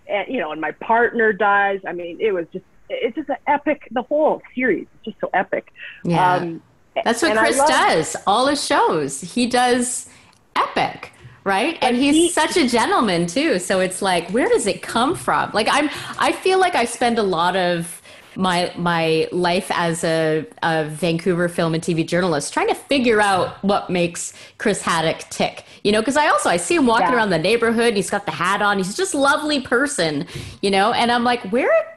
and 0.08 0.28
you 0.28 0.40
know, 0.40 0.52
and 0.52 0.60
my 0.60 0.72
partner 0.72 1.32
dies. 1.32 1.80
I 1.86 1.92
mean, 1.92 2.18
it 2.20 2.32
was 2.32 2.46
just, 2.52 2.64
it's 2.88 3.16
just 3.16 3.28
an 3.28 3.36
epic. 3.46 3.88
The 3.90 4.02
whole 4.02 4.40
series 4.54 4.84
is 4.84 5.12
just 5.12 5.20
so 5.20 5.30
epic. 5.34 5.72
Yeah. 6.04 6.34
Um, 6.34 6.62
That's 7.04 7.22
what 7.22 7.36
Chris 7.36 7.58
love, 7.58 7.68
does. 7.68 8.16
All 8.26 8.46
his 8.46 8.64
shows, 8.64 9.20
he 9.20 9.46
does 9.46 10.08
epic 10.56 11.12
right 11.44 11.78
and 11.80 11.96
he's 11.96 12.14
he, 12.14 12.30
such 12.30 12.56
a 12.56 12.66
gentleman 12.66 13.26
too 13.26 13.58
so 13.58 13.78
it's 13.78 14.00
like 14.00 14.28
where 14.30 14.48
does 14.48 14.66
it 14.66 14.80
come 14.82 15.14
from 15.14 15.50
like 15.52 15.68
i'm 15.70 15.88
i 16.18 16.32
feel 16.32 16.58
like 16.58 16.74
i 16.74 16.84
spend 16.84 17.18
a 17.18 17.22
lot 17.22 17.54
of 17.54 18.00
my 18.36 18.72
my 18.76 19.28
life 19.32 19.70
as 19.74 20.04
a, 20.04 20.46
a 20.62 20.84
Vancouver 20.84 21.48
film 21.48 21.74
and 21.74 21.82
TV 21.82 22.06
journalist, 22.06 22.52
trying 22.52 22.68
to 22.68 22.74
figure 22.74 23.20
out 23.20 23.62
what 23.64 23.90
makes 23.90 24.32
Chris 24.58 24.82
Haddock 24.82 25.28
tick. 25.30 25.64
You 25.84 25.92
know, 25.92 26.00
because 26.00 26.16
I 26.16 26.28
also 26.28 26.50
I 26.50 26.56
see 26.56 26.76
him 26.76 26.86
walking 26.86 27.08
yeah. 27.08 27.16
around 27.16 27.30
the 27.30 27.38
neighborhood. 27.38 27.94
He's 27.94 28.10
got 28.10 28.26
the 28.26 28.32
hat 28.32 28.62
on. 28.62 28.78
He's 28.78 28.96
just 28.96 29.14
lovely 29.14 29.60
person. 29.60 30.26
You 30.60 30.70
know, 30.70 30.92
and 30.92 31.10
I'm 31.10 31.24
like, 31.24 31.40
where 31.50 31.95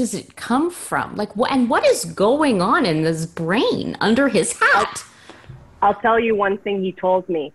does 0.00 0.14
it 0.14 0.34
come 0.34 0.70
from? 0.70 1.14
Like, 1.14 1.36
what 1.36 1.52
and 1.52 1.68
what 1.68 1.84
is 1.84 2.06
going 2.06 2.62
on 2.62 2.86
in 2.86 3.04
his 3.04 3.26
brain 3.26 3.98
under 4.00 4.30
his 4.30 4.58
hat? 4.58 5.04
I'll, 5.82 5.94
tell 5.94 6.18
you 6.18 6.34
one 6.34 6.56
thing 6.56 6.82
he 6.82 6.92
told 6.92 7.28
me 7.28 7.52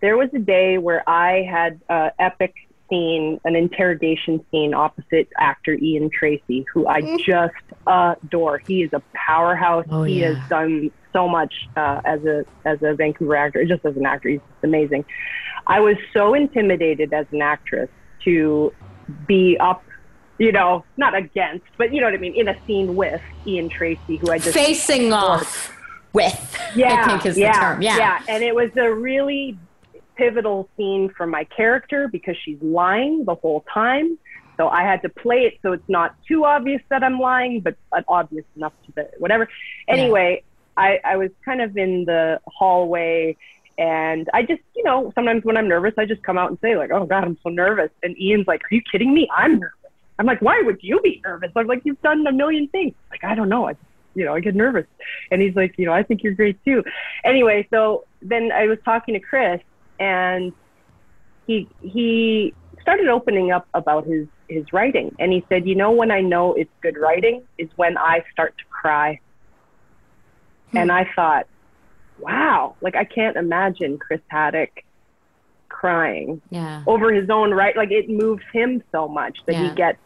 there 0.00 0.16
was 0.16 0.28
a 0.32 0.38
day 0.38 0.78
where 0.78 1.02
I 1.10 1.42
had 1.42 1.80
an 1.88 2.12
epic 2.20 2.54
scene, 2.88 3.40
an 3.44 3.56
interrogation 3.56 4.44
scene 4.48 4.74
opposite 4.74 5.28
actor 5.38 5.74
Ian 5.74 6.08
Tracey, 6.08 6.64
who 6.72 6.86
I 6.86 7.02
mm. 7.02 7.18
just 7.18 7.54
adore. 7.84 8.58
He 8.58 8.84
is 8.84 8.92
a 8.92 9.02
powerhouse. 9.12 9.86
Oh, 9.90 10.04
he 10.04 10.20
yeah. 10.20 10.34
has 10.34 10.48
done 10.48 10.92
so 11.12 11.26
much 11.26 11.52
uh, 11.76 12.00
as 12.04 12.24
a 12.24 12.44
as 12.64 12.78
a 12.82 12.94
Vancouver 12.94 13.34
actor, 13.34 13.64
just 13.64 13.84
as 13.84 13.96
an 13.96 14.06
actor. 14.06 14.28
He's 14.28 14.40
amazing. 14.62 15.04
I 15.66 15.80
was 15.80 15.96
so 16.16 16.34
intimidated 16.34 17.12
as 17.12 17.26
an 17.32 17.42
actress 17.42 17.90
to 18.22 18.72
be 19.26 19.56
up 19.58 19.82
you 20.38 20.52
know, 20.52 20.84
not 20.96 21.14
against, 21.14 21.66
but 21.76 21.92
you 21.92 22.00
know 22.00 22.06
what 22.06 22.14
I 22.14 22.18
mean, 22.18 22.34
in 22.34 22.48
a 22.48 22.56
scene 22.66 22.94
with 22.94 23.20
Ian 23.46 23.68
Tracey, 23.68 24.16
who 24.16 24.30
I 24.30 24.38
just 24.38 24.54
facing 24.54 25.12
off 25.12 25.74
with. 26.12 26.56
Yeah, 26.74 27.04
I 27.04 27.08
think 27.08 27.26
is 27.26 27.36
yeah, 27.36 27.52
the 27.52 27.60
term. 27.60 27.82
Yeah, 27.82 27.96
yeah, 27.96 28.22
and 28.28 28.42
it 28.42 28.54
was 28.54 28.70
a 28.76 28.92
really 28.92 29.58
pivotal 30.14 30.68
scene 30.76 31.10
for 31.16 31.26
my 31.26 31.44
character 31.44 32.08
because 32.08 32.36
she's 32.44 32.60
lying 32.60 33.24
the 33.24 33.34
whole 33.34 33.64
time. 33.72 34.18
So 34.56 34.68
I 34.68 34.82
had 34.82 35.02
to 35.02 35.08
play 35.08 35.42
it 35.42 35.58
so 35.62 35.72
it's 35.72 35.88
not 35.88 36.16
too 36.26 36.44
obvious 36.44 36.82
that 36.88 37.04
I'm 37.04 37.20
lying, 37.20 37.60
but 37.60 37.76
uh, 37.92 38.02
obvious 38.08 38.44
enough 38.56 38.72
to 38.86 38.92
the 38.92 39.10
whatever. 39.18 39.48
Anyway, 39.86 40.42
yeah. 40.76 40.82
I, 40.84 41.00
I 41.04 41.16
was 41.16 41.30
kind 41.44 41.60
of 41.60 41.76
in 41.76 42.04
the 42.04 42.40
hallway 42.46 43.36
and 43.78 44.28
I 44.34 44.42
just, 44.42 44.60
you 44.74 44.82
know, 44.82 45.12
sometimes 45.14 45.44
when 45.44 45.56
I'm 45.56 45.68
nervous, 45.68 45.94
I 45.96 46.04
just 46.04 46.24
come 46.24 46.36
out 46.36 46.50
and 46.50 46.58
say 46.60 46.76
like, 46.76 46.90
"Oh 46.90 47.06
God, 47.06 47.22
I'm 47.22 47.38
so 47.44 47.48
nervous." 47.48 47.90
And 48.02 48.18
Ian's 48.20 48.48
like, 48.48 48.62
"Are 48.64 48.74
you 48.74 48.82
kidding 48.90 49.14
me? 49.14 49.28
I'm 49.34 49.60
nervous." 49.60 49.77
I'm 50.18 50.26
like, 50.26 50.42
"Why 50.42 50.60
would 50.62 50.78
you 50.82 51.00
be 51.00 51.20
nervous?" 51.24 51.50
I'm 51.54 51.66
like, 51.66 51.82
"You've 51.84 52.00
done 52.02 52.26
a 52.26 52.32
million 52.32 52.68
things." 52.68 52.94
Like, 53.10 53.24
I 53.24 53.34
don't 53.34 53.48
know. 53.48 53.68
I, 53.68 53.76
you 54.14 54.24
know, 54.24 54.34
I 54.34 54.40
get 54.40 54.54
nervous. 54.54 54.86
And 55.30 55.40
he's 55.40 55.54
like, 55.54 55.74
"You 55.78 55.86
know, 55.86 55.92
I 55.92 56.02
think 56.02 56.22
you're 56.22 56.34
great 56.34 56.62
too." 56.64 56.84
Anyway, 57.24 57.66
so 57.70 58.04
then 58.22 58.50
I 58.52 58.66
was 58.66 58.78
talking 58.84 59.14
to 59.14 59.20
Chris, 59.20 59.60
and 59.98 60.52
he 61.46 61.68
he 61.80 62.54
started 62.80 63.08
opening 63.08 63.50
up 63.50 63.66
about 63.74 64.06
his 64.06 64.26
his 64.48 64.72
writing 64.72 65.14
and 65.18 65.32
he 65.32 65.44
said 65.48 65.66
you 65.66 65.74
know 65.74 65.90
when 65.90 66.10
i 66.10 66.20
know 66.20 66.54
it's 66.54 66.70
good 66.80 66.96
writing 66.96 67.42
is 67.58 67.68
when 67.76 67.98
i 67.98 68.22
start 68.32 68.56
to 68.56 68.64
cry 68.70 69.20
hmm. 70.70 70.76
and 70.78 70.90
i 70.90 71.06
thought 71.14 71.46
wow 72.18 72.74
like 72.80 72.96
i 72.96 73.04
can't 73.04 73.36
imagine 73.36 73.98
chris 73.98 74.20
haddock 74.28 74.84
crying 75.68 76.40
yeah. 76.50 76.82
over 76.86 77.12
his 77.12 77.28
own 77.30 77.52
right 77.52 77.76
like 77.76 77.90
it 77.90 78.08
moves 78.08 78.42
him 78.52 78.82
so 78.90 79.06
much 79.06 79.38
that 79.46 79.54
yeah. 79.54 79.68
he 79.68 79.74
gets 79.74 79.98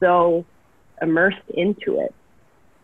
so 0.00 0.44
immersed 1.00 1.48
into 1.48 2.00
it 2.00 2.14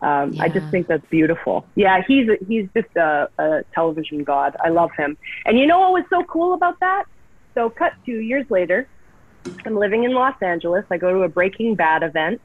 um, 0.01 0.33
yeah. 0.33 0.43
I 0.43 0.49
just 0.49 0.69
think 0.69 0.87
that's 0.87 1.05
beautiful. 1.09 1.65
Yeah, 1.75 2.03
he's 2.07 2.29
a, 2.29 2.37
he's 2.47 2.67
just 2.75 2.95
a, 2.95 3.29
a 3.39 3.63
television 3.73 4.23
god. 4.23 4.55
I 4.63 4.69
love 4.69 4.91
him. 4.95 5.17
And 5.45 5.57
you 5.57 5.65
know 5.65 5.79
what 5.79 5.91
was 5.91 6.03
so 6.09 6.23
cool 6.23 6.53
about 6.53 6.79
that? 6.81 7.05
So, 7.55 7.69
cut 7.69 7.93
two 8.05 8.19
years 8.19 8.45
later, 8.51 8.87
I'm 9.65 9.75
living 9.75 10.03
in 10.03 10.13
Los 10.13 10.39
Angeles. 10.41 10.85
I 10.91 10.97
go 10.97 11.11
to 11.13 11.23
a 11.23 11.29
Breaking 11.29 11.73
Bad 11.73 12.03
event. 12.03 12.41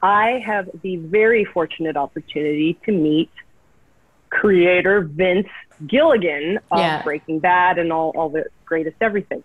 I 0.00 0.42
have 0.46 0.70
the 0.82 0.96
very 0.96 1.44
fortunate 1.44 1.96
opportunity 1.96 2.78
to 2.86 2.92
meet 2.92 3.30
creator 4.30 5.02
Vince 5.02 5.48
Gilligan 5.86 6.58
of 6.70 6.78
yeah. 6.78 7.02
Breaking 7.02 7.38
Bad 7.40 7.78
and 7.78 7.92
all, 7.92 8.12
all 8.16 8.30
the 8.30 8.46
greatest 8.64 8.96
everything. 9.00 9.42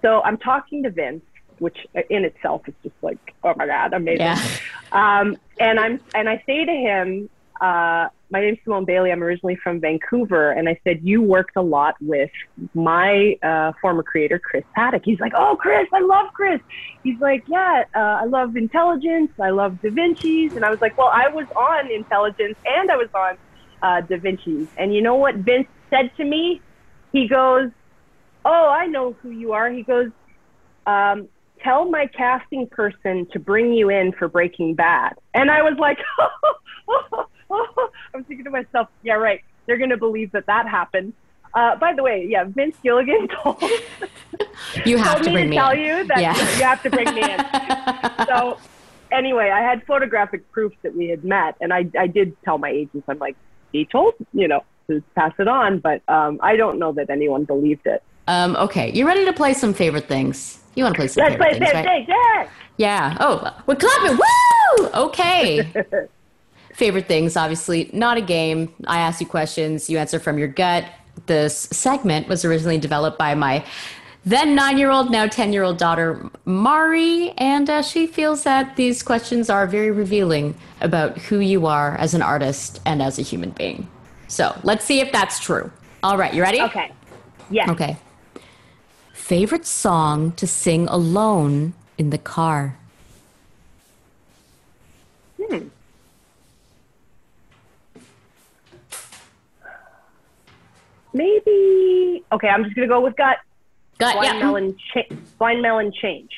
So 0.00 0.22
I'm 0.22 0.38
talking 0.38 0.84
to 0.84 0.90
Vince, 0.90 1.24
which 1.58 1.78
in 2.10 2.24
itself 2.24 2.62
is 2.68 2.74
just 2.82 2.94
like, 3.02 3.34
oh 3.44 3.54
my 3.56 3.66
God, 3.66 3.92
amazing. 3.92 4.20
Yeah. 4.20 4.46
Um, 4.92 5.36
and 5.58 5.78
I'm 5.78 6.00
and 6.14 6.28
I 6.28 6.42
say 6.46 6.64
to 6.64 6.72
him, 6.72 7.30
uh, 7.60 8.08
my 8.30 8.40
name's 8.40 8.58
Simone 8.64 8.84
Bailly. 8.84 9.12
I'm 9.12 9.22
originally 9.22 9.56
from 9.56 9.78
Vancouver, 9.78 10.50
and 10.50 10.68
I 10.68 10.80
said 10.84 11.00
you 11.02 11.22
worked 11.22 11.56
a 11.56 11.62
lot 11.62 11.94
with 12.00 12.30
my 12.74 13.38
uh, 13.42 13.72
former 13.80 14.02
creator, 14.02 14.38
Chris 14.38 14.64
Haddock. 14.72 15.02
He's 15.04 15.20
like, 15.20 15.32
oh, 15.36 15.56
Chris, 15.56 15.86
I 15.92 16.00
love 16.00 16.32
Chris. 16.32 16.60
He's 17.04 17.20
like, 17.20 17.44
yeah, 17.46 17.84
uh, 17.94 17.98
I 17.98 18.24
love 18.24 18.56
Intelligence. 18.56 19.30
I 19.40 19.50
love 19.50 19.80
Da 19.82 19.90
Vinci's, 19.90 20.56
and 20.56 20.64
I 20.64 20.70
was 20.70 20.80
like, 20.80 20.96
well, 20.98 21.10
I 21.12 21.28
was 21.28 21.46
on 21.54 21.90
Intelligence 21.90 22.56
and 22.66 22.90
I 22.90 22.96
was 22.96 23.08
on 23.14 23.36
uh, 23.82 24.00
Da 24.00 24.16
Vinci's, 24.16 24.68
and 24.76 24.94
you 24.94 25.02
know 25.02 25.16
what 25.16 25.36
Vince 25.36 25.68
said 25.90 26.10
to 26.16 26.24
me? 26.24 26.60
He 27.12 27.28
goes, 27.28 27.70
oh, 28.44 28.68
I 28.68 28.86
know 28.86 29.12
who 29.22 29.30
you 29.30 29.52
are. 29.52 29.70
He 29.70 29.82
goes, 29.82 30.10
um, 30.86 31.28
tell 31.62 31.88
my 31.88 32.06
casting 32.06 32.66
person 32.66 33.26
to 33.32 33.38
bring 33.38 33.72
you 33.72 33.90
in 33.90 34.12
for 34.12 34.28
Breaking 34.28 34.74
Bad. 34.74 35.14
And 35.34 35.50
I 35.50 35.62
was 35.62 35.78
like, 35.78 35.98
I 36.18 37.24
was 38.14 38.24
thinking 38.26 38.44
to 38.44 38.50
myself, 38.50 38.88
yeah, 39.02 39.14
right. 39.14 39.40
They're 39.66 39.78
going 39.78 39.90
to 39.90 39.96
believe 39.96 40.32
that 40.32 40.46
that 40.46 40.68
happened. 40.68 41.12
Uh, 41.54 41.76
by 41.76 41.92
the 41.92 42.02
way, 42.02 42.26
yeah, 42.28 42.44
Vince 42.44 42.76
Gilligan 42.82 43.28
told, 43.42 43.62
you 44.86 44.96
have 44.96 45.16
told 45.16 45.24
to 45.24 45.30
me 45.30 45.34
bring 45.34 45.44
to 45.44 45.50
me 45.50 45.56
tell 45.56 45.70
in. 45.70 45.80
you 45.80 46.04
that 46.04 46.20
yeah. 46.20 46.34
you 46.56 46.64
have 46.64 46.82
to 46.82 46.90
bring 46.90 47.14
me 47.14 47.22
in. 47.22 48.26
so 48.26 48.58
anyway, 49.10 49.50
I 49.50 49.60
had 49.60 49.84
photographic 49.86 50.50
proof 50.50 50.72
that 50.82 50.96
we 50.96 51.08
had 51.08 51.24
met, 51.24 51.56
and 51.60 51.72
I, 51.72 51.86
I 51.98 52.06
did 52.06 52.36
tell 52.42 52.58
my 52.58 52.70
agents, 52.70 53.04
I'm 53.06 53.18
like, 53.18 53.36
he 53.70 53.84
told, 53.84 54.14
you 54.32 54.48
know, 54.48 54.64
to 54.88 55.02
pass 55.14 55.32
it 55.38 55.46
on, 55.46 55.78
but 55.78 56.02
um, 56.08 56.40
I 56.42 56.56
don't 56.56 56.78
know 56.78 56.92
that 56.92 57.10
anyone 57.10 57.44
believed 57.44 57.86
it. 57.86 58.02
Um, 58.28 58.56
okay, 58.56 58.92
you 58.92 59.06
ready 59.06 59.24
to 59.24 59.32
play 59.32 59.52
some 59.52 59.74
favorite 59.74 60.08
things? 60.08 60.60
You 60.74 60.84
want 60.84 60.94
to 60.94 60.98
play 60.98 61.08
some 61.08 61.22
Let's 61.24 61.34
favorite 61.34 61.58
play 61.58 61.82
things, 61.82 61.86
right? 61.86 62.08
yeah. 62.08 62.48
Yeah. 62.78 63.16
Oh, 63.20 63.62
we're 63.66 63.76
clapping. 63.76 64.16
Woo! 64.16 64.88
Okay. 64.94 65.72
favorite 66.74 67.06
things, 67.06 67.36
obviously, 67.36 67.90
not 67.92 68.16
a 68.16 68.20
game. 68.20 68.72
I 68.86 69.00
ask 69.00 69.20
you 69.20 69.26
questions, 69.26 69.90
you 69.90 69.98
answer 69.98 70.18
from 70.18 70.38
your 70.38 70.48
gut. 70.48 70.84
This 71.26 71.54
segment 71.56 72.28
was 72.28 72.44
originally 72.44 72.78
developed 72.78 73.18
by 73.18 73.34
my 73.34 73.64
then 74.24 74.54
nine 74.54 74.78
year 74.78 74.90
old, 74.90 75.10
now 75.10 75.26
10 75.26 75.52
year 75.52 75.64
old 75.64 75.78
daughter, 75.78 76.30
Mari, 76.44 77.30
and 77.38 77.68
uh, 77.68 77.82
she 77.82 78.06
feels 78.06 78.44
that 78.44 78.76
these 78.76 79.02
questions 79.02 79.50
are 79.50 79.66
very 79.66 79.90
revealing 79.90 80.54
about 80.80 81.18
who 81.18 81.40
you 81.40 81.66
are 81.66 81.96
as 81.96 82.14
an 82.14 82.22
artist 82.22 82.80
and 82.86 83.02
as 83.02 83.18
a 83.18 83.22
human 83.22 83.50
being. 83.50 83.88
So 84.28 84.56
let's 84.62 84.84
see 84.84 85.00
if 85.00 85.12
that's 85.12 85.40
true. 85.40 85.70
All 86.02 86.16
right, 86.16 86.32
you 86.32 86.40
ready? 86.40 86.60
Okay. 86.62 86.92
Yeah. 87.50 87.70
Okay. 87.70 87.96
Favorite 89.32 89.64
song 89.64 90.32
to 90.32 90.46
sing 90.46 90.86
alone 90.88 91.72
in 91.96 92.10
the 92.10 92.18
car? 92.18 92.76
Hmm. 95.40 95.68
Maybe. 101.14 102.22
Okay, 102.30 102.46
I'm 102.46 102.62
just 102.64 102.76
gonna 102.76 102.86
go 102.86 103.00
with 103.00 103.16
gut. 103.16 103.38
Gut. 103.96 104.12
Blind 104.16 104.34
yeah. 104.34 104.44
melon. 104.44 104.76
Cha- 104.92 105.16
blind 105.38 105.62
melon 105.62 105.92
change. 105.92 106.30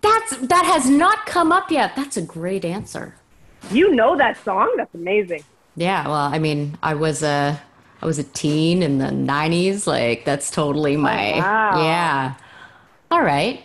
That's 0.00 0.34
that 0.38 0.64
has 0.64 0.88
not 0.88 1.26
come 1.26 1.52
up 1.52 1.70
yet. 1.70 1.94
That's 1.94 2.16
a 2.16 2.22
great 2.22 2.64
answer. 2.64 3.16
You 3.70 3.94
know 3.94 4.16
that 4.16 4.42
song? 4.42 4.72
That's 4.78 4.94
amazing. 4.94 5.44
Yeah. 5.76 6.08
Well, 6.08 6.14
I 6.14 6.38
mean, 6.38 6.78
I 6.82 6.94
was 6.94 7.22
a 7.22 7.60
I 8.02 8.06
was 8.06 8.18
a 8.18 8.24
teen 8.24 8.82
in 8.82 8.98
the 8.98 9.06
90s. 9.06 9.86
Like, 9.86 10.24
that's 10.24 10.50
totally 10.50 10.96
my. 10.96 11.34
Oh, 11.34 11.38
wow. 11.38 11.84
Yeah. 11.84 12.34
All 13.10 13.22
right. 13.22 13.62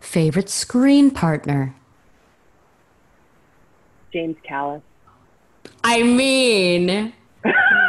Favorite 0.00 0.48
screen 0.48 1.10
partner? 1.10 1.74
James 4.12 4.36
Callis. 4.42 4.82
I 5.84 6.02
mean, 6.02 7.12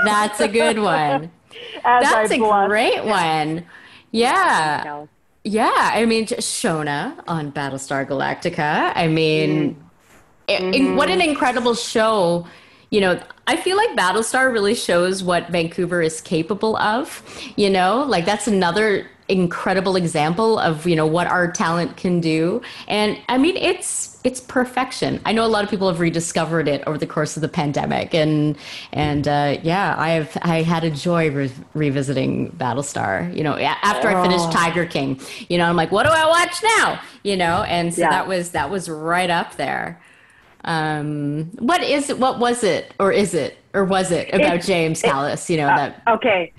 That's 0.05 0.39
a 0.39 0.47
good 0.47 0.80
one. 0.80 1.32
That's 1.84 2.32
a 2.32 2.38
great 2.38 3.03
one. 3.05 3.65
Yeah. 4.11 5.05
Yeah. 5.43 5.91
I 5.93 6.05
mean, 6.05 6.26
Shona 6.26 7.22
on 7.28 7.51
Battlestar 7.51 8.07
Galactica. 8.07 8.91
I 8.95 9.07
mean, 9.07 9.76
mm. 9.76 9.82
it, 10.47 10.76
it, 10.76 10.95
what 10.95 11.09
an 11.09 11.22
incredible 11.22 11.76
show. 11.76 12.47
You 12.89 13.01
know, 13.01 13.21
I 13.47 13.55
feel 13.55 13.77
like 13.77 13.89
Battlestar 13.91 14.51
really 14.51 14.75
shows 14.75 15.23
what 15.23 15.49
Vancouver 15.49 16.01
is 16.01 16.21
capable 16.21 16.77
of. 16.77 17.23
You 17.55 17.69
know, 17.69 18.03
like 18.03 18.25
that's 18.25 18.47
another 18.47 19.07
incredible 19.29 19.95
example 19.95 20.57
of 20.57 20.87
you 20.87 20.95
know 20.95 21.05
what 21.05 21.27
our 21.27 21.51
talent 21.51 21.95
can 21.95 22.19
do 22.19 22.59
and 22.87 23.15
i 23.29 23.37
mean 23.37 23.55
it's 23.57 24.19
it's 24.23 24.41
perfection 24.41 25.21
i 25.23 25.31
know 25.31 25.45
a 25.45 25.47
lot 25.47 25.63
of 25.63 25.69
people 25.69 25.87
have 25.87 25.99
rediscovered 25.99 26.67
it 26.67 26.83
over 26.87 26.97
the 26.97 27.05
course 27.05 27.37
of 27.37 27.41
the 27.41 27.47
pandemic 27.47 28.15
and 28.15 28.57
and 28.91 29.27
uh, 29.27 29.55
yeah 29.61 29.93
i 29.99 30.09
have 30.09 30.35
i 30.41 30.63
had 30.63 30.83
a 30.83 30.89
joy 30.89 31.29
re- 31.29 31.51
revisiting 31.75 32.49
battlestar 32.53 33.33
you 33.35 33.43
know 33.43 33.55
after 33.55 34.09
oh. 34.09 34.19
i 34.19 34.23
finished 34.23 34.47
oh. 34.47 34.51
tiger 34.51 34.85
king 34.85 35.21
you 35.47 35.59
know 35.59 35.65
i'm 35.65 35.75
like 35.75 35.91
what 35.91 36.07
do 36.07 36.09
i 36.09 36.27
watch 36.27 36.63
now 36.77 36.99
you 37.23 37.37
know 37.37 37.61
and 37.67 37.93
so 37.93 38.01
yeah. 38.01 38.09
that 38.09 38.27
was 38.27 38.49
that 38.49 38.71
was 38.71 38.89
right 38.89 39.29
up 39.29 39.57
there 39.57 40.01
um 40.66 41.45
what 41.60 41.82
is 41.82 42.10
it 42.10 42.20
what 42.20 42.39
was 42.39 42.64
it 42.64 42.93
or 42.99 43.12
is 43.12 43.34
it 43.34 43.57
or 43.74 43.86
was 43.86 44.12
it 44.12 44.28
about 44.34 44.57
it's, 44.57 44.68
james 44.68 45.01
callis 45.01 45.49
you 45.49 45.57
know 45.57 45.68
uh, 45.68 45.76
that 45.76 46.01
okay 46.07 46.51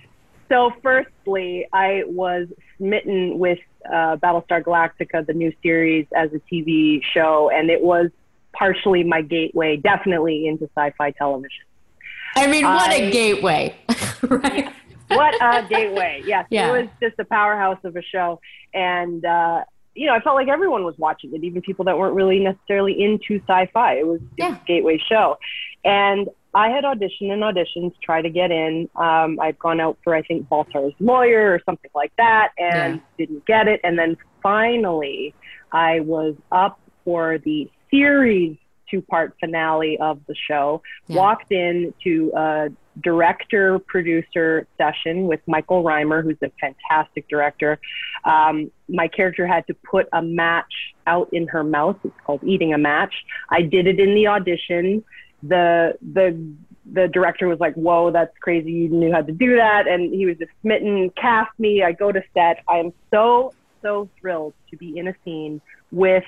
so, 0.51 0.73
firstly, 0.83 1.67
I 1.73 2.03
was 2.07 2.49
smitten 2.77 3.39
with 3.39 3.61
uh, 3.87 4.17
Battlestar 4.17 4.63
Galactica, 4.63 5.25
the 5.25 5.33
new 5.33 5.53
series, 5.63 6.07
as 6.15 6.31
a 6.33 6.41
TV 6.53 7.01
show, 7.15 7.51
and 7.55 7.71
it 7.71 7.81
was 7.81 8.11
partially 8.53 9.05
my 9.05 9.23
gateway, 9.23 9.77
definitely 9.77 10.49
into 10.49 10.69
sci-fi 10.77 11.13
television. 11.13 11.63
I 12.35 12.49
mean, 12.49 12.65
what 12.65 12.91
I, 12.91 12.95
a 12.95 13.11
gateway, 13.13 13.77
right? 14.23 14.73
What 15.09 15.35
a 15.41 15.67
gateway! 15.69 16.23
Yes, 16.27 16.47
yeah. 16.51 16.69
it 16.69 16.83
was 16.83 16.91
just 17.01 17.19
a 17.21 17.25
powerhouse 17.25 17.79
of 17.85 17.95
a 17.97 18.03
show, 18.03 18.41
and 18.75 19.25
uh, 19.25 19.63
you 19.95 20.07
know, 20.07 20.14
I 20.14 20.20
felt 20.20 20.36
like 20.36 20.49
everyone 20.49 20.84
was 20.84 20.95
watching 20.99 21.34
it, 21.34 21.45
even 21.45 21.62
people 21.62 21.84
that 21.86 21.99
weren't 21.99 22.14
really 22.14 22.41
necessarily 22.41 23.01
into 23.03 23.43
sci-fi. 23.47 23.95
It 23.95 24.07
was, 24.07 24.20
yeah. 24.38 24.57
a 24.57 24.66
gateway 24.66 24.99
show, 25.09 25.36
and 25.84 26.28
I 26.55 26.68
had 26.68 26.84
auditioned 26.84 27.30
and 27.30 27.43
auditioned 27.43 27.95
to 27.95 28.01
try 28.03 28.22
to 28.22 28.30
get 28.30 28.51
in. 28.51 28.88
Um, 28.97 29.38
I'd 29.41 29.59
gone 29.59 29.80
out 29.80 29.99
for, 30.03 30.14
I 30.14 30.22
think, 30.22 30.49
Baltar's 30.49 30.95
lawyer 30.99 31.53
or 31.53 31.61
something 31.64 31.91
like 31.95 32.12
that 32.16 32.51
and 32.59 32.97
yeah. 32.97 33.01
didn't 33.18 33.47
get 33.47 33.68
it. 33.68 33.80
And 33.84 33.97
then 33.97 34.16
finally, 34.43 35.32
I 35.70 36.01
was 36.01 36.34
up 36.51 36.80
for 37.05 37.38
the 37.38 37.70
series 37.91 38.57
two 38.91 39.01
part 39.03 39.36
finale 39.38 39.97
of 40.01 40.20
the 40.26 40.34
show. 40.34 40.82
Yeah. 41.07 41.16
Walked 41.18 41.53
in 41.53 41.95
to 42.03 42.32
a 42.36 42.68
director 43.03 43.78
producer 43.78 44.66
session 44.76 45.26
with 45.26 45.41
Michael 45.47 45.82
Rymer, 45.82 46.22
who's 46.22 46.38
a 46.43 46.51
fantastic 46.61 47.28
director. 47.28 47.78
Um, 48.24 48.70
my 48.88 49.09
character 49.09 49.47
had 49.47 49.66
to 49.68 49.74
put 49.74 50.09
a 50.12 50.22
match 50.22 50.72
out 51.07 51.28
in 51.32 51.47
her 51.49 51.62
mouth. 51.64 51.97
It's 52.05 52.14
called 52.26 52.43
eating 52.45 52.74
a 52.74 52.78
match. 52.78 53.14
I 53.49 53.62
did 53.62 53.86
it 53.86 54.01
in 54.01 54.14
the 54.14 54.26
audition 54.26 55.05
the 55.43 55.95
the 56.12 56.55
the 56.93 57.09
director 57.09 57.49
was 57.49 57.61
like, 57.61 57.74
"Whoa, 57.74 58.11
that's 58.11 58.36
crazy! 58.38 58.72
You 58.72 58.88
knew 58.88 59.12
how 59.12 59.22
to 59.22 59.32
do 59.32 59.57
that." 59.57 59.86
And 59.86 60.12
he 60.12 60.26
was 60.26 60.36
just 60.38 60.51
smitten, 60.62 61.11
cast 61.11 61.51
me. 61.59 61.82
I 61.82 61.93
go 61.93 62.12
to 62.12 62.22
set. 62.34 62.62
I 62.68 62.78
am 62.78 62.93
so 63.11 63.53
so 63.82 64.09
thrilled 64.20 64.55
to 64.70 64.76
be 64.76 64.99
in 64.99 65.09
a 65.09 65.14
scene 65.24 65.61
with 65.91 66.24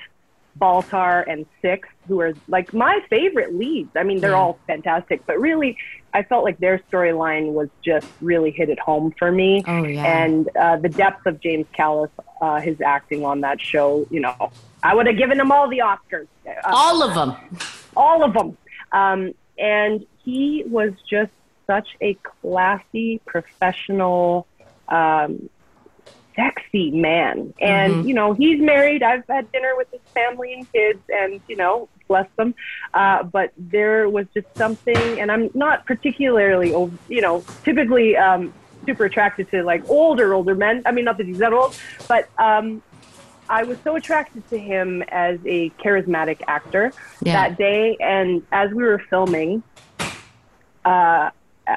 Baltar 0.59 1.23
and 1.27 1.45
Six, 1.61 1.87
who 2.07 2.21
are 2.21 2.33
like 2.47 2.73
my 2.73 2.99
favorite 3.09 3.55
leads. 3.55 3.89
I 3.95 4.03
mean, 4.03 4.19
they're 4.19 4.31
yeah. 4.31 4.37
all 4.37 4.59
fantastic, 4.67 5.25
but 5.25 5.39
really, 5.39 5.77
I 6.13 6.23
felt 6.23 6.43
like 6.43 6.59
their 6.59 6.79
storyline 6.91 7.53
was 7.53 7.69
just 7.83 8.07
really 8.21 8.51
hit 8.51 8.69
it 8.69 8.79
home 8.79 9.13
for 9.17 9.31
me. 9.31 9.63
Oh, 9.65 9.83
yeah. 9.83 10.23
And 10.23 10.49
uh, 10.55 10.77
the 10.77 10.89
depth 10.89 11.25
of 11.25 11.39
James 11.39 11.65
Callis, 11.73 12.11
uh, 12.39 12.59
his 12.61 12.79
acting 12.81 13.25
on 13.25 13.41
that 13.41 13.59
show, 13.59 14.07
you 14.11 14.19
know, 14.19 14.51
I 14.83 14.93
would 14.93 15.07
have 15.07 15.17
given 15.17 15.39
him 15.39 15.51
all 15.51 15.67
the 15.67 15.79
Oscars. 15.79 16.27
Uh, 16.45 16.51
all 16.65 17.01
of 17.01 17.15
them. 17.15 17.35
All 17.95 18.23
of 18.23 18.33
them. 18.33 18.57
Um, 18.91 19.33
and 19.57 20.05
he 20.23 20.63
was 20.67 20.93
just 21.09 21.31
such 21.65 21.87
a 22.01 22.15
classy, 22.41 23.21
professional, 23.25 24.45
um, 24.89 25.49
sexy 26.35 26.91
man. 26.91 27.53
And, 27.59 27.93
mm-hmm. 27.93 28.07
you 28.07 28.13
know, 28.13 28.33
he's 28.33 28.59
married. 28.59 29.03
I've 29.03 29.25
had 29.27 29.51
dinner 29.51 29.75
with 29.75 29.89
his 29.91 30.01
family 30.13 30.53
and 30.53 30.71
kids, 30.71 30.99
and, 31.09 31.41
you 31.47 31.55
know, 31.55 31.89
bless 32.07 32.27
them. 32.35 32.53
Uh, 32.93 33.23
but 33.23 33.51
there 33.57 34.09
was 34.09 34.25
just 34.33 34.47
something, 34.55 35.19
and 35.19 35.31
I'm 35.31 35.49
not 35.53 35.85
particularly, 35.85 36.69
you 37.07 37.21
know, 37.21 37.43
typically 37.63 38.17
um, 38.17 38.53
super 38.85 39.05
attracted 39.05 39.49
to 39.51 39.63
like 39.63 39.87
older, 39.89 40.33
older 40.33 40.55
men. 40.55 40.81
I 40.85 40.91
mean, 40.91 41.05
not 41.05 41.17
that 41.17 41.27
he's 41.27 41.39
that 41.39 41.53
old, 41.53 41.77
but 42.07 42.29
um, 42.37 42.83
I 43.49 43.63
was 43.63 43.77
so 43.83 43.95
attracted 43.95 44.47
to 44.49 44.57
him 44.57 45.01
as 45.03 45.39
a 45.45 45.69
charismatic 45.71 46.41
actor 46.47 46.91
yeah. 47.21 47.33
that 47.33 47.57
day. 47.57 47.97
And 47.99 48.43
as 48.51 48.71
we 48.71 48.83
were 48.83 48.99
filming, 49.09 49.63
uh, 50.85 51.29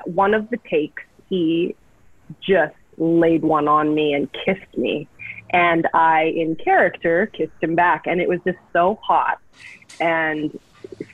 one 0.04 0.34
of 0.34 0.50
the 0.50 0.56
takes, 0.56 1.02
he 1.28 1.76
just 2.40 2.74
laid 2.98 3.42
one 3.42 3.68
on 3.68 3.94
me 3.94 4.14
and 4.14 4.28
kissed 4.44 4.76
me. 4.76 5.08
And 5.50 5.86
I, 5.94 6.24
in 6.24 6.56
character, 6.56 7.26
kissed 7.26 7.52
him 7.60 7.74
back. 7.74 8.06
And 8.06 8.20
it 8.20 8.28
was 8.28 8.40
just 8.44 8.58
so 8.72 8.98
hot. 9.02 9.38
And 10.00 10.58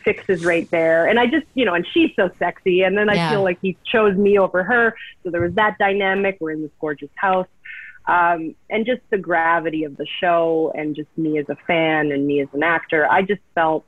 Six 0.05 0.25
is 0.29 0.45
right 0.45 0.71
there. 0.71 1.07
And 1.07 1.19
I 1.19 1.27
just, 1.27 1.47
you 1.55 1.65
know, 1.65 1.75
and 1.75 1.87
she's 1.93 2.11
so 2.15 2.31
sexy. 2.39 2.83
And 2.83 2.97
then 2.97 3.09
I 3.09 3.15
yeah. 3.15 3.31
feel 3.31 3.43
like 3.43 3.59
he 3.61 3.77
chose 3.85 4.17
me 4.17 4.39
over 4.39 4.63
her. 4.63 4.95
So 5.23 5.31
there 5.31 5.41
was 5.41 5.55
that 5.55 5.79
dynamic. 5.79 6.39
We're 6.41 6.53
in 6.53 6.63
this 6.63 6.71
gorgeous 6.81 7.11
house 7.15 7.49
um, 8.07 8.55
and 8.69 8.85
just 8.85 9.01
the 9.11 9.19
gravity 9.19 9.85
of 9.85 9.97
the 9.97 10.07
show 10.21 10.73
and 10.75 10.97
just 10.97 11.09
me 11.17 11.39
as 11.39 11.49
a 11.49 11.57
fan 11.67 12.11
and 12.13 12.27
me 12.27 12.41
as 12.41 12.49
an 12.53 12.63
actor 12.63 13.07
i 13.11 13.23
just 13.23 13.41
felt 13.55 13.85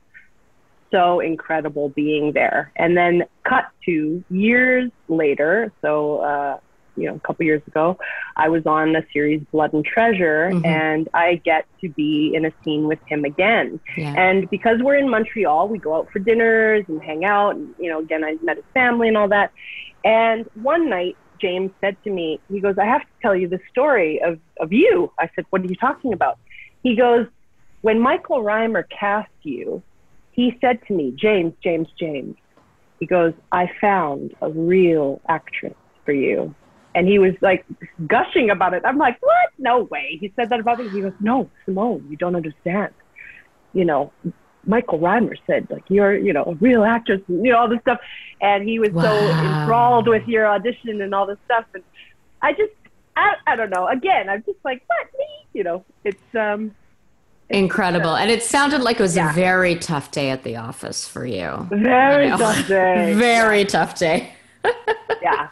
so 0.91 1.19
incredible 1.19 1.89
being 1.89 2.31
there 2.31 2.71
and 2.75 2.95
then 2.95 3.23
cut 3.43 3.65
to 3.83 4.23
years 4.29 4.91
later 5.07 5.71
so 5.81 6.19
uh, 6.19 6.59
you 6.95 7.07
know 7.07 7.15
a 7.15 7.19
couple 7.19 7.45
years 7.45 7.61
ago 7.67 7.97
i 8.35 8.49
was 8.49 8.65
on 8.65 8.93
the 8.93 9.05
series 9.11 9.41
blood 9.51 9.73
and 9.73 9.85
treasure 9.85 10.49
mm-hmm. 10.51 10.65
and 10.65 11.09
i 11.13 11.35
get 11.45 11.65
to 11.81 11.89
be 11.89 12.31
in 12.33 12.45
a 12.45 12.51
scene 12.63 12.87
with 12.87 12.99
him 13.07 13.25
again 13.25 13.79
yeah. 13.97 14.13
and 14.17 14.49
because 14.49 14.77
we're 14.81 14.97
in 14.97 15.09
montreal 15.09 15.67
we 15.67 15.77
go 15.77 15.95
out 15.95 16.09
for 16.11 16.19
dinners 16.19 16.85
and 16.87 17.01
hang 17.01 17.25
out 17.25 17.55
and 17.55 17.73
you 17.79 17.89
know 17.89 17.99
again 17.99 18.23
i 18.23 18.35
met 18.41 18.57
his 18.57 18.65
family 18.73 19.07
and 19.07 19.17
all 19.17 19.27
that 19.27 19.51
and 20.03 20.49
one 20.55 20.89
night 20.89 21.15
James 21.41 21.71
said 21.81 21.97
to 22.03 22.09
me, 22.09 22.39
he 22.49 22.59
goes, 22.59 22.77
I 22.77 22.85
have 22.85 23.01
to 23.01 23.07
tell 23.21 23.35
you 23.35 23.47
the 23.47 23.59
story 23.69 24.21
of, 24.21 24.39
of 24.59 24.71
you. 24.71 25.11
I 25.19 25.29
said, 25.35 25.45
What 25.49 25.61
are 25.61 25.65
you 25.65 25.75
talking 25.75 26.13
about? 26.13 26.39
He 26.81 26.95
goes, 26.95 27.27
When 27.81 27.99
Michael 27.99 28.41
Rymer 28.41 28.83
cast 28.83 29.31
you, 29.43 29.83
he 30.31 30.57
said 30.61 30.79
to 30.87 30.93
me, 30.93 31.13
James, 31.15 31.53
James, 31.63 31.87
James, 31.99 32.35
he 32.99 33.05
goes, 33.05 33.33
I 33.51 33.69
found 33.79 34.35
a 34.41 34.49
real 34.49 35.21
actress 35.27 35.75
for 36.03 36.11
you. 36.11 36.53
And 36.95 37.07
he 37.07 37.19
was 37.19 37.33
like 37.41 37.65
gushing 38.07 38.49
about 38.49 38.73
it. 38.73 38.81
I'm 38.85 38.97
like, 38.97 39.21
What? 39.21 39.49
No 39.59 39.83
way. 39.83 40.17
He 40.19 40.33
said 40.35 40.49
that 40.49 40.59
about 40.59 40.79
me. 40.79 40.89
He 40.89 41.01
goes, 41.01 41.13
No, 41.19 41.49
Simone, 41.65 42.07
you 42.09 42.17
don't 42.17 42.35
understand. 42.35 42.93
You 43.73 43.85
know, 43.85 44.11
Michael 44.67 44.99
Rymer 44.99 45.35
said, 45.45 45.67
like, 45.69 45.83
you're, 45.89 46.15
you 46.17 46.33
know, 46.33 46.43
a 46.43 46.55
real 46.55 46.83
actress, 46.83 47.21
and, 47.27 47.45
you 47.45 47.51
know, 47.51 47.59
all 47.59 47.69
this 47.69 47.81
stuff. 47.81 47.99
And 48.41 48.67
he 48.67 48.79
was 48.79 48.91
wow. 48.91 49.03
so 49.03 49.29
enthralled 49.29 50.07
with 50.07 50.27
your 50.27 50.47
audition 50.47 51.01
and 51.01 51.13
all 51.13 51.25
this 51.25 51.37
stuff. 51.45 51.65
And 51.73 51.83
I 52.41 52.53
just, 52.53 52.73
I, 53.15 53.33
I 53.47 53.55
don't 53.55 53.69
know. 53.69 53.87
Again, 53.87 54.29
I'm 54.29 54.43
just 54.43 54.59
like, 54.63 54.83
what, 54.87 55.07
me? 55.17 55.25
You 55.53 55.63
know, 55.63 55.85
it's, 56.03 56.35
um, 56.35 56.75
Incredible. 57.49 58.09
Uh, 58.09 58.17
and 58.17 58.31
it 58.31 58.41
sounded 58.41 58.81
like 58.81 58.99
it 58.99 59.03
was 59.03 59.15
yeah. 59.15 59.29
a 59.29 59.33
very 59.33 59.75
tough 59.75 60.09
day 60.09 60.31
at 60.31 60.43
the 60.43 60.55
office 60.55 61.07
for 61.07 61.25
you. 61.25 61.67
Very 61.69 62.29
tough 62.29 62.67
day. 62.67 63.13
very 63.17 63.65
tough 63.65 63.99
day. 63.99 64.33
Yeah. 65.21 65.49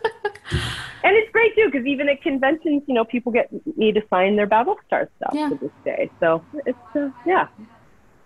And 1.05 1.17
it's 1.17 1.29
great 1.31 1.53
too, 1.55 1.69
because 1.69 1.85
even 1.85 2.07
at 2.07 2.21
conventions, 2.21 2.83
you 2.87 2.93
know, 2.93 3.03
people 3.03 3.31
get 3.31 3.49
me 3.77 3.91
to 3.91 4.01
sign 4.09 4.35
their 4.35 4.47
Battlestar 4.47 5.09
stuff 5.17 5.33
yeah. 5.33 5.49
to 5.49 5.55
this 5.55 5.71
day. 5.83 6.09
So 6.19 6.43
it's, 6.65 6.77
uh, 6.95 7.09
yeah, 7.25 7.47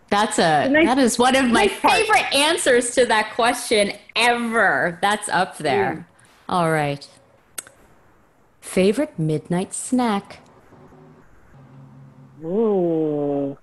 that's 0.09 0.39
a 0.39 0.69
nice, 0.69 0.85
that 0.85 0.97
is 0.97 1.19
one 1.19 1.35
of 1.35 1.45
my 1.45 1.65
nice 1.65 1.71
favorite 1.71 2.21
part. 2.21 2.33
answers 2.33 2.91
to 2.91 3.05
that 3.07 3.33
question 3.33 3.91
ever. 4.15 4.97
That's 5.01 5.27
up 5.29 5.57
there. 5.57 5.93
Mm. 5.93 6.05
All 6.49 6.71
right. 6.71 7.07
Favorite 8.61 9.17
midnight 9.19 9.73
snack? 9.73 10.39
Ooh. 12.43 13.57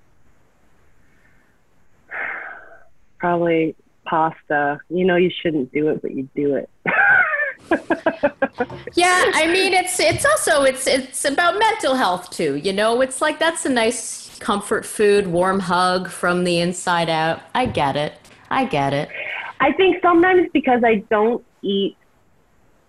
Probably 3.18 3.74
pasta. 4.04 4.80
You 4.88 5.04
know 5.04 5.16
you 5.16 5.30
shouldn't 5.42 5.72
do 5.72 5.88
it, 5.88 6.02
but 6.02 6.12
you 6.12 6.28
do 6.34 6.56
it. 6.56 6.70
yeah, 8.94 9.30
I 9.34 9.46
mean 9.46 9.72
it's 9.72 9.98
it's 10.00 10.24
also 10.24 10.62
it's 10.62 10.86
it's 10.86 11.24
about 11.24 11.58
mental 11.58 11.94
health 11.94 12.30
too. 12.30 12.56
You 12.56 12.72
know, 12.72 13.00
it's 13.00 13.20
like 13.20 13.38
that's 13.38 13.64
a 13.64 13.70
nice 13.70 14.38
comfort 14.38 14.84
food, 14.84 15.26
warm 15.26 15.60
hug 15.60 16.08
from 16.08 16.44
the 16.44 16.60
inside 16.60 17.08
out. 17.08 17.40
I 17.54 17.66
get 17.66 17.96
it. 17.96 18.14
I 18.50 18.66
get 18.66 18.92
it. 18.92 19.08
I 19.60 19.72
think 19.72 20.02
sometimes 20.02 20.48
because 20.52 20.82
I 20.84 20.96
don't 21.10 21.44
eat 21.62 21.96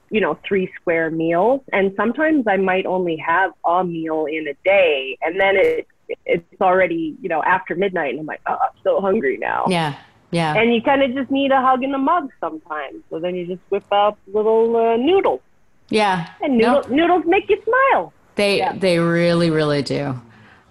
you 0.09 0.21
know, 0.21 0.37
three 0.47 0.71
square 0.79 1.11
meals. 1.11 1.61
And 1.73 1.93
sometimes 1.97 2.45
I 2.47 2.57
might 2.57 2.85
only 2.85 3.17
have 3.17 3.51
a 3.65 3.83
meal 3.83 4.25
in 4.25 4.47
a 4.47 4.53
day. 4.63 5.17
And 5.21 5.39
then 5.39 5.55
it, 5.55 5.87
it's 6.25 6.61
already, 6.61 7.15
you 7.21 7.29
know, 7.29 7.43
after 7.43 7.75
midnight 7.75 8.11
and 8.11 8.21
I'm 8.21 8.25
like, 8.25 8.41
oh, 8.47 8.53
I'm 8.53 8.81
so 8.83 9.01
hungry 9.01 9.37
now. 9.37 9.65
Yeah. 9.67 9.95
Yeah. 10.31 10.55
And 10.55 10.73
you 10.73 10.81
kind 10.81 11.01
of 11.01 11.13
just 11.13 11.31
need 11.31 11.51
a 11.51 11.61
hug 11.61 11.83
and 11.83 11.93
a 11.95 11.97
mug 11.97 12.31
sometimes. 12.39 13.03
So 13.09 13.19
then 13.19 13.35
you 13.35 13.45
just 13.47 13.61
whip 13.69 13.85
up 13.91 14.17
little 14.33 14.75
uh, 14.75 14.97
noodles. 14.97 15.41
Yeah. 15.89 16.29
And 16.41 16.57
noodle, 16.57 16.83
No, 16.89 16.95
noodles 16.95 17.23
make 17.25 17.49
you 17.49 17.61
smile. 17.63 18.11
they 18.35 18.57
yeah. 18.57 18.73
they 18.73 18.99
really 18.99 19.49
really 19.49 19.81
do. 19.81 20.19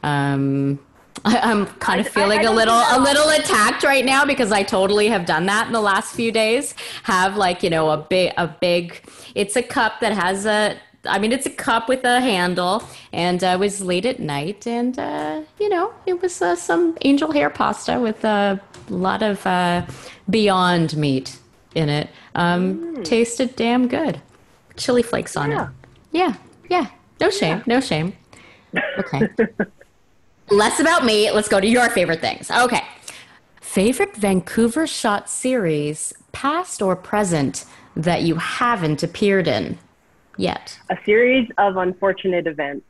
Um, 0.03 0.79
I, 1.25 1.39
I'm 1.39 1.67
kind 1.79 2.01
of 2.01 2.09
feeling 2.09 2.41
I 2.41 2.43
a 2.43 2.53
little 2.53 2.75
a 2.75 3.01
little 3.01 3.29
attacked 3.31 3.85
right 3.85 4.05
now 4.05 4.25
because 4.27 4.53
I 4.53 4.63
totally 4.63 5.09
have 5.09 5.25
done 5.25 5.47
that 5.47 5.67
in 5.67 5.73
the 5.73 5.81
last 5.81 6.15
few 6.15 6.31
days. 6.33 6.75
Have 7.05 7.37
like 7.37 7.63
you 7.63 7.71
know 7.71 7.91
a 7.91 7.97
big 7.97 8.33
a 8.37 8.49
big. 8.49 9.01
It's 9.35 9.57
a 9.57 9.63
cup 9.63 10.01
that 10.01 10.13
has 10.13 10.45
a. 10.47 10.77
I 11.07 11.19
mean, 11.19 11.33
it's 11.33 11.45
a 11.47 11.51
cup 11.51 11.89
with 11.89 12.03
a 12.05 12.19
handle, 12.21 12.83
and 13.13 13.45
I 13.45 13.57
was 13.57 13.83
late 13.83 14.07
at 14.07 14.21
night, 14.21 14.67
and 14.67 14.99
uh, 14.99 15.43
you 15.61 15.69
know, 15.69 15.93
it 16.07 16.21
was 16.21 16.41
uh, 16.43 16.57
some 16.57 16.97
angel 17.03 17.31
hair 17.33 17.51
pasta 17.51 18.01
with 18.01 18.25
a 18.25 18.61
lot 18.89 19.23
of 19.23 19.47
uh, 19.47 19.87
Beyond 20.29 20.97
meat 20.97 21.39
in 21.75 21.89
it. 21.89 22.09
Um, 22.35 23.03
Tasted 23.05 23.57
damn 23.57 23.89
good. 23.89 24.21
Chili 24.77 25.03
flakes 25.03 25.37
on 25.37 25.51
Mm. 25.51 25.53
Yeah. 25.53 25.65
it. 25.65 25.71
Yeah, 26.13 26.35
yeah. 26.81 26.87
No 27.21 27.31
shame, 27.31 27.63
no 27.67 27.81
shame. 27.81 28.13
Okay. 28.99 29.29
Less 30.51 30.79
about 30.81 31.05
me. 31.05 31.31
Let's 31.31 31.49
go 31.49 31.61
to 31.61 31.67
your 31.67 31.89
favorite 31.91 32.21
things. 32.21 32.51
Okay. 32.51 32.83
Favorite 33.61 34.15
Vancouver 34.17 34.87
shot 34.87 35.29
series, 35.29 36.13
past 36.33 36.81
or 36.83 36.95
present, 36.97 37.65
that 37.97 38.23
you 38.23 38.37
haven't 38.37 39.03
appeared 39.03 39.49
in 39.49 39.79
yet? 40.37 40.79
A 40.91 40.99
series 41.05 41.49
of 41.59 41.77
unfortunate 41.77 42.47
events. 42.47 42.85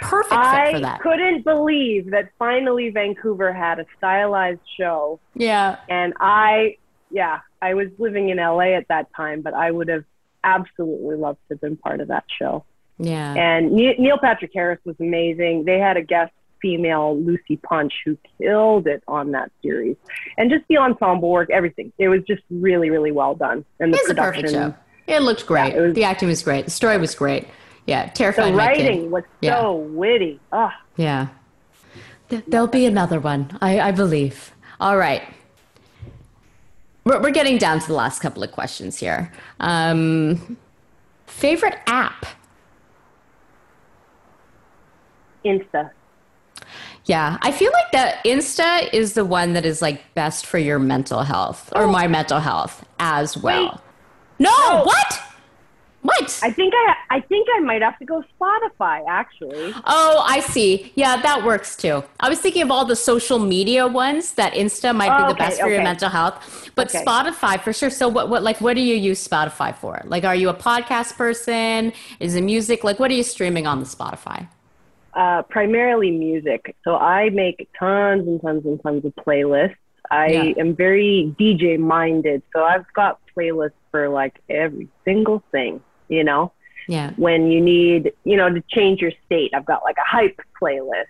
Perfect 0.00 0.32
I 0.32 0.72
for 0.72 0.80
that. 0.80 1.00
couldn't 1.00 1.42
believe 1.44 2.10
that 2.10 2.30
finally 2.38 2.90
Vancouver 2.90 3.52
had 3.52 3.78
a 3.80 3.86
stylized 3.96 4.60
show. 4.78 5.20
Yeah. 5.34 5.76
And 5.88 6.14
I, 6.20 6.76
yeah, 7.10 7.40
I 7.62 7.74
was 7.74 7.88
living 7.98 8.28
in 8.28 8.38
LA 8.38 8.74
at 8.76 8.88
that 8.88 9.08
time, 9.14 9.40
but 9.42 9.54
I 9.54 9.70
would 9.70 9.88
have 9.88 10.04
absolutely 10.44 11.16
loved 11.16 11.38
to 11.48 11.54
have 11.54 11.60
been 11.60 11.76
part 11.76 12.00
of 12.00 12.08
that 12.08 12.24
show. 12.38 12.64
Yeah. 12.98 13.34
And 13.34 13.72
Neil 13.72 14.18
Patrick 14.18 14.50
Harris 14.54 14.80
was 14.84 14.96
amazing. 15.00 15.64
They 15.64 15.78
had 15.78 15.96
a 15.96 16.02
guest 16.02 16.32
female, 16.60 17.16
Lucy 17.20 17.56
Punch, 17.56 17.92
who 18.04 18.18
killed 18.40 18.86
it 18.88 19.02
on 19.06 19.30
that 19.32 19.50
series. 19.62 19.96
And 20.36 20.50
just 20.50 20.64
the 20.68 20.78
ensemble 20.78 21.30
work, 21.30 21.50
everything. 21.50 21.92
It 21.98 22.08
was 22.08 22.22
just 22.26 22.42
really, 22.50 22.90
really 22.90 23.12
well 23.12 23.34
done. 23.36 23.64
And 23.78 23.92
the 23.92 23.98
It's 23.98 24.08
production. 24.08 24.42
perfect 24.42 24.52
show. 24.52 24.74
It 25.06 25.22
looked 25.22 25.46
great. 25.46 25.74
Yeah, 25.74 25.80
was- 25.82 25.94
the 25.94 26.04
acting 26.04 26.28
was 26.28 26.42
great. 26.42 26.64
The 26.64 26.70
story 26.72 26.98
was 26.98 27.14
great. 27.14 27.46
Yeah. 27.88 28.06
Terrifying. 28.10 28.52
The 28.54 28.58
Terrified 28.58 28.70
my 28.70 28.76
kid. 28.76 28.86
writing 28.86 29.10
was 29.10 29.24
Yeah. 29.40 29.60
so 29.60 29.76
witty. 29.76 30.38
Oh, 30.52 30.70
Yeah. 30.96 31.28
There'll 32.46 32.66
be 32.66 32.84
another 32.84 33.18
one, 33.18 33.56
I, 33.62 33.80
I 33.80 33.90
believe. 33.92 34.52
All 34.78 34.98
right. 34.98 35.22
We're, 37.04 37.22
we're 37.22 37.30
getting 37.30 37.56
down 37.56 37.80
to 37.80 37.86
the 37.86 37.94
last 37.94 38.20
couple 38.20 38.42
of 38.42 38.52
questions 38.52 38.98
here. 38.98 39.32
Um, 39.60 40.58
favorite 41.26 41.78
app? 41.86 42.26
Insta. 45.44 45.90
Yeah, 47.06 47.38
I 47.40 47.52
feel 47.52 47.70
like 47.72 47.90
that 47.92 48.22
Insta 48.26 48.92
is 48.92 49.14
the 49.14 49.24
one 49.24 49.54
that 49.54 49.64
is 49.64 49.80
like 49.80 50.02
best 50.14 50.44
for 50.44 50.58
your 50.58 50.78
mental 50.78 51.22
health 51.22 51.72
or 51.74 51.86
my 51.86 52.06
mental 52.06 52.40
health 52.40 52.84
as 52.98 53.38
well. 53.38 53.62
Wait. 53.70 53.80
No, 54.40 54.50
No. 54.50 54.82
what? 54.84 55.20
What? 56.02 56.38
I 56.42 56.52
think 56.52 56.72
I, 56.76 56.94
I 57.16 57.20
think 57.20 57.48
I 57.56 57.60
might 57.60 57.82
have 57.82 57.98
to 57.98 58.04
go 58.04 58.22
Spotify 58.40 59.02
actually. 59.08 59.74
Oh, 59.84 60.22
I 60.24 60.40
see. 60.40 60.92
Yeah, 60.94 61.20
that 61.20 61.44
works 61.44 61.76
too. 61.76 62.04
I 62.20 62.28
was 62.28 62.40
thinking 62.40 62.62
of 62.62 62.70
all 62.70 62.84
the 62.84 62.94
social 62.96 63.38
media 63.38 63.86
ones 63.86 64.32
that 64.34 64.52
Insta 64.54 64.94
might 64.94 65.16
be 65.16 65.24
Oh, 65.24 65.26
the 65.28 65.32
okay, 65.32 65.44
best 65.44 65.60
for 65.60 65.68
your 65.70 65.82
mental 65.82 66.08
health, 66.08 66.70
but 66.76 66.88
Okay. 66.88 67.04
Spotify 67.04 67.60
for 67.60 67.72
sure. 67.72 67.90
So 67.90 68.08
what 68.08 68.28
what 68.28 68.42
like 68.42 68.60
what 68.60 68.74
do 68.74 68.82
you 68.82 68.94
use 68.94 69.26
Spotify 69.26 69.74
for? 69.74 70.00
Like 70.04 70.24
are 70.24 70.34
you 70.36 70.48
a 70.48 70.54
podcast 70.54 71.16
person? 71.16 71.92
Is 72.20 72.36
it 72.36 72.42
music? 72.42 72.84
Like 72.84 73.00
what 73.00 73.10
are 73.10 73.14
you 73.14 73.24
streaming 73.24 73.66
on 73.66 73.80
the 73.80 73.86
Spotify? 73.86 74.48
Uh, 75.14 75.42
primarily 75.42 76.10
music. 76.12 76.76
So 76.84 76.94
I 76.96 77.30
make 77.30 77.68
tons 77.78 78.28
and 78.28 78.40
tons 78.40 78.64
and 78.64 78.80
tons 78.82 79.04
of 79.04 79.12
playlists. 79.16 79.74
I 80.10 80.28
Yeah. 80.28 80.62
am 80.62 80.76
very 80.76 81.34
DJ 81.38 81.76
minded. 81.78 82.42
So 82.54 82.62
I've 82.62 82.84
got 82.94 83.18
playlists 83.36 83.72
for 83.90 84.08
like 84.08 84.40
every 84.48 84.88
single 85.04 85.42
thing, 85.50 85.80
you 86.08 86.24
know? 86.24 86.52
Yeah. 86.86 87.12
When 87.16 87.50
you 87.50 87.60
need, 87.60 88.12
you 88.24 88.36
know, 88.36 88.48
to 88.48 88.62
change 88.70 89.00
your 89.00 89.12
state, 89.26 89.52
I've 89.54 89.66
got 89.66 89.82
like 89.84 89.96
a 89.98 90.08
hype 90.08 90.40
playlist. 90.60 91.04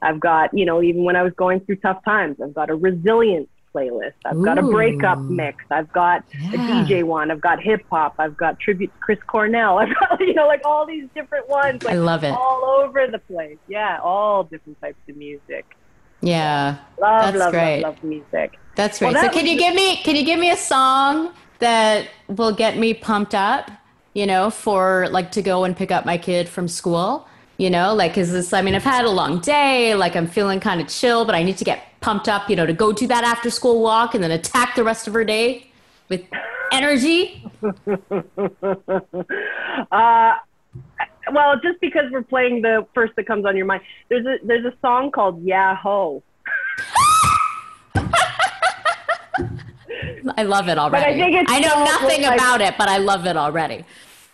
I've 0.00 0.18
got, 0.18 0.56
you 0.56 0.64
know, 0.64 0.82
even 0.82 1.04
when 1.04 1.14
I 1.14 1.22
was 1.22 1.32
going 1.34 1.60
through 1.60 1.76
tough 1.76 2.04
times, 2.04 2.40
I've 2.42 2.54
got 2.54 2.70
a 2.70 2.74
resilience 2.74 3.48
playlist. 3.72 4.14
I've 4.24 4.42
got 4.42 4.58
a 4.58 4.62
breakup 4.62 5.18
mix. 5.20 5.64
I've 5.70 5.90
got 5.92 6.24
a 6.34 6.56
DJ 6.56 7.04
one. 7.04 7.30
I've 7.30 7.40
got 7.40 7.62
hip 7.62 7.82
hop. 7.88 8.16
I've 8.18 8.36
got 8.36 8.58
tribute 8.58 8.92
to 8.92 8.98
Chris 8.98 9.18
Cornell. 9.26 9.78
I've 9.82 9.94
got, 9.94 10.20
you 10.20 10.34
know, 10.34 10.46
like 10.46 10.62
all 10.64 10.84
these 10.86 11.06
different 11.14 11.48
ones. 11.48 11.82
Like 11.84 11.94
I 11.94 11.98
love 11.98 12.24
it. 12.24 12.32
all 12.32 12.64
over 12.84 13.06
the 13.06 13.20
place. 13.20 13.58
Yeah, 13.68 13.98
all 14.02 14.44
different 14.44 14.80
types 14.80 14.98
of 15.08 15.16
music. 15.16 15.64
Yeah. 16.20 16.78
Love, 17.00 17.22
That's 17.22 17.36
love, 17.38 17.52
great. 17.52 17.82
love, 17.82 17.94
love 17.94 18.04
music. 18.04 18.58
That's 18.76 19.00
Well, 19.00 19.12
great. 19.12 19.22
so 19.22 19.30
can 19.30 19.46
you 19.46 19.56
give 19.58 19.74
me 19.74 19.96
can 19.98 20.16
you 20.16 20.24
give 20.24 20.38
me 20.38 20.50
a 20.50 20.56
song 20.56 21.32
that 21.58 22.08
will 22.28 22.52
get 22.52 22.76
me 22.78 22.94
pumped 22.94 23.34
up, 23.34 23.70
you 24.14 24.26
know, 24.26 24.50
for 24.50 25.08
like 25.10 25.32
to 25.32 25.42
go 25.42 25.64
and 25.64 25.76
pick 25.76 25.90
up 25.90 26.04
my 26.04 26.18
kid 26.18 26.48
from 26.48 26.68
school? 26.68 27.26
You 27.58 27.70
know, 27.70 27.94
like 27.94 28.14
cuz 28.14 28.32
this 28.32 28.52
I 28.52 28.62
mean, 28.62 28.74
I've 28.74 28.84
had 28.84 29.04
a 29.04 29.10
long 29.10 29.40
day, 29.40 29.94
like 29.94 30.16
I'm 30.16 30.26
feeling 30.26 30.60
kind 30.60 30.80
of 30.80 30.88
chill, 30.88 31.24
but 31.24 31.34
I 31.34 31.42
need 31.42 31.58
to 31.58 31.64
get 31.64 31.84
pumped 32.00 32.28
up, 32.28 32.50
you 32.50 32.56
know, 32.56 32.66
to 32.66 32.72
go 32.72 32.92
do 32.92 33.06
that 33.06 33.24
after 33.24 33.50
school 33.50 33.80
walk 33.82 34.14
and 34.14 34.22
then 34.22 34.30
attack 34.30 34.74
the 34.74 34.84
rest 34.84 35.06
of 35.06 35.14
her 35.14 35.24
day 35.24 35.70
with 36.08 36.22
energy. 36.72 37.44
Uh, 39.90 40.34
well, 41.32 41.54
just 41.62 41.80
because 41.80 42.10
we're 42.10 42.22
playing 42.22 42.62
the 42.62 42.86
first 42.94 43.14
that 43.16 43.26
comes 43.26 43.44
on 43.44 43.56
your 43.56 43.66
mind, 43.66 43.82
there's 44.08 44.26
a 44.26 44.36
there's 44.44 44.64
a 44.64 44.74
song 44.80 45.10
called 45.10 45.42
Yeah 45.44 45.76
Ho. 45.76 46.22
I 50.36 50.42
love 50.44 50.68
it 50.68 50.78
already. 50.78 51.04
But 51.04 51.12
I 51.12 51.16
think 51.18 51.36
it's 51.36 51.52
I 51.52 51.60
know 51.60 51.68
so, 51.68 51.84
nothing 51.84 52.22
like- 52.22 52.34
about 52.40 52.60
it, 52.60 52.74
but 52.78 52.88
I 52.88 52.98
love 52.98 53.26
it 53.26 53.36
already. 53.36 53.84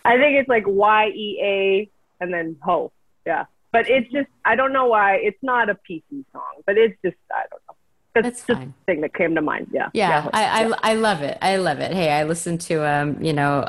I 0.05 0.17
think 0.17 0.37
it's 0.37 0.49
like 0.49 0.63
Y 0.65 1.07
E 1.07 1.39
A 1.43 1.89
and 2.23 2.33
then 2.33 2.55
Ho. 2.61 2.91
Yeah, 3.25 3.45
but 3.71 3.89
it's 3.89 4.09
just 4.11 4.27
I 4.45 4.55
don't 4.55 4.73
know 4.73 4.87
why 4.87 5.15
it's 5.15 5.41
not 5.41 5.69
a 5.69 5.75
PC 5.75 6.03
song, 6.31 6.41
but 6.65 6.77
it's 6.77 6.95
just 7.03 7.17
I 7.31 7.43
don't 7.51 7.61
know. 7.67 7.75
It's 8.15 8.23
That's 8.25 8.47
just 8.47 8.59
fine. 8.59 8.73
the 8.85 8.91
thing 8.93 9.01
that 9.01 9.13
came 9.13 9.35
to 9.35 9.41
mind. 9.41 9.67
Yeah. 9.71 9.89
Yeah, 9.93 10.21
Ho. 10.21 10.29
I, 10.33 10.63
I, 10.65 10.91
I 10.91 10.93
love 10.95 11.21
it. 11.21 11.37
I 11.41 11.57
love 11.57 11.79
it. 11.79 11.93
Hey, 11.93 12.09
I 12.11 12.23
listen 12.23 12.57
to 12.59 12.83
um, 12.87 13.21
you 13.21 13.33
know, 13.33 13.67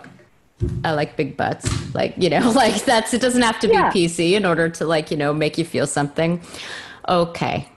I 0.82 0.92
like 0.92 1.16
big 1.16 1.36
butts. 1.36 1.94
Like, 1.94 2.14
you 2.16 2.30
know, 2.30 2.50
like 2.54 2.84
that's 2.84 3.12
it 3.12 3.20
doesn't 3.20 3.42
have 3.42 3.58
to 3.60 3.68
be 3.68 3.74
Yeah. 3.74 3.90
PC 3.90 4.32
in 4.32 4.46
order 4.46 4.68
to 4.70 4.86
like, 4.86 5.10
you 5.10 5.16
know, 5.16 5.34
make 5.34 5.58
you 5.58 5.64
feel 5.64 5.86
something. 5.86 6.40
Okay. 7.08 7.68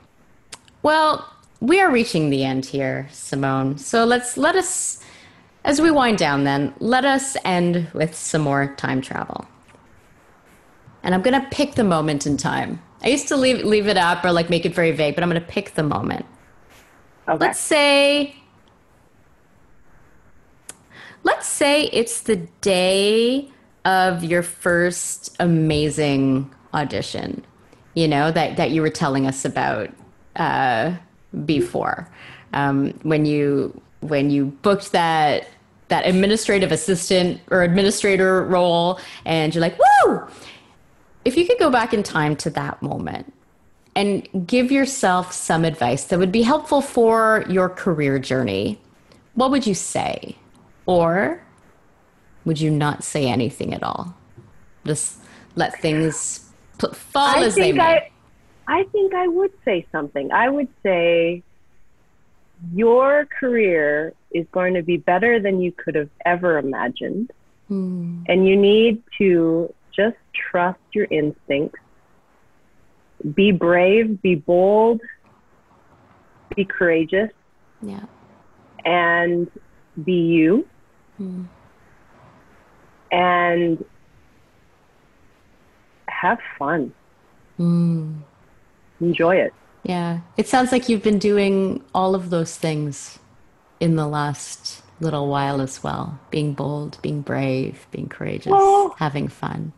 Well, 0.83 1.32
we 1.63 1.79
are 1.79 1.89
reaching 1.89 2.29
the 2.29 2.43
end 2.43 2.65
here, 2.65 3.07
Simone. 3.09 3.77
So 3.77 4.03
let's 4.03 4.35
let 4.35 4.55
us 4.55 5.01
as 5.63 5.79
we 5.79 5.91
wind 5.91 6.17
down 6.17 6.43
then, 6.43 6.73
let 6.79 7.05
us 7.05 7.37
end 7.45 7.89
with 7.93 8.13
some 8.13 8.41
more 8.41 8.75
time 8.75 8.99
travel. 8.99 9.45
And 11.03 11.15
I'm 11.15 11.21
going 11.21 11.39
to 11.41 11.47
pick 11.51 11.75
the 11.75 11.85
moment 11.85 12.27
in 12.27 12.35
time. 12.35 12.81
I 13.01 13.07
used 13.07 13.29
to 13.29 13.37
leave 13.37 13.63
leave 13.63 13.87
it 13.87 13.97
up 13.97 14.25
or 14.25 14.33
like 14.33 14.49
make 14.49 14.65
it 14.65 14.75
very 14.75 14.91
vague, 14.91 15.15
but 15.15 15.23
I'm 15.23 15.29
going 15.29 15.41
to 15.41 15.47
pick 15.47 15.75
the 15.75 15.83
moment 15.83 16.25
okay. 17.27 17.37
let's 17.37 17.59
say 17.59 18.35
let's 21.23 21.47
say 21.47 21.85
it's 21.85 22.21
the 22.21 22.35
day 22.61 23.49
of 23.85 24.23
your 24.23 24.43
first 24.43 25.35
amazing 25.39 26.53
audition 26.73 27.45
you 27.93 28.07
know 28.07 28.31
that, 28.31 28.57
that 28.57 28.71
you 28.71 28.81
were 28.81 28.89
telling 28.89 29.27
us 29.27 29.45
about 29.45 29.89
uh, 30.35 30.95
before 31.45 32.07
um, 32.53 32.91
when 33.03 33.25
you 33.25 33.79
when 34.01 34.29
you 34.29 34.45
booked 34.45 34.91
that 34.91 35.47
that 35.89 36.05
administrative 36.05 36.71
assistant 36.71 37.39
or 37.51 37.63
administrator 37.63 38.43
role 38.45 38.99
and 39.25 39.53
you're 39.53 39.61
like 39.61 39.77
"Whoa!" 39.77 40.27
if 41.25 41.37
you 41.37 41.47
could 41.47 41.59
go 41.59 41.69
back 41.69 41.93
in 41.93 42.03
time 42.03 42.35
to 42.37 42.49
that 42.51 42.81
moment 42.81 43.33
and 43.95 44.27
give 44.47 44.71
yourself 44.71 45.31
some 45.31 45.63
advice 45.63 46.05
that 46.05 46.19
would 46.19 46.31
be 46.31 46.41
helpful 46.41 46.81
for 46.81 47.45
your 47.47 47.69
career 47.69 48.19
journey, 48.19 48.79
what 49.35 49.51
would 49.51 49.67
you 49.67 49.75
say? 49.75 50.35
Or 50.85 51.41
would 52.45 52.59
you 52.59 52.71
not 52.71 53.03
say 53.03 53.27
anything 53.27 53.73
at 53.73 53.83
all? 53.83 54.15
Just 54.85 55.19
let 55.55 55.79
things 55.79 56.49
fall 56.79 57.39
I 57.39 57.43
as 57.43 57.55
they 57.55 57.71
may. 57.71 57.83
I, 57.83 58.11
I 58.67 58.83
think 58.91 59.13
I 59.13 59.27
would 59.27 59.51
say 59.65 59.85
something. 59.91 60.31
I 60.31 60.49
would 60.49 60.69
say 60.83 61.43
your 62.73 63.25
career 63.25 64.13
is 64.31 64.45
going 64.51 64.73
to 64.75 64.81
be 64.81 64.97
better 64.97 65.39
than 65.39 65.61
you 65.61 65.71
could 65.71 65.95
have 65.95 66.09
ever 66.25 66.57
imagined. 66.57 67.31
Mm. 67.69 68.23
And 68.27 68.47
you 68.47 68.55
need 68.55 69.03
to 69.17 69.73
just 69.95 70.17
trust 70.33 70.79
your 70.93 71.07
instincts. 71.09 71.79
Be 73.33 73.51
brave, 73.51 74.21
be 74.21 74.35
bold, 74.35 75.01
be 76.55 76.65
courageous. 76.65 77.31
Yeah. 77.81 78.05
And 78.85 79.49
be 80.03 80.13
you. 80.13 80.67
Mm. 81.19 81.47
And 83.11 83.85
have 86.07 86.39
fun. 86.57 86.93
Mm. 87.59 88.23
Enjoy 89.03 89.35
it. 89.35 89.53
Yeah. 89.83 90.21
It 90.37 90.47
sounds 90.47 90.71
like 90.71 90.87
you've 90.87 91.03
been 91.03 91.19
doing 91.19 91.83
all 91.93 92.15
of 92.15 92.29
those 92.29 92.55
things 92.55 93.19
in 93.79 93.95
the 93.97 94.07
last 94.07 94.81
little 94.99 95.27
while 95.27 95.59
as 95.59 95.83
well 95.83 96.17
being 96.31 96.53
bold, 96.53 96.97
being 97.01 97.21
brave, 97.21 97.85
being 97.91 98.07
courageous, 98.07 98.51
well, 98.51 98.95
having 98.97 99.27
fun. 99.27 99.73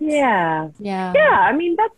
Yeah. 0.00 0.70
Yeah. 0.80 1.12
Yeah. 1.14 1.38
I 1.40 1.52
mean, 1.52 1.76
that's 1.76 1.94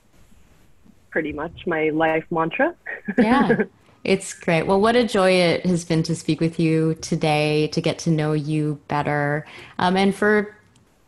pretty 1.10 1.32
much 1.32 1.66
my 1.66 1.88
life 1.90 2.24
mantra. 2.30 2.74
yeah. 3.18 3.56
It's 4.04 4.34
great. 4.34 4.64
Well, 4.64 4.82
what 4.82 4.96
a 4.96 5.04
joy 5.06 5.30
it 5.30 5.64
has 5.64 5.86
been 5.86 6.02
to 6.02 6.14
speak 6.14 6.38
with 6.38 6.60
you 6.60 6.94
today, 6.96 7.68
to 7.68 7.80
get 7.80 7.98
to 8.00 8.10
know 8.10 8.34
you 8.34 8.78
better, 8.86 9.46
um, 9.78 9.96
and 9.96 10.14
for 10.14 10.54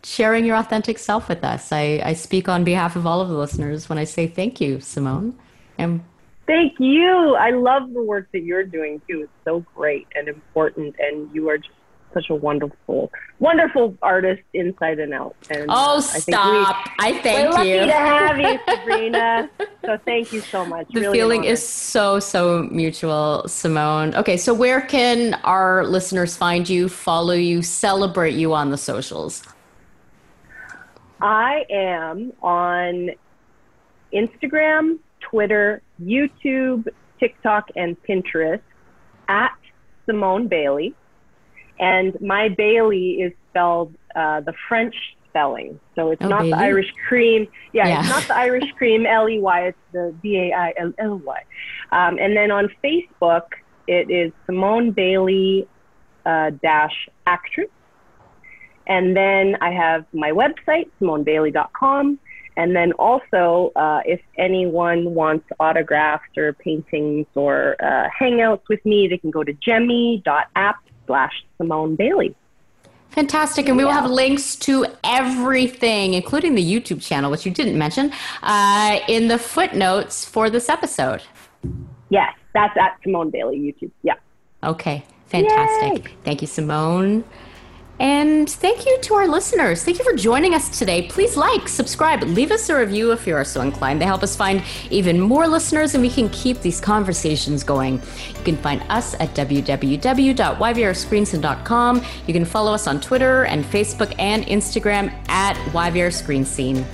sharing 0.07 0.45
your 0.45 0.57
authentic 0.57 0.99
self 0.99 1.29
with 1.29 1.43
us. 1.43 1.73
I, 1.73 2.01
I 2.05 2.13
speak 2.13 2.49
on 2.49 2.63
behalf 2.63 2.95
of 2.95 3.07
all 3.07 3.21
of 3.21 3.29
the 3.29 3.37
listeners 3.37 3.89
when 3.89 3.99
I 3.99 4.05
say 4.05 4.29
thank 4.29 4.61
you, 4.61 4.81
Simone. 4.81 5.37
And 5.79 6.01
thank 6.47 6.79
you. 6.79 7.35
I 7.35 7.51
love 7.51 7.93
the 7.93 8.03
work 8.03 8.29
that 8.33 8.43
you're 8.43 8.63
doing 8.63 9.01
too. 9.09 9.23
It's 9.23 9.33
so 9.45 9.65
great 9.75 10.07
and 10.15 10.29
important, 10.29 10.95
and 11.01 11.29
you 11.35 11.49
are 11.49 11.59
just 11.59 11.71
such 12.15 12.31
a 12.31 12.37
wonderful, 12.37 13.11
wonderful 13.41 13.99
artist 14.01 14.43
inside 14.55 15.01
and 15.01 15.13
out. 15.13 15.35
And 15.51 15.67
oh, 15.69 15.99
uh, 15.99 16.01
stop! 16.01 16.89
I, 17.01 17.11
we, 17.11 17.19
I 17.19 17.23
thank 17.23 17.57
we're 17.57 17.65
you. 17.65 17.77
Lucky 17.79 17.91
to 17.91 17.97
have 17.97 18.39
you, 18.39 18.59
Sabrina. 18.69 19.51
so 19.85 19.99
thank 20.05 20.33
you 20.33 20.41
so 20.41 20.65
much. 20.65 20.87
The 20.93 21.01
really 21.01 21.19
feeling 21.19 21.45
is 21.45 21.67
so 21.67 22.21
so 22.21 22.63
mutual, 22.71 23.43
Simone. 23.49 24.15
Okay, 24.15 24.37
so 24.37 24.55
where 24.55 24.83
can 24.83 25.35
our 25.43 25.85
listeners 25.85 26.37
find 26.37 26.69
you, 26.69 26.89
follow 26.89 27.35
you, 27.35 27.61
celebrate 27.61 28.35
you 28.35 28.55
on 28.55 28.71
the 28.71 28.79
socials? 28.79 29.43
I 31.21 31.64
am 31.71 32.33
on 32.43 33.11
Instagram, 34.12 34.99
Twitter, 35.21 35.83
YouTube, 36.03 36.89
TikTok, 37.19 37.71
and 37.77 37.97
Pinterest 38.03 38.61
at 39.29 39.57
Simone 40.05 40.49
Bailly. 40.49 40.95
And 41.79 42.19
my 42.21 42.49
Bailly 42.49 43.23
is 43.23 43.33
spelled 43.51 43.95
uh, 44.14 44.41
the 44.41 44.55
French 44.69 44.95
spelling. 45.29 45.79
So 45.95 46.11
it's 46.11 46.23
oh, 46.25 46.29
not 46.29 46.41
Bailey? 46.41 46.51
the 46.51 46.59
Irish 46.59 46.93
cream. 47.09 47.49
Yeah, 47.73 47.89
yeah, 47.89 48.01
it's 48.01 48.09
not 48.09 48.23
the 48.25 48.37
Irish 48.37 48.71
cream, 48.73 49.05
L 49.07 49.29
E 49.29 49.39
Y. 49.39 49.67
It's 49.69 49.79
the 49.93 50.14
B 50.23 50.37
A 50.39 50.53
I 50.53 50.75
L 50.79 50.93
L 50.99 51.19
Y. 51.19 51.43
Um, 51.93 52.19
and 52.19 52.37
then 52.37 52.51
on 52.51 52.71
Facebook, 52.83 53.47
it 53.87 54.11
is 54.11 54.33
Simone 54.47 54.93
Bailly 54.93 55.69
uh, 56.25 56.51
dash 56.62 57.09
actress. 57.27 57.69
And 58.87 59.16
then 59.16 59.57
I 59.61 59.70
have 59.70 60.05
my 60.12 60.30
website, 60.30 60.89
simonebailly.com. 61.01 62.18
And 62.59 62.74
then 62.74 62.93
also, 62.93 63.70
uh, 63.76 64.01
if 64.07 64.20
anyone 64.39 65.14
wants 65.14 65.47
autographs 65.61 66.37
or 66.39 66.55
paintings 66.55 67.26
or 67.34 67.76
uh, 67.80 68.09
hangouts 68.18 68.62
with 68.68 68.84
me, 68.87 69.09
they 69.09 69.18
can 69.18 69.30
go 69.30 69.45
to 69.45 69.53
gemmy.app 69.53 70.76
slash 71.07 71.45
Simone 71.59 71.97
Bailly. 71.97 72.34
Fantastic. 73.11 73.68
And 73.68 73.76
we 73.76 73.84
will 73.84 73.93
have 73.93 74.11
links 74.11 74.57
to 74.57 74.87
everything, 75.05 76.14
including 76.14 76.55
the 76.55 76.64
YouTube 76.64 77.03
channel, 77.03 77.30
which 77.30 77.47
you 77.47 77.53
didn't 77.53 77.78
mention, 77.78 78.12
uh, 78.43 79.01
in 79.09 79.28
the 79.28 79.39
footnotes 79.39 80.24
for 80.24 80.51
this 80.51 80.68
episode. 80.68 81.22
Yes, 82.09 82.34
that's 82.55 82.76
at 82.76 82.99
Simone 83.03 83.30
Bailly 83.30 83.59
YouTube. 83.59 83.91
Yeah. 84.03 84.14
Okay. 84.62 85.05
Fantastic. 85.26 86.05
Yay. 86.05 86.16
Thank 86.24 86.41
you, 86.41 86.47
Simone. 86.47 87.24
And 87.99 88.49
thank 88.49 88.85
you 88.85 88.99
to 89.03 89.15
our 89.15 89.27
listeners. 89.27 89.83
Thank 89.83 89.99
you 89.99 90.05
for 90.05 90.13
joining 90.13 90.55
us 90.55 90.79
today. 90.79 91.09
Please 91.09 91.35
like, 91.37 91.67
subscribe, 91.67 92.23
leave 92.25 92.51
us 92.51 92.69
a 92.69 92.79
review 92.79 93.11
if 93.13 93.27
you 93.27 93.35
are 93.35 93.45
so 93.45 93.63
inclined. 93.63 94.03
They 94.03 94.05
help 94.05 94.23
us 94.23 94.37
find 94.37 94.63
even 94.91 95.19
more 95.19 95.49
listeners 95.49 95.95
and 95.95 96.03
we 96.03 96.11
can 96.11 96.29
keep 96.29 96.61
these 96.61 96.79
conversations 96.81 97.65
going. 97.65 97.95
You 97.95 98.45
can 98.45 98.59
find 98.59 98.83
us 98.91 99.15
at 99.15 99.35
www.yvrscreenscene.com. 99.35 102.05
You 102.27 102.35
can 102.35 102.45
follow 102.45 102.75
us 102.75 102.87
on 102.87 103.01
Twitter 103.01 103.47
and 103.47 103.65
Facebook 103.65 104.15
and 104.19 104.45
Instagram 104.45 105.11
at 105.29 105.57
YVR 105.73 106.13
Screen 106.13 106.45
Scene. 106.45 106.85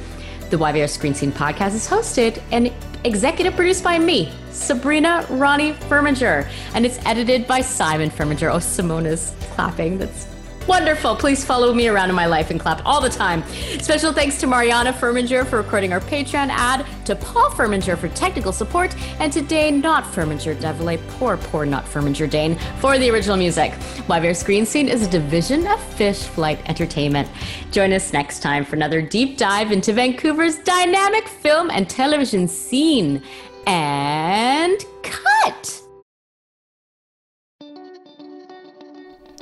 The 0.51 0.57
YVR 0.57 0.89
Screen 0.89 1.15
Scene 1.15 1.33
podcast 1.33 1.75
is 1.75 1.89
hosted 1.89 2.41
and 2.53 2.73
executive 3.05 3.57
produced 3.57 3.83
by 3.83 3.99
me, 3.99 4.31
Sabrina 4.51 5.27
Ronnie 5.31 5.73
Furminger, 5.73 6.49
and 6.75 6.87
it's 6.87 7.05
edited 7.05 7.49
by 7.49 7.61
Simon 7.61 8.11
Furminger. 8.11 8.53
Oh, 8.53 8.59
Simona's 8.59 9.35
clapping. 9.55 9.99
That's 9.99 10.29
Wonderful. 10.67 11.17
Please 11.17 11.45
follow 11.45 11.75
me 11.75 11.89
around 11.89 12.09
in 12.09 12.15
my 12.15 12.27
life 12.27 12.51
and 12.51 12.61
clap 12.61 12.83
all 12.87 13.01
the 13.01 13.09
time. 13.09 13.43
Special 13.81 14.13
thanks 14.13 14.39
to 14.41 14.47
Mariana 14.47 14.93
Furminger 14.93 15.47
for 15.47 15.57
recording 15.57 15.93
our 15.93 16.01
Patreon 16.01 16.49
ad, 16.51 16.87
to 17.05 17.17
Paul 17.17 17.51
Furminger 17.51 17.99
for 17.99 18.09
technical 18.09 18.53
support, 18.53 18.95
and 19.19 19.33
to 19.33 19.43
Dane 19.43 19.81
Not 19.81 20.05
Furminger 20.05 20.55
Devilay, 20.55 21.05
poor, 21.09 21.37
poor 21.37 21.67
Not 21.67 21.85
Furminger 21.85 22.31
Dane, 22.31 22.57
for 22.79 22.97
the 22.97 23.11
original 23.11 23.37
music. 23.37 23.73
YVR 24.07 24.37
Screen 24.37 24.65
Scene 24.65 24.89
is 24.89 25.05
a 25.05 25.11
division 25.11 25.67
of 25.67 25.83
Fish 25.95 26.23
Flight 26.23 26.61
Entertainment. 26.69 27.29
Join 27.73 27.93
us 27.93 28.13
next 28.13 28.41
time 28.41 28.65
for 28.65 28.77
another 28.77 29.03
deep 29.03 29.39
dive 29.39 29.73
into 29.73 29.93
Vancouver's 29.93 30.59
dynamic 30.59 31.27
film 31.27 31.71
and 31.71 31.91
television 31.91 32.47
scene. 32.47 33.23
And 33.67 34.85
cut! 35.03 35.82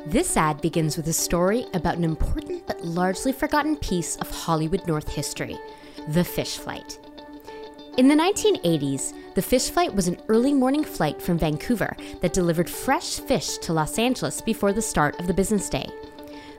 This 0.06 0.36
ad 0.36 0.62
begins 0.62 0.96
with 0.96 1.06
a 1.08 1.12
story 1.12 1.66
about 1.74 1.98
an 1.98 2.04
important 2.04 2.66
but 2.66 2.82
largely 2.82 3.32
forgotten 3.32 3.76
piece 3.76 4.16
of 4.16 4.30
Hollywood 4.30 4.86
North 4.86 5.08
history 5.08 5.58
the 6.08 6.24
fish 6.24 6.56
flight. 6.56 6.98
In 7.98 8.08
the 8.08 8.14
1980s, 8.14 9.12
the 9.34 9.42
fish 9.42 9.68
flight 9.68 9.94
was 9.94 10.08
an 10.08 10.16
early 10.28 10.54
morning 10.54 10.84
flight 10.84 11.20
from 11.20 11.38
Vancouver 11.38 11.94
that 12.22 12.32
delivered 12.32 12.70
fresh 12.70 13.20
fish 13.20 13.58
to 13.58 13.74
Los 13.74 13.98
Angeles 13.98 14.40
before 14.40 14.72
the 14.72 14.80
start 14.80 15.20
of 15.20 15.26
the 15.26 15.34
business 15.34 15.68
day. 15.68 15.86